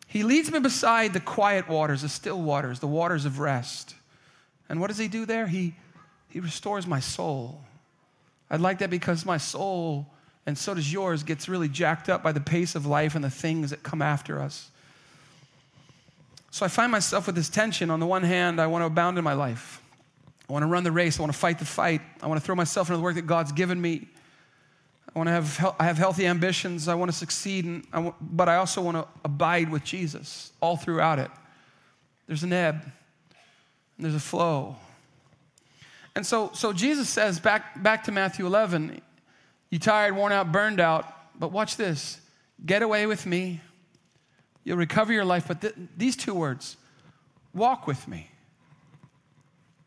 He 0.07 0.23
leads 0.23 0.51
me 0.51 0.59
beside 0.59 1.13
the 1.13 1.19
quiet 1.19 1.67
waters, 1.67 2.01
the 2.01 2.09
still 2.09 2.41
waters, 2.41 2.79
the 2.79 2.87
waters 2.87 3.25
of 3.25 3.39
rest. 3.39 3.93
And 4.67 4.79
what 4.79 4.87
does 4.87 4.97
he 4.97 5.07
do 5.07 5.25
there? 5.25 5.47
He, 5.47 5.75
he 6.29 6.39
restores 6.39 6.85
my 6.87 6.99
soul. 6.99 7.61
I'd 8.49 8.61
like 8.61 8.79
that 8.79 8.89
because 8.89 9.25
my 9.25 9.37
soul, 9.37 10.07
and 10.45 10.57
so 10.57 10.73
does 10.73 10.91
yours, 10.91 11.23
gets 11.23 11.49
really 11.49 11.69
jacked 11.69 12.09
up 12.09 12.23
by 12.23 12.31
the 12.31 12.39
pace 12.39 12.75
of 12.75 12.85
life 12.85 13.15
and 13.15 13.23
the 13.23 13.29
things 13.29 13.69
that 13.71 13.83
come 13.83 14.01
after 14.01 14.41
us. 14.41 14.71
So 16.51 16.65
I 16.65 16.69
find 16.69 16.91
myself 16.91 17.27
with 17.27 17.35
this 17.35 17.49
tension. 17.49 17.91
On 17.91 17.99
the 17.99 18.07
one 18.07 18.23
hand, 18.23 18.59
I 18.59 18.67
want 18.67 18.81
to 18.81 18.87
abound 18.87 19.17
in 19.17 19.23
my 19.23 19.33
life. 19.33 19.81
I 20.49 20.53
want 20.53 20.63
to 20.63 20.67
run 20.67 20.83
the 20.83 20.91
race. 20.91 21.19
I 21.19 21.21
want 21.21 21.31
to 21.31 21.37
fight 21.37 21.59
the 21.59 21.65
fight. 21.65 22.01
I 22.21 22.27
want 22.27 22.39
to 22.39 22.45
throw 22.45 22.55
myself 22.55 22.89
into 22.89 22.97
the 22.97 23.03
work 23.03 23.15
that 23.15 23.27
God's 23.27 23.51
given 23.51 23.79
me. 23.79 24.07
I 25.13 25.19
want 25.19 25.27
to 25.27 25.31
have, 25.31 25.75
I 25.79 25.85
have 25.85 25.97
healthy 25.97 26.25
ambitions. 26.25 26.87
I 26.87 26.95
want 26.95 27.11
to 27.11 27.17
succeed, 27.17 27.65
and 27.65 27.85
I 27.93 27.99
want, 27.99 28.15
but 28.19 28.49
I 28.49 28.57
also 28.57 28.81
want 28.81 28.97
to 28.97 29.07
abide 29.23 29.69
with 29.69 29.83
Jesus 29.83 30.51
all 30.61 30.75
throughout 30.75 31.19
it. 31.19 31.29
There's 32.27 32.43
an 32.43 32.53
ebb, 32.53 32.81
and 32.83 34.05
there's 34.05 34.15
a 34.15 34.19
flow. 34.19 34.75
And 36.15 36.25
so, 36.25 36.51
so 36.53 36.73
Jesus 36.73 37.09
says, 37.09 37.39
back, 37.39 37.81
back 37.81 38.03
to 38.05 38.11
Matthew 38.11 38.45
11, 38.45 39.01
you 39.69 39.79
tired, 39.79 40.15
worn 40.15 40.31
out, 40.31 40.51
burned 40.51 40.79
out, 40.79 41.05
but 41.39 41.51
watch 41.51 41.77
this 41.77 42.19
get 42.65 42.81
away 42.81 43.05
with 43.05 43.25
me. 43.25 43.61
You'll 44.63 44.77
recover 44.77 45.13
your 45.13 45.23
life. 45.23 45.47
But 45.47 45.61
th- 45.61 45.75
these 45.95 46.17
two 46.17 46.33
words 46.33 46.75
walk 47.53 47.87
with 47.87 48.07
me. 48.07 48.29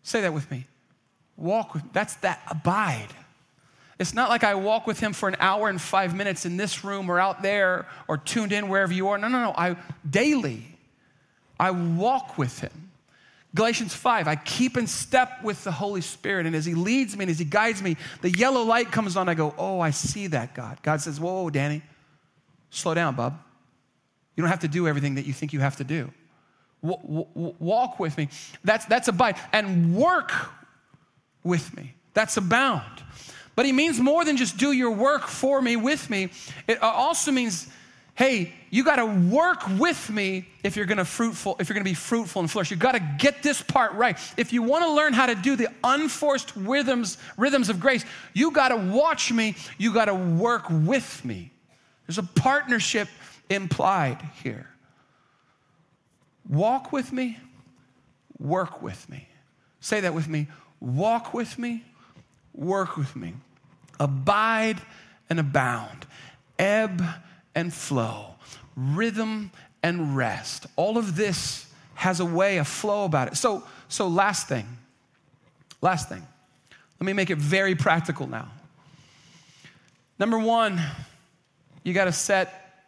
Say 0.03 0.23
that 0.23 0.33
with 0.33 0.51
me. 0.51 0.67
Walk 1.37 1.75
with 1.75 1.85
me. 1.85 1.91
That's 1.93 2.15
that 2.17 2.41
abide. 2.49 3.09
It's 3.99 4.15
not 4.15 4.31
like 4.31 4.43
I 4.43 4.55
walk 4.55 4.87
with 4.87 4.99
him 4.99 5.13
for 5.13 5.29
an 5.29 5.37
hour 5.39 5.69
and 5.69 5.81
five 5.81 6.15
minutes 6.15 6.47
in 6.47 6.57
this 6.57 6.83
room 6.83 7.11
or 7.11 7.21
out 7.21 7.43
there 7.43 7.87
or 8.09 8.17
tuned 8.17 8.53
in 8.53 8.69
wherever 8.69 8.93
you 8.93 9.09
are. 9.09 9.19
No, 9.19 9.29
no, 9.29 9.41
no. 9.41 9.55
I 9.57 9.77
daily 10.09 10.73
I 11.63 11.71
walk 11.71 12.39
with 12.39 12.59
him. 12.59 12.91
Galatians 13.55 13.95
5, 13.95 14.29
I 14.29 14.37
keep 14.37 14.77
in 14.77 14.87
step 14.87 15.43
with 15.43 15.63
the 15.65 15.73
Holy 15.73 16.01
Spirit. 16.01 16.47
And 16.47 16.57
as 16.57 16.65
He 16.65 16.75
leads 16.75 17.17
me 17.17 17.25
and 17.25 17.31
as 17.31 17.39
He 17.39 17.45
guides 17.45 17.83
me, 17.83 17.97
the 18.23 18.31
yellow 18.31 18.63
light 18.63 18.91
comes 18.91 19.17
on. 19.17 19.29
I 19.29 19.35
go, 19.35 19.55
Oh, 19.59 19.81
I 19.81 19.91
see 19.91 20.29
that, 20.29 20.55
God. 20.55 20.79
God 20.83 21.01
says, 21.01 21.21
Whoa, 21.21 21.51
Danny, 21.51 21.83
slow 22.71 22.95
down, 22.95 23.15
bub. 23.15 23.39
You 24.37 24.43
don't 24.43 24.51
have 24.51 24.61
to 24.61 24.69
do 24.69 24.89
everything 24.89 25.17
that 25.17 25.27
you 25.27 25.33
think 25.35 25.53
you 25.53 25.61
have 25.61 25.77
to 25.77 25.85
do 25.85 26.11
walk 26.83 28.01
with 28.01 28.17
me. 28.19 28.29
That's, 28.65 28.85
that's 28.87 29.09
abide. 29.09 29.37
And 29.53 29.95
work 29.95 30.33
with 31.45 31.75
me. 31.77 31.95
That's 32.15 32.37
abound. 32.37 33.03
But 33.55 33.67
he 33.67 33.73
means 33.73 34.01
more 34.01 34.25
than 34.25 34.37
just 34.37 34.57
do 34.57 34.73
your 34.73 34.91
work 34.91 35.27
for 35.27 35.61
me, 35.61 35.77
with 35.77 36.11
me. 36.11 36.31
It 36.67 36.83
also 36.83 37.31
means 37.31 37.69
hey, 38.15 38.53
you 38.71 38.85
got 38.85 38.97
to 38.97 39.07
work 39.07 39.63
with 39.79 40.11
me 40.11 40.47
if 40.63 40.77
you're 40.77 40.87
going 40.87 40.99
to 40.99 41.05
fruitful 41.05 41.57
if 41.59 41.69
you're 41.69 41.75
going 41.75 41.85
to 41.85 41.91
be 41.91 41.95
fruitful 41.95 42.41
and 42.41 42.51
flourish. 42.51 42.71
You 42.71 42.77
got 42.77 42.93
to 42.93 43.17
get 43.19 43.43
this 43.43 43.63
part 43.63 43.93
right. 43.93 44.19
If 44.37 44.53
you 44.53 44.63
want 44.63 44.85
to 44.85 44.93
learn 44.93 45.13
how 45.13 45.27
to 45.27 45.35
do 45.35 45.57
the 45.57 45.69
unforced 45.83 46.55
rhythms 46.57 47.19
rhythms 47.37 47.69
of 47.69 47.81
grace, 47.81 48.05
you 48.35 48.51
got 48.51 48.69
to 48.69 48.77
watch 48.77 49.33
me, 49.33 49.57
you 49.79 49.93
got 49.93 50.07
to 50.07 50.15
work 50.15 50.65
with 50.69 51.25
me. 51.25 51.51
There's 52.07 52.19
a 52.19 52.23
partnership 52.23 53.09
implied 53.49 54.21
here. 54.43 54.69
Walk 56.49 56.93
with 56.93 57.13
me, 57.13 57.39
work 58.39 58.83
with 58.83 59.09
me. 59.09 59.29
Say 59.81 60.01
that 60.01 60.15
with 60.15 60.29
me. 60.29 60.49
Walk 60.81 61.33
with 61.33 61.59
me, 61.59 61.85
work 62.53 62.97
with 62.97 63.15
me. 63.15 63.35
Abide 64.01 64.81
and 65.31 65.39
abound. 65.39 66.07
Ebb 66.59 67.03
and 67.55 67.73
flow, 67.73 68.35
rhythm 68.77 69.51
and 69.83 70.17
rest. 70.17 70.67
All 70.77 70.99
of 70.99 71.17
this 71.17 71.67
has 71.95 72.21
a 72.21 72.25
way, 72.25 72.59
a 72.59 72.65
flow 72.65 73.05
about 73.05 73.29
it. 73.29 73.37
So, 73.37 73.65
so 73.89 74.09
last 74.09 74.49
thing, 74.49 74.67
last 75.81 76.09
thing. 76.09 76.27
Let 77.01 77.07
me 77.07 77.13
make 77.13 77.31
it 77.31 77.39
very 77.39 77.75
practical 77.75 78.27
now. 78.27 78.49
Number 80.19 80.39
one, 80.39 80.81
you 81.83 81.93
got 81.93 82.05
to 82.05 82.13
set 82.13 82.85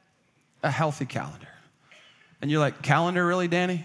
a 0.63 0.71
healthy 0.71 1.05
calendar. 1.05 1.49
And 2.41 2.51
you're 2.51 2.61
like, 2.61 2.83
calendar, 2.83 3.27
really, 3.27 3.49
Danny? 3.49 3.85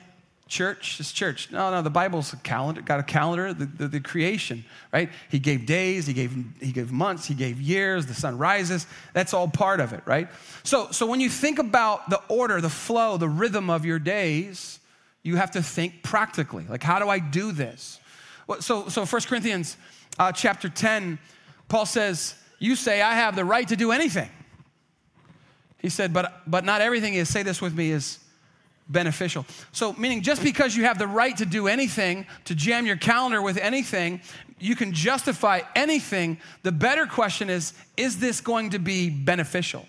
Church 0.50 1.00
is 1.00 1.12
church. 1.12 1.52
No, 1.52 1.70
no, 1.70 1.84
the 1.84 1.92
Bible's 1.92 2.34
a 2.34 2.38
calendar, 2.38 2.82
got 2.82 3.00
a 3.00 3.04
calendar, 3.04 3.54
the, 3.54 3.66
the, 3.66 3.88
the, 3.88 4.00
creation, 4.00 4.66
right? 4.92 5.12
He 5.30 5.38
gave 5.38 5.68
days, 5.68 6.08
he 6.08 6.14
gave, 6.14 6.36
he 6.60 6.72
gave 6.72 6.92
months, 6.92 7.28
he 7.28 7.36
gave 7.36 7.62
years, 7.62 8.08
the 8.08 8.16
sun 8.16 8.36
rises. 8.36 8.88
That's 9.14 9.32
all 9.32 9.48
part 9.48 9.80
of 9.80 9.94
it, 9.94 10.02
right? 10.06 10.28
So, 10.64 10.90
so 10.90 11.06
when 11.06 11.20
you 11.20 11.30
think 11.30 11.60
about 11.60 12.10
the 12.10 12.20
order, 12.30 12.62
the 12.62 12.70
flow, 12.70 13.18
the 13.18 13.30
rhythm 13.30 13.70
of 13.70 13.86
your 13.86 14.00
days, 14.00 14.80
you 15.22 15.36
have 15.36 15.52
to 15.52 15.62
think 15.62 16.02
practically. 16.02 16.66
Like, 16.68 16.82
how 16.82 16.98
do 16.98 17.10
I 17.10 17.20
do 17.20 17.52
this? 17.52 18.00
Well, 18.48 18.60
so, 18.60 18.90
so 18.90 19.06
1 19.06 19.22
Corinthians 19.28 19.78
uh, 20.18 20.32
chapter 20.32 20.68
10, 20.68 21.20
Paul 21.68 21.86
says, 21.86 22.34
You 22.58 22.76
say, 22.76 23.04
I 23.04 23.14
have 23.14 23.36
the 23.36 23.46
right 23.46 23.68
to 23.68 23.76
do 23.76 23.92
anything. 23.92 24.30
He 25.78 25.90
said, 25.90 26.12
but, 26.12 26.42
but 26.48 26.66
not 26.66 26.82
everything 26.82 27.14
is, 27.14 27.30
say 27.30 27.44
this 27.44 27.62
with 27.62 27.76
me, 27.76 27.92
is 27.92 28.18
beneficial. 28.90 29.46
So, 29.72 29.94
meaning 29.94 30.22
just 30.22 30.44
because 30.44 30.76
you 30.76 30.86
have 30.86 30.98
the 30.98 31.08
right 31.08 31.36
to 31.38 31.46
do 31.46 31.68
anything, 31.68 32.26
to 32.46 32.56
jam 32.56 32.86
your 32.86 32.98
calendar 32.98 33.42
with 33.42 33.58
anything, 33.58 34.22
you 34.60 34.76
can 34.76 34.92
justify 34.92 35.62
anything. 35.76 36.40
The 36.64 36.72
better 36.72 37.06
question 37.06 37.50
is 37.50 37.74
is 37.96 38.20
this 38.20 38.42
going 38.42 38.72
to 38.72 38.80
be 38.80 39.10
beneficial? 39.10 39.86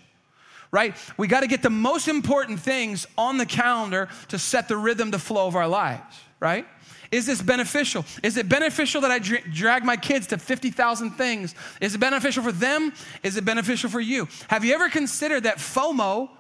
Right? 0.73 0.95
We 1.17 1.27
got 1.27 1.41
to 1.41 1.49
get 1.49 1.63
the 1.63 1.71
most 1.71 2.07
important 2.07 2.61
things 2.61 3.07
on 3.19 3.39
the 3.39 3.47
calendar 3.47 4.09
to 4.29 4.39
set 4.39 4.69
the 4.69 4.77
rhythm, 4.77 5.11
the 5.11 5.19
flow 5.19 5.49
of 5.49 5.57
our 5.57 5.67
lives, 5.67 6.21
right? 6.39 6.65
Is 7.11 7.27
this 7.27 7.43
beneficial? 7.43 8.05
Is 8.23 8.37
it 8.37 8.49
beneficial 8.49 9.01
that 9.01 9.11
I 9.11 9.19
drag 9.19 9.85
my 9.85 9.97
kids 9.97 10.29
to 10.29 10.39
50,000 10.39 11.11
things? 11.13 11.57
Is 11.81 11.97
it 11.97 11.99
beneficial 11.99 12.45
for 12.45 12.53
them? 12.53 12.93
Is 13.25 13.37
it 13.37 13.45
beneficial 13.45 13.91
for 13.91 13.99
you? 13.99 14.29
Have 14.47 14.65
you 14.65 14.75
ever 14.75 14.89
considered 14.89 15.43
that 15.43 15.57
FOMO, 15.59 16.31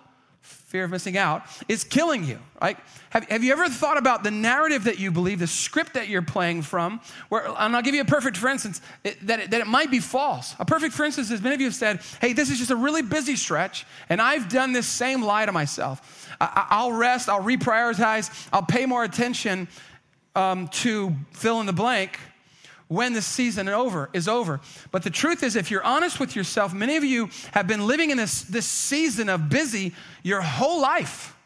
fear 0.71 0.85
of 0.85 0.91
missing 0.93 1.19
out, 1.19 1.43
is 1.67 1.83
killing 1.83 2.23
you, 2.23 2.39
right? 2.63 2.77
Have, 3.11 3.29
have 3.29 3.43
you 3.43 3.51
ever 3.51 3.69
thought 3.69 3.99
about 3.99 4.23
the 4.23 4.31
narrative 4.31 4.85
that 4.85 5.01
you 5.01 5.11
believe, 5.11 5.41
the 5.41 5.49
script 5.49 5.95
that 5.95 6.09
you're 6.09 6.23
playing 6.23 6.63
from? 6.63 7.01
Where, 7.29 7.45
and 7.59 7.75
I'll 7.75 7.83
give 7.83 7.97
you 7.97 8.03
a 8.03 8.05
perfect 8.05 8.37
for 8.37 8.49
instance, 8.49 8.81
it, 9.03 9.27
that, 9.27 9.41
it, 9.41 9.51
that 9.51 9.61
it 9.61 9.67
might 9.67 9.91
be 9.91 9.99
false. 9.99 10.55
A 10.61 10.65
perfect 10.65 10.95
for 10.95 11.05
instance 11.05 11.33
is 11.33 11.43
many 11.43 11.57
of 11.57 11.61
you 11.61 11.67
have 11.67 11.75
said, 11.75 12.01
hey, 12.21 12.35
this 12.35 12.51
is 12.51 12.59
just 12.59 12.71
a 12.71 12.77
really 12.77 13.03
busy 13.03 13.35
stretch, 13.35 13.85
and 14.09 14.23
I've 14.23 14.49
done 14.49 14.73
this 14.73 14.87
same 14.87 15.23
lie 15.23 15.45
to 15.45 15.51
myself. 15.51 16.33
I, 16.41 16.67
I'll 16.71 16.93
rest, 16.93 17.29
I'll 17.29 17.43
reprioritize, 17.43 18.49
I'll 18.53 18.63
pay 18.63 18.87
more 18.87 19.03
attention 19.03 19.67
um, 20.37 20.69
to 20.69 21.17
fill 21.33 21.59
in 21.59 21.67
the 21.67 21.73
blank 21.73 22.21
when 22.91 23.13
the 23.13 23.23
season 23.23 23.69
over, 23.69 24.11
is 24.13 24.27
over. 24.27 24.59
But 24.91 25.05
the 25.05 25.11
truth 25.11 25.45
is, 25.45 25.55
if 25.55 25.71
you're 25.71 25.85
honest 25.85 26.19
with 26.19 26.35
yourself, 26.35 26.75
many 26.75 26.97
of 26.97 27.05
you 27.05 27.31
have 27.53 27.69
been 27.69 27.87
living 27.87 28.11
in 28.11 28.17
this, 28.17 28.43
this 28.43 28.67
season 28.67 29.29
of 29.29 29.49
busy 29.49 29.95
your 30.25 30.41
whole 30.41 30.83
life. 30.83 31.37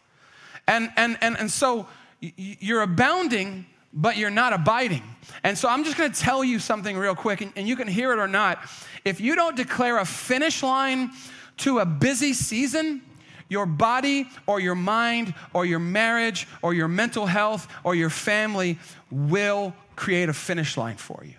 And, 0.67 0.91
and, 0.97 1.19
and, 1.21 1.39
and 1.39 1.51
so 1.51 1.87
you're 2.23 2.81
abounding, 2.81 3.67
but 3.93 4.17
you're 4.17 4.31
not 4.31 4.55
abiding. 4.55 5.03
And 5.43 5.59
so 5.59 5.69
I'm 5.69 5.85
just 5.85 5.99
gonna 5.99 6.15
tell 6.15 6.43
you 6.43 6.59
something 6.59 6.97
real 6.97 7.15
quick, 7.15 7.43
and, 7.43 7.53
and 7.57 7.69
you 7.69 7.77
can 7.77 7.89
hear 7.89 8.15
it 8.15 8.19
or 8.19 8.27
not. 8.27 8.67
If 9.05 9.21
you 9.21 9.35
don't 9.35 9.55
declare 9.55 9.99
a 9.99 10.07
finish 10.07 10.63
line 10.63 11.11
to 11.59 11.81
a 11.81 11.85
busy 11.85 12.33
season, 12.33 13.03
your 13.51 13.67
body 13.67 14.31
or 14.47 14.61
your 14.61 14.75
mind 14.75 15.35
or 15.53 15.67
your 15.67 15.79
marriage 15.79 16.49
or 16.63 16.73
your 16.73 16.89
mental 16.89 17.27
health 17.27 17.69
or 17.85 17.95
your 17.95 18.09
family 18.09 18.79
will 19.11 19.75
create 19.97 20.29
a 20.29 20.33
finish 20.33 20.77
line 20.77 20.97
for 20.97 21.23
you. 21.25 21.35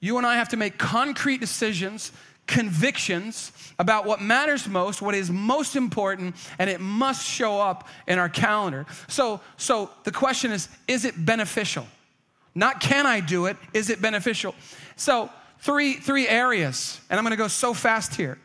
You 0.00 0.18
and 0.18 0.26
I 0.26 0.36
have 0.36 0.50
to 0.50 0.56
make 0.56 0.78
concrete 0.78 1.40
decisions, 1.40 2.12
convictions 2.46 3.52
about 3.78 4.04
what 4.06 4.20
matters 4.20 4.68
most, 4.68 5.02
what 5.02 5.14
is 5.14 5.30
most 5.30 5.76
important, 5.76 6.36
and 6.58 6.70
it 6.70 6.80
must 6.80 7.26
show 7.26 7.60
up 7.60 7.88
in 8.06 8.18
our 8.18 8.28
calendar. 8.28 8.86
So, 9.08 9.40
so 9.56 9.90
the 10.04 10.12
question 10.12 10.52
is 10.52 10.68
is 10.86 11.04
it 11.04 11.14
beneficial? 11.24 11.86
Not 12.54 12.80
can 12.80 13.06
I 13.06 13.20
do 13.20 13.46
it, 13.46 13.56
is 13.72 13.90
it 13.90 14.00
beneficial? 14.00 14.54
So, 14.96 15.30
three, 15.60 15.94
three 15.94 16.28
areas, 16.28 17.00
and 17.10 17.18
I'm 17.18 17.24
gonna 17.24 17.36
go 17.36 17.48
so 17.48 17.74
fast 17.74 18.14
here 18.14 18.38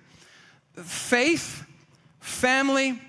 faith, 0.76 1.66
family, 2.20 3.00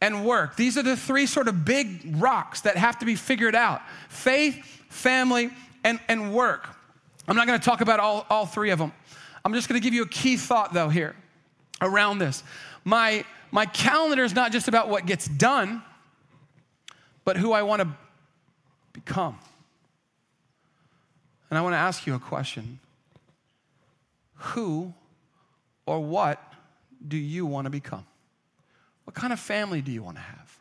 and 0.00 0.24
work. 0.24 0.56
These 0.56 0.76
are 0.76 0.82
the 0.82 0.96
three 0.96 1.26
sort 1.26 1.46
of 1.46 1.64
big 1.64 2.16
rocks 2.18 2.62
that 2.62 2.76
have 2.76 2.98
to 2.98 3.06
be 3.06 3.14
figured 3.14 3.54
out 3.54 3.80
faith, 4.08 4.81
family, 4.92 5.50
and, 5.84 5.98
and 6.08 6.34
work. 6.34 6.68
I'm 7.26 7.36
not 7.36 7.46
going 7.46 7.58
to 7.58 7.64
talk 7.64 7.80
about 7.80 8.00
all, 8.00 8.26
all 8.30 8.46
three 8.46 8.70
of 8.70 8.78
them. 8.78 8.92
I'm 9.44 9.52
just 9.54 9.68
going 9.68 9.80
to 9.80 9.84
give 9.84 9.94
you 9.94 10.02
a 10.02 10.08
key 10.08 10.36
thought, 10.36 10.72
though, 10.72 10.88
here 10.88 11.16
around 11.80 12.18
this. 12.18 12.42
My, 12.84 13.24
my 13.50 13.66
calendar 13.66 14.24
is 14.24 14.34
not 14.34 14.52
just 14.52 14.68
about 14.68 14.88
what 14.88 15.06
gets 15.06 15.26
done, 15.26 15.82
but 17.24 17.36
who 17.36 17.52
I 17.52 17.62
want 17.62 17.82
to 17.82 17.88
become. 18.92 19.38
And 21.50 21.58
I 21.58 21.62
want 21.62 21.74
to 21.74 21.78
ask 21.78 22.06
you 22.06 22.14
a 22.14 22.18
question 22.18 22.78
Who 24.36 24.92
or 25.86 26.00
what 26.00 26.40
do 27.06 27.16
you 27.16 27.46
want 27.46 27.66
to 27.66 27.70
become? 27.70 28.06
What 29.04 29.14
kind 29.14 29.32
of 29.32 29.40
family 29.40 29.82
do 29.82 29.90
you 29.90 30.02
want 30.02 30.16
to 30.16 30.22
have? 30.22 30.58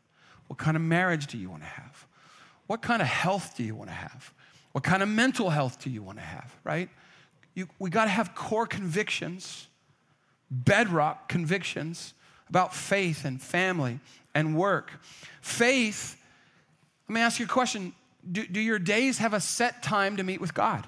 What 0.47 0.57
kind 0.57 0.75
of 0.75 0.83
marriage 0.83 1.27
do 1.27 1.37
you 1.37 1.49
want 1.49 1.61
to 1.61 1.69
have? 1.69 2.07
What 2.67 2.81
kind 2.81 3.01
of 3.01 3.07
health 3.07 3.55
do 3.57 3.63
you 3.63 3.75
want 3.75 3.89
to 3.89 3.95
have? 3.95 4.33
What 4.71 4.83
kind 4.83 5.03
of 5.03 5.09
mental 5.09 5.49
health 5.49 5.81
do 5.83 5.89
you 5.89 6.01
want 6.01 6.17
to 6.17 6.23
have, 6.23 6.55
right? 6.63 6.89
You, 7.53 7.67
we 7.79 7.89
got 7.89 8.05
to 8.05 8.11
have 8.11 8.33
core 8.35 8.65
convictions, 8.65 9.67
bedrock 10.49 11.27
convictions 11.27 12.13
about 12.49 12.73
faith 12.73 13.25
and 13.25 13.41
family 13.41 13.99
and 14.33 14.55
work. 14.55 14.91
Faith, 15.41 16.17
let 17.07 17.15
me 17.15 17.21
ask 17.21 17.39
you 17.39 17.45
a 17.45 17.49
question 17.49 17.93
do, 18.29 18.45
do 18.45 18.59
your 18.59 18.77
days 18.77 19.17
have 19.17 19.33
a 19.33 19.39
set 19.39 19.81
time 19.81 20.17
to 20.17 20.23
meet 20.23 20.39
with 20.39 20.53
God? 20.53 20.87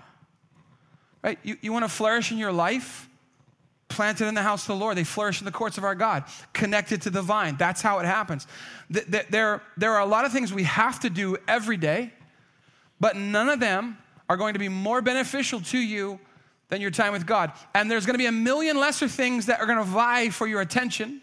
Right? 1.24 1.40
You, 1.42 1.58
you 1.62 1.74
want 1.74 1.84
to 1.84 1.90
flourish 1.90 2.32
in 2.32 2.38
your 2.38 2.52
life? 2.52 3.10
Planted 3.94 4.28
in 4.28 4.34
the 4.34 4.42
house 4.42 4.64
of 4.64 4.68
the 4.68 4.76
Lord. 4.76 4.98
They 4.98 5.04
flourish 5.04 5.40
in 5.40 5.46
the 5.46 5.52
courts 5.52 5.78
of 5.78 5.84
our 5.84 5.96
God, 5.96 6.26
connected 6.52 7.02
to 7.04 7.10
the 7.10 7.22
vine. 7.22 7.56
That's 7.58 7.82
how 7.82 8.00
it 8.00 8.06
happens. 8.06 8.48
There, 8.90 9.62
there 9.78 9.94
are 9.94 10.02
a 10.02 10.06
lot 10.06 10.26
of 10.26 10.32
things 10.32 10.54
we 10.54 10.64
have 10.64 11.00
to 11.02 11.10
do 11.10 11.38
every 11.48 11.78
day, 11.78 12.14
but 13.00 13.16
none 13.16 13.50
of 13.50 13.60
them 13.60 13.98
are 14.30 14.38
going 14.38 14.54
to 14.54 14.60
be 14.60 14.70
more 14.70 15.02
beneficial 15.02 15.62
to 15.62 15.78
you 15.78 16.20
than 16.70 16.82
your 16.82 16.92
time 16.92 17.14
with 17.14 17.26
God. 17.26 17.52
And 17.74 17.90
there's 17.90 18.06
going 18.06 18.16
to 18.16 18.20
be 18.20 18.26
a 18.26 18.32
million 18.32 18.80
lesser 18.80 19.08
things 19.08 19.46
that 19.46 19.60
are 19.60 19.66
going 19.66 19.78
to 19.78 19.84
vie 19.84 20.30
for 20.30 20.48
your 20.48 20.62
attention 20.62 21.22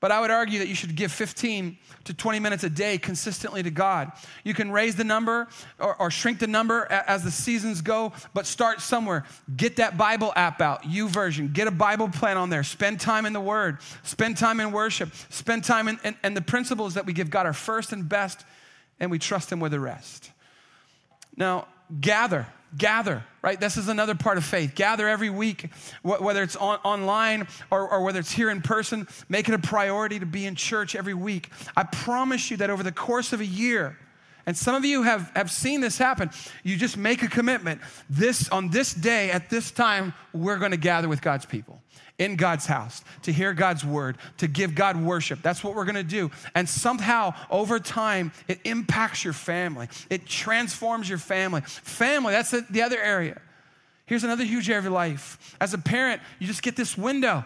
but 0.00 0.10
I 0.10 0.20
would 0.20 0.30
argue 0.30 0.58
that 0.60 0.68
you 0.68 0.74
should 0.74 0.96
give 0.96 1.12
15 1.12 1.76
to 2.04 2.14
20 2.14 2.40
minutes 2.40 2.64
a 2.64 2.70
day 2.70 2.96
consistently 2.96 3.62
to 3.62 3.70
God. 3.70 4.10
You 4.44 4.54
can 4.54 4.70
raise 4.70 4.96
the 4.96 5.04
number 5.04 5.48
or, 5.78 5.94
or, 5.96 6.10
shrink 6.10 6.38
the 6.38 6.46
number 6.46 6.86
as 6.90 7.22
the 7.22 7.30
seasons 7.30 7.82
go, 7.82 8.12
but 8.32 8.46
start 8.46 8.80
somewhere. 8.80 9.24
Get 9.54 9.76
that 9.76 9.98
Bible 9.98 10.32
app 10.34 10.62
out, 10.62 10.84
YouVersion. 10.84 11.52
Get 11.52 11.68
a 11.68 11.70
Bible 11.70 12.08
plan 12.08 12.38
on 12.38 12.48
there. 12.48 12.64
Spend 12.64 12.98
time 12.98 13.26
in 13.26 13.34
the 13.34 13.40
Word. 13.40 13.78
Spend 14.02 14.38
time 14.38 14.58
in 14.60 14.72
worship. 14.72 15.10
Spend 15.28 15.64
time 15.64 15.86
in, 15.88 16.00
and, 16.02 16.16
and 16.22 16.36
the 16.36 16.42
principles 16.42 16.94
that 16.94 17.04
we 17.04 17.12
give 17.12 17.28
God 17.28 17.44
are 17.44 17.52
first 17.52 17.92
and 17.92 18.08
best, 18.08 18.44
and 18.98 19.10
we 19.10 19.18
trust 19.18 19.52
Him 19.52 19.60
with 19.60 19.72
the 19.72 19.80
rest. 19.80 20.30
Now, 21.36 21.68
gather 22.00 22.46
gather 22.76 23.24
right? 23.42 23.58
This 23.58 23.76
is 23.76 23.88
another 23.88 24.14
part 24.14 24.36
of 24.38 24.44
faith. 24.44 24.74
Gather 24.74 25.08
every 25.08 25.30
week 25.30 25.70
whether 26.02 26.42
it's 26.42 26.56
on, 26.56 26.78
online 26.84 27.46
or, 27.70 27.88
or 27.88 28.02
whether 28.02 28.18
it's 28.20 28.32
here 28.32 28.50
in 28.50 28.60
person 28.60 29.08
make 29.28 29.48
it 29.48 29.54
a 29.54 29.58
priority 29.58 30.18
to 30.18 30.26
be 30.26 30.46
in 30.46 30.54
church 30.54 30.94
every 30.94 31.14
week. 31.14 31.50
I 31.76 31.84
promise 31.84 32.50
you 32.50 32.56
that 32.58 32.70
over 32.70 32.82
the 32.82 32.92
course 32.92 33.32
of 33.32 33.40
a 33.40 33.46
year 33.46 33.96
And 34.46 34.56
some 34.56 34.74
of 34.74 34.84
you 34.84 35.02
have, 35.02 35.30
have 35.34 35.50
seen 35.50 35.80
this 35.80 35.98
happen. 35.98 36.30
You 36.62 36.76
just 36.76 36.96
make 36.96 37.22
a 37.22 37.28
commitment. 37.28 37.80
This 38.08 38.48
on 38.48 38.70
this 38.70 38.94
day, 38.94 39.30
at 39.30 39.50
this 39.50 39.70
time, 39.70 40.14
we're 40.32 40.58
to 40.58 40.76
gather 40.76 41.08
with 41.08 41.22
God's 41.22 41.46
people 41.46 41.80
in 42.20 42.36
God's 42.36 42.66
house 42.66 43.02
to 43.22 43.32
hear 43.32 43.54
God's 43.54 43.84
word, 43.84 44.18
to 44.36 44.46
give 44.46 44.74
God 44.74 45.02
worship. 45.02 45.40
That's 45.42 45.64
what 45.64 45.74
we're 45.74 45.86
gonna 45.86 46.02
do. 46.02 46.30
And 46.54 46.68
somehow, 46.68 47.34
over 47.50 47.80
time, 47.80 48.30
it 48.46 48.60
impacts 48.64 49.24
your 49.24 49.32
family, 49.32 49.88
it 50.10 50.26
transforms 50.26 51.08
your 51.08 51.18
family. 51.18 51.62
Family, 51.62 52.32
that's 52.32 52.50
the 52.50 52.82
other 52.82 53.00
area. 53.00 53.40
Here's 54.04 54.22
another 54.22 54.44
huge 54.44 54.68
area 54.68 54.78
of 54.78 54.84
your 54.84 54.92
life. 54.92 55.56
As 55.60 55.72
a 55.72 55.78
parent, 55.78 56.20
you 56.38 56.46
just 56.46 56.62
get 56.62 56.76
this 56.76 56.96
window. 56.98 57.44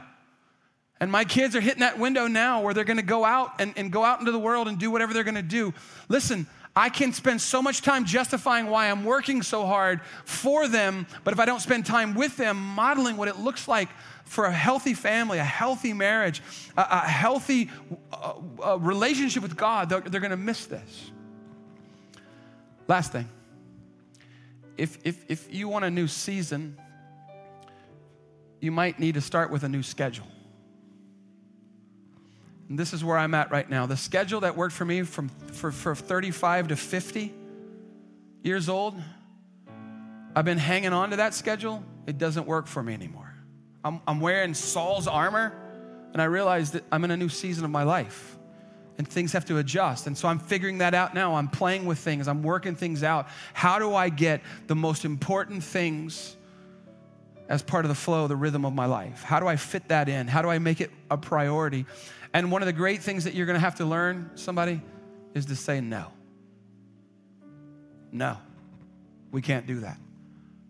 And 1.01 1.11
my 1.13 1.25
kids 1.25 1.55
are 1.55 1.61
hitting 1.61 1.81
that 1.81 1.99
window 1.99 2.27
now 2.27 2.63
where 2.63 2.75
they're 2.75 2.85
gonna 2.85 3.03
go 3.03 3.25
out 3.25 3.61
and, 3.61 3.75
and 3.77 3.93
go 3.93 4.05
out 4.05 4.19
into 4.19 4.33
the 4.33 4.39
world 4.39 4.67
and 4.67 4.79
do 4.79 4.91
whatever 4.91 5.13
they're 5.13 5.25
gonna 5.25 5.43
do. 5.43 5.73
Listen, 6.09 6.49
I 6.77 6.89
can 6.89 7.13
spend 7.13 7.41
so 7.41 7.63
much 7.63 7.83
time 7.83 8.05
justifying 8.05 8.67
why 8.67 8.91
I'm 8.91 9.05
working 9.05 9.43
so 9.43 9.65
hard 9.65 10.01
for 10.25 10.67
them, 10.67 11.07
but 11.23 11.33
if 11.33 11.39
I 11.39 11.45
don't 11.45 11.61
spend 11.61 11.87
time 11.87 12.15
with 12.15 12.37
them, 12.37 12.57
modeling 12.57 13.17
what 13.17 13.29
it 13.29 13.39
looks 13.39 13.69
like 13.69 13.89
for 14.25 14.47
a 14.47 14.53
healthy 14.53 14.95
family, 14.95 15.39
a 15.39 15.45
healthy 15.45 15.93
marriage, 15.93 16.43
a, 16.77 16.87
a 16.91 16.99
healthy 17.01 17.71
uh, 18.13 18.35
uh, 18.65 18.79
relationship 18.79 19.43
with 19.43 19.57
God, 19.57 19.89
they're, 19.89 20.01
they're 20.01 20.21
going 20.21 20.31
to 20.33 20.37
miss 20.37 20.67
this. 20.67 21.11
Last 22.89 23.13
thing 23.13 23.29
if, 24.77 24.99
if, 25.05 25.25
if 25.29 25.55
you 25.55 25.69
want 25.69 25.85
a 25.85 25.91
new 25.91 26.09
season, 26.09 26.77
you 28.61 28.73
might 28.73 28.99
need 28.99 29.15
to 29.15 29.21
start 29.21 29.51
with 29.51 29.63
a 29.63 29.69
new 29.69 29.83
schedule. 29.83 30.27
And 32.69 32.79
this 32.79 32.93
is 32.93 33.05
where 33.05 33.19
I'm 33.19 33.35
at 33.35 33.51
right 33.51 33.69
now. 33.69 33.87
The 33.87 33.97
schedule 33.97 34.41
that 34.41 34.57
worked 34.57 34.75
for 34.75 34.85
me 34.85 35.03
from 35.03 35.29
for, 35.29 35.71
for 35.71 35.95
35 35.95 36.69
to 36.69 36.77
50 36.77 37.33
years 38.43 38.69
old, 38.69 38.95
I've 40.35 40.45
been 40.45 40.59
hanging 40.59 40.93
on 40.93 41.11
to 41.11 41.17
that 41.17 41.35
schedule. 41.35 41.85
It 42.07 42.19
doesn't 42.19 42.47
work 42.47 42.67
for 42.67 42.83
me 42.83 42.95
anymore. 42.95 43.33
I'm, 43.85 44.01
I'm 44.07 44.21
wearing 44.21 44.55
Saul's 44.55 45.07
armor, 45.07 45.53
and 46.13 46.23
I 46.23 46.25
realize 46.25 46.73
that 46.73 46.85
I'm 46.91 47.05
in 47.05 47.11
a 47.11 47.17
new 47.17 47.29
season 47.29 47.65
of 47.65 47.71
my 47.71 47.83
life 47.83 48.35
and 48.99 49.09
things 49.09 49.33
have 49.33 49.45
to 49.47 49.59
adjust. 49.59 50.07
And 50.07 50.17
so 50.17 50.29
I'm 50.29 50.39
figuring 50.39 50.79
that 50.79 50.95
out 50.95 51.15
now. 51.15 51.35
I'm 51.35 51.49
playing 51.49 51.85
with 51.87 51.99
things, 51.99 52.29
I'm 52.29 52.43
working 52.43 52.77
things 52.77 53.03
out. 53.03 53.29
How 53.53 53.79
do 53.79 53.95
I 53.95 54.09
get 54.09 54.41
the 54.67 54.77
most 54.77 55.05
important 55.05 55.63
things 55.65 56.37
as 57.49 57.63
part 57.63 57.85
of 57.85 57.89
the 57.89 57.95
flow, 57.95 58.27
the 58.27 58.37
rhythm 58.37 58.65
of 58.65 58.73
my 58.73 58.87
life? 58.87 59.23
How 59.23 59.41
do 59.41 59.47
I 59.47 59.57
fit 59.57 59.89
that 59.89 60.09
in? 60.09 60.29
How 60.29 60.43
do 60.43 60.49
I 60.49 60.59
make 60.59 60.81
it 60.81 60.91
a 61.11 61.17
priority? 61.17 61.87
And 62.33 62.51
one 62.51 62.63
of 62.63 62.67
the 62.67 62.73
great 62.73 63.03
things 63.03 63.25
that 63.25 63.35
you're 63.35 63.47
gonna 63.47 63.59
have 63.59 63.77
to 63.77 63.85
learn, 63.85 64.31
somebody, 64.35 64.81
is 65.35 65.47
to 65.47 65.57
say 65.57 65.81
no. 65.81 66.07
No, 68.13 68.39
we 69.33 69.43
can't 69.43 69.67
do 69.67 69.81
that. 69.81 69.99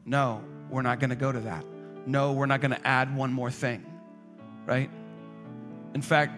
No, 0.04 0.42
we're 0.70 0.82
not 0.82 1.00
gonna 1.00 1.16
go 1.16 1.30
to 1.30 1.40
that 1.40 1.64
no, 2.06 2.32
we're 2.32 2.46
not 2.46 2.60
to 2.72 2.86
add 2.86 3.14
one 3.14 3.32
more 3.32 3.50
thing, 3.50 3.84
right? 4.66 4.90
In 5.94 6.02
fact, 6.02 6.32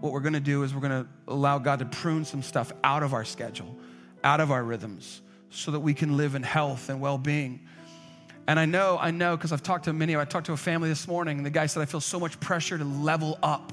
what 0.00 0.12
we're 0.12 0.20
to 0.34 0.40
do 0.40 0.62
is 0.62 0.74
we're 0.74 0.80
to 1.04 1.08
allow 1.28 1.58
God 1.58 1.78
to 1.80 1.84
prune 1.84 2.24
some 2.24 2.42
stuff 2.42 2.72
out 2.82 3.02
of 3.02 3.14
our 3.14 3.24
schedule, 3.24 3.76
out 4.24 4.40
of 4.40 4.50
our 4.50 4.62
rhythms, 4.62 5.22
so 5.50 5.70
that 5.70 5.80
we 5.80 5.94
can 5.94 6.16
live 6.16 6.34
in 6.34 6.42
health 6.42 6.88
and 6.88 7.00
well 7.00 7.18
being. 7.18 7.66
And 8.52 8.60
I 8.60 8.66
know, 8.66 8.98
I 9.00 9.12
know, 9.12 9.34
because 9.34 9.50
I've 9.50 9.62
talked 9.62 9.86
to 9.86 9.94
many, 9.94 10.14
I 10.14 10.26
talked 10.26 10.44
to 10.44 10.52
a 10.52 10.58
family 10.58 10.90
this 10.90 11.08
morning, 11.08 11.38
and 11.38 11.46
the 11.46 11.48
guy 11.48 11.64
said, 11.64 11.80
I 11.80 11.86
feel 11.86 12.02
so 12.02 12.20
much 12.20 12.38
pressure 12.38 12.76
to 12.76 12.84
level 12.84 13.38
up. 13.42 13.72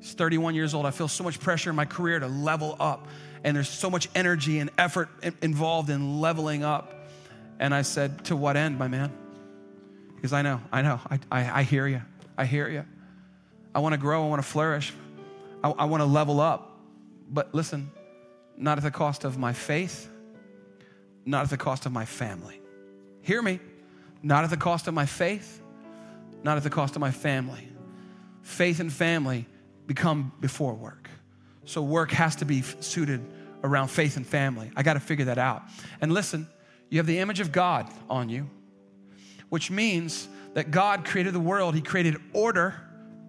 He's 0.00 0.14
31 0.14 0.56
years 0.56 0.74
old. 0.74 0.84
I 0.84 0.90
feel 0.90 1.06
so 1.06 1.22
much 1.22 1.38
pressure 1.38 1.70
in 1.70 1.76
my 1.76 1.84
career 1.84 2.18
to 2.18 2.26
level 2.26 2.76
up. 2.80 3.06
And 3.44 3.56
there's 3.56 3.68
so 3.68 3.88
much 3.88 4.08
energy 4.16 4.58
and 4.58 4.70
effort 4.78 5.10
involved 5.42 5.90
in 5.90 6.20
leveling 6.20 6.64
up. 6.64 6.92
And 7.60 7.72
I 7.72 7.82
said, 7.82 8.24
To 8.24 8.34
what 8.34 8.56
end, 8.56 8.80
my 8.80 8.88
man? 8.88 9.16
Because 10.16 10.32
I 10.32 10.42
know, 10.42 10.60
I 10.72 10.82
know, 10.82 11.00
I, 11.08 11.20
I, 11.30 11.60
I 11.60 11.62
hear 11.62 11.86
you. 11.86 12.02
I 12.36 12.46
hear 12.46 12.68
you. 12.68 12.84
I 13.76 13.78
want 13.78 13.92
to 13.92 13.98
grow, 13.98 14.24
I 14.24 14.28
want 14.28 14.42
to 14.42 14.48
flourish, 14.48 14.92
I, 15.62 15.70
I 15.70 15.84
want 15.84 16.00
to 16.00 16.06
level 16.06 16.40
up. 16.40 16.80
But 17.30 17.54
listen, 17.54 17.92
not 18.56 18.76
at 18.76 18.82
the 18.82 18.90
cost 18.90 19.22
of 19.22 19.38
my 19.38 19.52
faith, 19.52 20.10
not 21.24 21.44
at 21.44 21.50
the 21.50 21.56
cost 21.56 21.86
of 21.86 21.92
my 21.92 22.06
family. 22.06 22.60
Hear 23.22 23.42
me. 23.42 23.60
Not 24.22 24.44
at 24.44 24.50
the 24.50 24.56
cost 24.56 24.88
of 24.88 24.94
my 24.94 25.06
faith, 25.06 25.62
not 26.42 26.56
at 26.56 26.62
the 26.62 26.70
cost 26.70 26.96
of 26.96 27.00
my 27.00 27.10
family. 27.10 27.68
Faith 28.42 28.80
and 28.80 28.92
family 28.92 29.46
become 29.86 30.32
before 30.40 30.74
work. 30.74 31.08
So 31.64 31.82
work 31.82 32.10
has 32.12 32.36
to 32.36 32.44
be 32.44 32.62
suited 32.62 33.24
around 33.62 33.88
faith 33.88 34.16
and 34.16 34.26
family. 34.26 34.70
I 34.76 34.82
got 34.82 34.94
to 34.94 35.00
figure 35.00 35.26
that 35.26 35.38
out. 35.38 35.62
And 36.00 36.12
listen, 36.12 36.48
you 36.88 36.98
have 36.98 37.06
the 37.06 37.18
image 37.18 37.40
of 37.40 37.52
God 37.52 37.90
on 38.08 38.28
you 38.28 38.48
which 39.48 39.70
means 39.70 40.28
that 40.54 40.70
God 40.70 41.04
created 41.04 41.32
the 41.32 41.40
world. 41.40 41.74
He 41.74 41.80
created 41.80 42.16
order, 42.32 42.74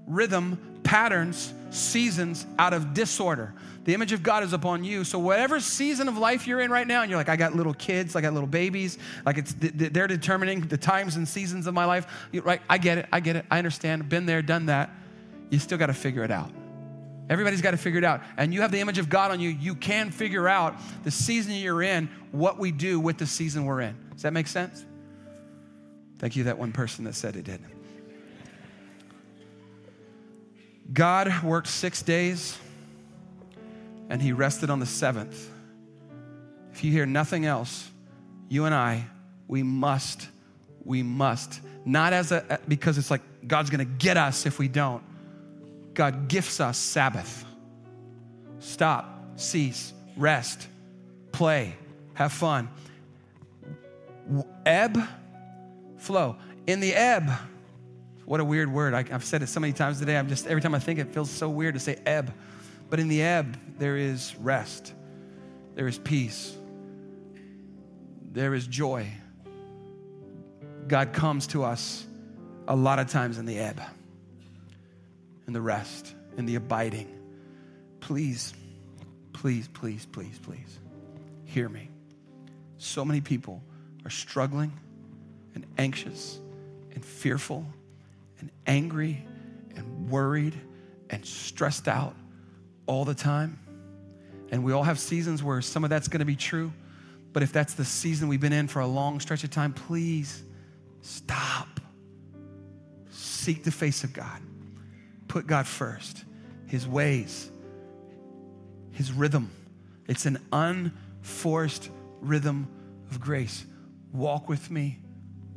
rhythm, 0.07 0.79
patterns, 0.83 1.53
seasons 1.69 2.45
out 2.57 2.73
of 2.73 2.93
disorder. 2.93 3.53
The 3.89 3.95
image 3.95 4.11
of 4.11 4.21
God 4.21 4.43
is 4.43 4.53
upon 4.53 4.83
you. 4.83 5.03
So, 5.03 5.17
whatever 5.17 5.59
season 5.59 6.07
of 6.07 6.15
life 6.15 6.45
you're 6.45 6.59
in 6.59 6.69
right 6.69 6.85
now, 6.85 7.01
and 7.01 7.09
you're 7.09 7.17
like, 7.17 7.27
I 7.27 7.35
got 7.35 7.55
little 7.55 7.73
kids, 7.73 8.15
I 8.15 8.21
got 8.21 8.33
little 8.33 8.45
babies, 8.45 8.99
like 9.25 9.39
it's 9.39 9.55
they're 9.57 10.05
determining 10.05 10.61
the 10.61 10.77
times 10.77 11.15
and 11.15 11.27
seasons 11.27 11.65
of 11.65 11.73
my 11.73 11.85
life. 11.85 12.05
Right? 12.31 12.61
I 12.69 12.77
get 12.77 12.99
it. 12.99 13.07
I 13.11 13.19
get 13.19 13.35
it. 13.35 13.47
I 13.49 13.57
understand. 13.57 14.07
Been 14.07 14.27
there, 14.27 14.43
done 14.43 14.67
that. 14.67 14.91
You 15.49 15.57
still 15.57 15.79
got 15.79 15.87
to 15.87 15.95
figure 15.95 16.23
it 16.23 16.29
out. 16.29 16.51
Everybody's 17.31 17.63
got 17.63 17.71
to 17.71 17.77
figure 17.77 17.97
it 17.97 18.03
out. 18.03 18.21
And 18.37 18.53
you 18.53 18.61
have 18.61 18.71
the 18.71 18.79
image 18.79 18.99
of 18.99 19.09
God 19.09 19.31
on 19.31 19.39
you. 19.39 19.49
You 19.49 19.73
can 19.73 20.11
figure 20.11 20.47
out 20.47 20.75
the 21.03 21.09
season 21.09 21.53
you're 21.53 21.81
in, 21.81 22.11
what 22.31 22.59
we 22.59 22.71
do 22.71 22.99
with 22.99 23.17
the 23.17 23.25
season 23.25 23.65
we're 23.65 23.81
in. 23.81 23.97
Does 24.13 24.21
that 24.21 24.33
make 24.33 24.45
sense? 24.45 24.85
Thank 26.19 26.35
you, 26.35 26.43
that 26.43 26.59
one 26.59 26.73
person 26.73 27.05
that 27.05 27.15
said 27.15 27.35
it 27.35 27.45
did. 27.45 27.59
God 30.93 31.41
worked 31.41 31.69
six 31.69 32.03
days 32.03 32.55
and 34.09 34.21
he 34.21 34.33
rested 34.33 34.69
on 34.69 34.79
the 34.79 34.85
seventh. 34.85 35.49
If 36.73 36.83
you 36.83 36.91
hear 36.91 37.05
nothing 37.05 37.45
else, 37.45 37.89
you 38.49 38.65
and 38.65 38.73
I, 38.73 39.05
we 39.47 39.63
must, 39.63 40.27
we 40.83 41.03
must, 41.03 41.61
not 41.85 42.13
as 42.13 42.31
a, 42.31 42.59
because 42.67 42.97
it's 42.97 43.11
like 43.11 43.21
God's 43.47 43.69
gonna 43.69 43.85
get 43.85 44.17
us 44.17 44.45
if 44.45 44.59
we 44.59 44.67
don't. 44.67 45.03
God 45.93 46.27
gifts 46.27 46.59
us 46.59 46.77
Sabbath. 46.77 47.45
Stop, 48.59 49.23
cease, 49.35 49.93
rest, 50.17 50.67
play, 51.31 51.75
have 52.13 52.31
fun. 52.31 52.69
Ebb 54.65 54.99
flow. 55.97 56.35
In 56.67 56.79
the 56.79 56.93
ebb, 56.93 57.31
what 58.25 58.39
a 58.39 58.45
weird 58.45 58.71
word. 58.71 58.93
I, 58.93 59.03
have 59.09 59.23
said 59.23 59.41
it 59.41 59.47
so 59.47 59.59
many 59.59 59.73
times 59.73 59.99
today. 59.99 60.17
I'm 60.17 60.27
just, 60.27 60.45
every 60.45 60.61
time 60.61 60.75
I 60.75 60.79
think 60.79 60.99
it 60.99 61.13
feels 61.13 61.29
so 61.29 61.49
weird 61.49 61.73
to 61.73 61.79
say 61.79 61.97
ebb. 62.05 62.33
But 62.89 62.99
in 62.99 63.07
the 63.07 63.21
ebb, 63.21 63.57
there 63.79 63.95
is 63.95 64.35
rest, 64.35 64.93
there 65.75 65.87
is 65.87 65.97
peace, 65.97 66.55
there 68.31 68.53
is 68.53 68.67
joy. 68.67 69.07
God 70.87 71.13
comes 71.13 71.47
to 71.47 71.63
us 71.63 72.05
a 72.67 72.75
lot 72.75 72.99
of 72.99 73.07
times 73.07 73.37
in 73.37 73.45
the 73.45 73.57
ebb, 73.57 73.81
in 75.47 75.53
the 75.53 75.61
rest, 75.61 76.13
in 76.37 76.45
the 76.45 76.55
abiding. 76.55 77.07
Please, 78.01 78.53
please, 79.33 79.67
please, 79.69 80.05
please, 80.05 80.37
please, 80.39 80.79
hear 81.45 81.69
me. 81.69 81.89
So 82.77 83.05
many 83.05 83.21
people 83.21 83.63
are 84.05 84.11
struggling 84.11 84.73
and 85.55 85.65
anxious 85.77 86.39
and 86.93 87.03
fearful 87.03 87.65
and 88.39 88.51
angry 88.67 89.25
and 89.75 90.09
worried 90.09 90.55
and 91.09 91.25
stressed 91.25 91.87
out 91.87 92.15
all 92.85 93.05
the 93.05 93.15
time. 93.15 93.57
And 94.51 94.63
we 94.63 94.73
all 94.73 94.83
have 94.83 94.99
seasons 94.99 95.43
where 95.43 95.61
some 95.61 95.83
of 95.83 95.89
that's 95.89 96.07
going 96.07 96.19
to 96.19 96.25
be 96.25 96.35
true. 96.35 96.71
But 97.31 97.43
if 97.43 97.53
that's 97.53 97.75
the 97.75 97.85
season 97.85 98.27
we've 98.27 98.41
been 98.41 98.53
in 98.53 98.67
for 98.67 98.79
a 98.79 98.87
long 98.87 99.19
stretch 99.19 99.43
of 99.43 99.51
time, 99.51 99.73
please 99.73 100.43
stop. 101.01 101.79
Seek 103.11 103.63
the 103.63 103.71
face 103.71 104.03
of 104.03 104.13
God. 104.13 104.41
Put 105.27 105.45
God 105.45 105.67
first, 105.67 106.23
His 106.65 106.87
ways, 106.87 107.51
His 108.91 109.11
rhythm. 109.11 109.51
It's 110.07 110.25
an 110.25 110.39
unforced 110.51 111.89
rhythm 112.19 112.67
of 113.11 113.19
grace. 113.19 113.63
Walk 114.11 114.49
with 114.49 114.71
me 114.71 114.99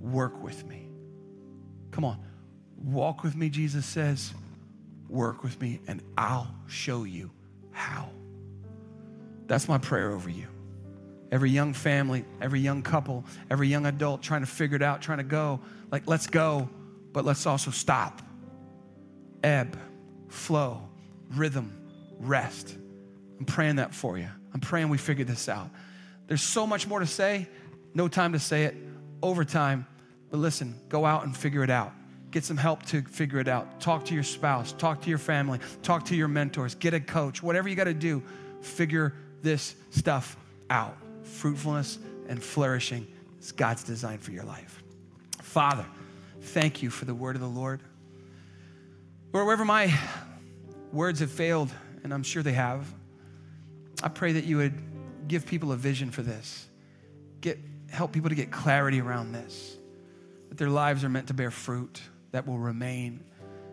work 0.02 0.42
with 0.42 0.66
me. 0.66 0.88
Come 1.92 2.04
on, 2.04 2.18
walk 2.76 3.22
with 3.22 3.36
me, 3.36 3.48
Jesus 3.48 3.86
says, 3.86 4.34
work 5.08 5.42
with 5.42 5.60
me, 5.60 5.80
and 5.86 6.02
I'll 6.18 6.52
show 6.66 7.04
you 7.04 7.30
how. 7.70 8.10
That's 9.46 9.68
my 9.68 9.78
prayer 9.78 10.12
over 10.12 10.28
you. 10.28 10.46
Every 11.30 11.50
young 11.50 11.72
family, 11.72 12.24
every 12.40 12.60
young 12.60 12.82
couple, 12.82 13.24
every 13.50 13.68
young 13.68 13.86
adult 13.86 14.22
trying 14.22 14.42
to 14.42 14.46
figure 14.46 14.76
it 14.76 14.82
out, 14.82 15.00
trying 15.00 15.18
to 15.18 15.24
go, 15.24 15.60
like, 15.90 16.06
let's 16.06 16.26
go, 16.26 16.68
but 17.12 17.24
let's 17.24 17.46
also 17.46 17.70
stop. 17.70 18.20
Ebb, 19.42 19.78
flow, 20.28 20.88
rhythm, 21.34 21.72
rest. 22.18 22.76
I'm 23.38 23.46
praying 23.46 23.76
that 23.76 23.94
for 23.94 24.18
you. 24.18 24.28
I'm 24.52 24.60
praying 24.60 24.88
we 24.88 24.98
figure 24.98 25.24
this 25.24 25.48
out. 25.48 25.70
There's 26.26 26.42
so 26.42 26.66
much 26.66 26.86
more 26.86 27.00
to 27.00 27.06
say, 27.06 27.48
no 27.94 28.08
time 28.08 28.32
to 28.34 28.38
say 28.38 28.64
it, 28.64 28.76
overtime. 29.22 29.86
But 30.30 30.38
listen, 30.38 30.78
go 30.88 31.04
out 31.04 31.24
and 31.24 31.36
figure 31.36 31.64
it 31.64 31.70
out. 31.70 31.92
Get 32.30 32.44
some 32.44 32.56
help 32.56 32.84
to 32.86 33.02
figure 33.02 33.38
it 33.38 33.48
out. 33.48 33.80
Talk 33.80 34.06
to 34.06 34.14
your 34.14 34.22
spouse, 34.22 34.72
talk 34.72 35.02
to 35.02 35.08
your 35.10 35.18
family, 35.18 35.60
talk 35.82 36.06
to 36.06 36.16
your 36.16 36.28
mentors, 36.28 36.74
get 36.74 36.94
a 36.94 37.00
coach, 37.00 37.42
whatever 37.42 37.68
you 37.68 37.74
got 37.74 37.84
to 37.84 37.94
do, 37.94 38.22
figure 38.62 39.14
this 39.42 39.74
stuff 39.90 40.36
out. 40.70 40.96
Fruitfulness 41.24 41.98
and 42.28 42.42
flourishing 42.42 43.06
is 43.40 43.52
God's 43.52 43.84
design 43.84 44.18
for 44.18 44.30
your 44.30 44.44
life. 44.44 44.82
Father, 45.40 45.86
thank 46.40 46.82
you 46.82 46.90
for 46.90 47.04
the 47.04 47.14
word 47.14 47.36
of 47.36 47.42
the 47.42 47.48
Lord. 47.48 47.80
Wherever 49.32 49.64
my 49.64 49.92
words 50.92 51.20
have 51.20 51.30
failed, 51.30 51.70
and 52.04 52.12
I'm 52.12 52.22
sure 52.22 52.42
they 52.42 52.52
have, 52.52 52.86
I 54.02 54.08
pray 54.08 54.32
that 54.32 54.44
you 54.44 54.56
would 54.58 54.74
give 55.28 55.46
people 55.46 55.72
a 55.72 55.76
vision 55.76 56.10
for 56.10 56.22
this. 56.22 56.66
Get, 57.40 57.58
help 57.90 58.12
people 58.12 58.28
to 58.28 58.34
get 58.34 58.50
clarity 58.50 59.00
around 59.00 59.32
this, 59.32 59.76
that 60.48 60.58
their 60.58 60.70
lives 60.70 61.04
are 61.04 61.08
meant 61.08 61.28
to 61.28 61.34
bear 61.34 61.50
fruit 61.50 62.00
that 62.32 62.46
will 62.46 62.58
remain. 62.58 63.24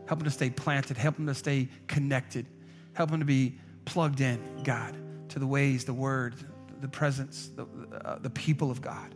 Help 0.06 0.20
them 0.20 0.26
to 0.26 0.32
stay 0.32 0.50
planted, 0.50 0.98
help 0.98 1.16
them 1.16 1.28
to 1.28 1.36
stay 1.36 1.70
connected, 1.88 2.46
help 2.94 3.12
them 3.12 3.20
to 3.20 3.26
be 3.26 3.56
plugged 3.86 4.22
in, 4.22 4.40
God, 4.64 4.96
to 5.30 5.40
the 5.40 5.48
ways, 5.48 5.86
the 5.86 5.94
word, 5.94 6.36
the 6.82 6.88
presence, 6.88 7.50
the, 7.56 7.66
uh, 8.06 8.20
the 8.20 8.30
people 8.30 8.72
of 8.72 8.82
God. 8.82 9.14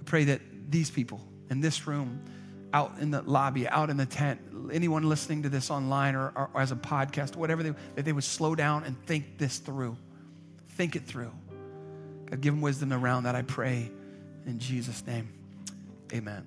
I 0.00 0.02
pray 0.04 0.24
that 0.24 0.40
these 0.70 0.90
people 0.90 1.20
in 1.50 1.60
this 1.60 1.86
room, 1.86 2.24
out 2.72 2.92
in 3.00 3.10
the 3.10 3.22
lobby, 3.22 3.68
out 3.68 3.90
in 3.90 3.96
the 3.96 4.06
tent, 4.06 4.40
anyone 4.72 5.04
listening 5.04 5.42
to 5.44 5.48
this 5.48 5.70
online 5.70 6.14
or, 6.14 6.32
or, 6.34 6.50
or 6.54 6.60
as 6.60 6.72
a 6.72 6.76
podcast, 6.76 7.36
whatever, 7.36 7.62
they, 7.62 7.72
that 7.94 8.04
they 8.04 8.12
would 8.12 8.24
slow 8.24 8.54
down 8.54 8.84
and 8.84 9.00
think 9.06 9.38
this 9.38 9.58
through. 9.58 9.96
Think 10.70 10.96
it 10.96 11.06
through. 11.06 11.32
God, 12.26 12.40
give 12.40 12.54
them 12.54 12.60
wisdom 12.60 12.92
around 12.92 13.24
that, 13.24 13.34
I 13.34 13.42
pray. 13.42 13.90
In 14.46 14.58
Jesus' 14.58 15.06
name, 15.06 15.32
amen. 16.12 16.46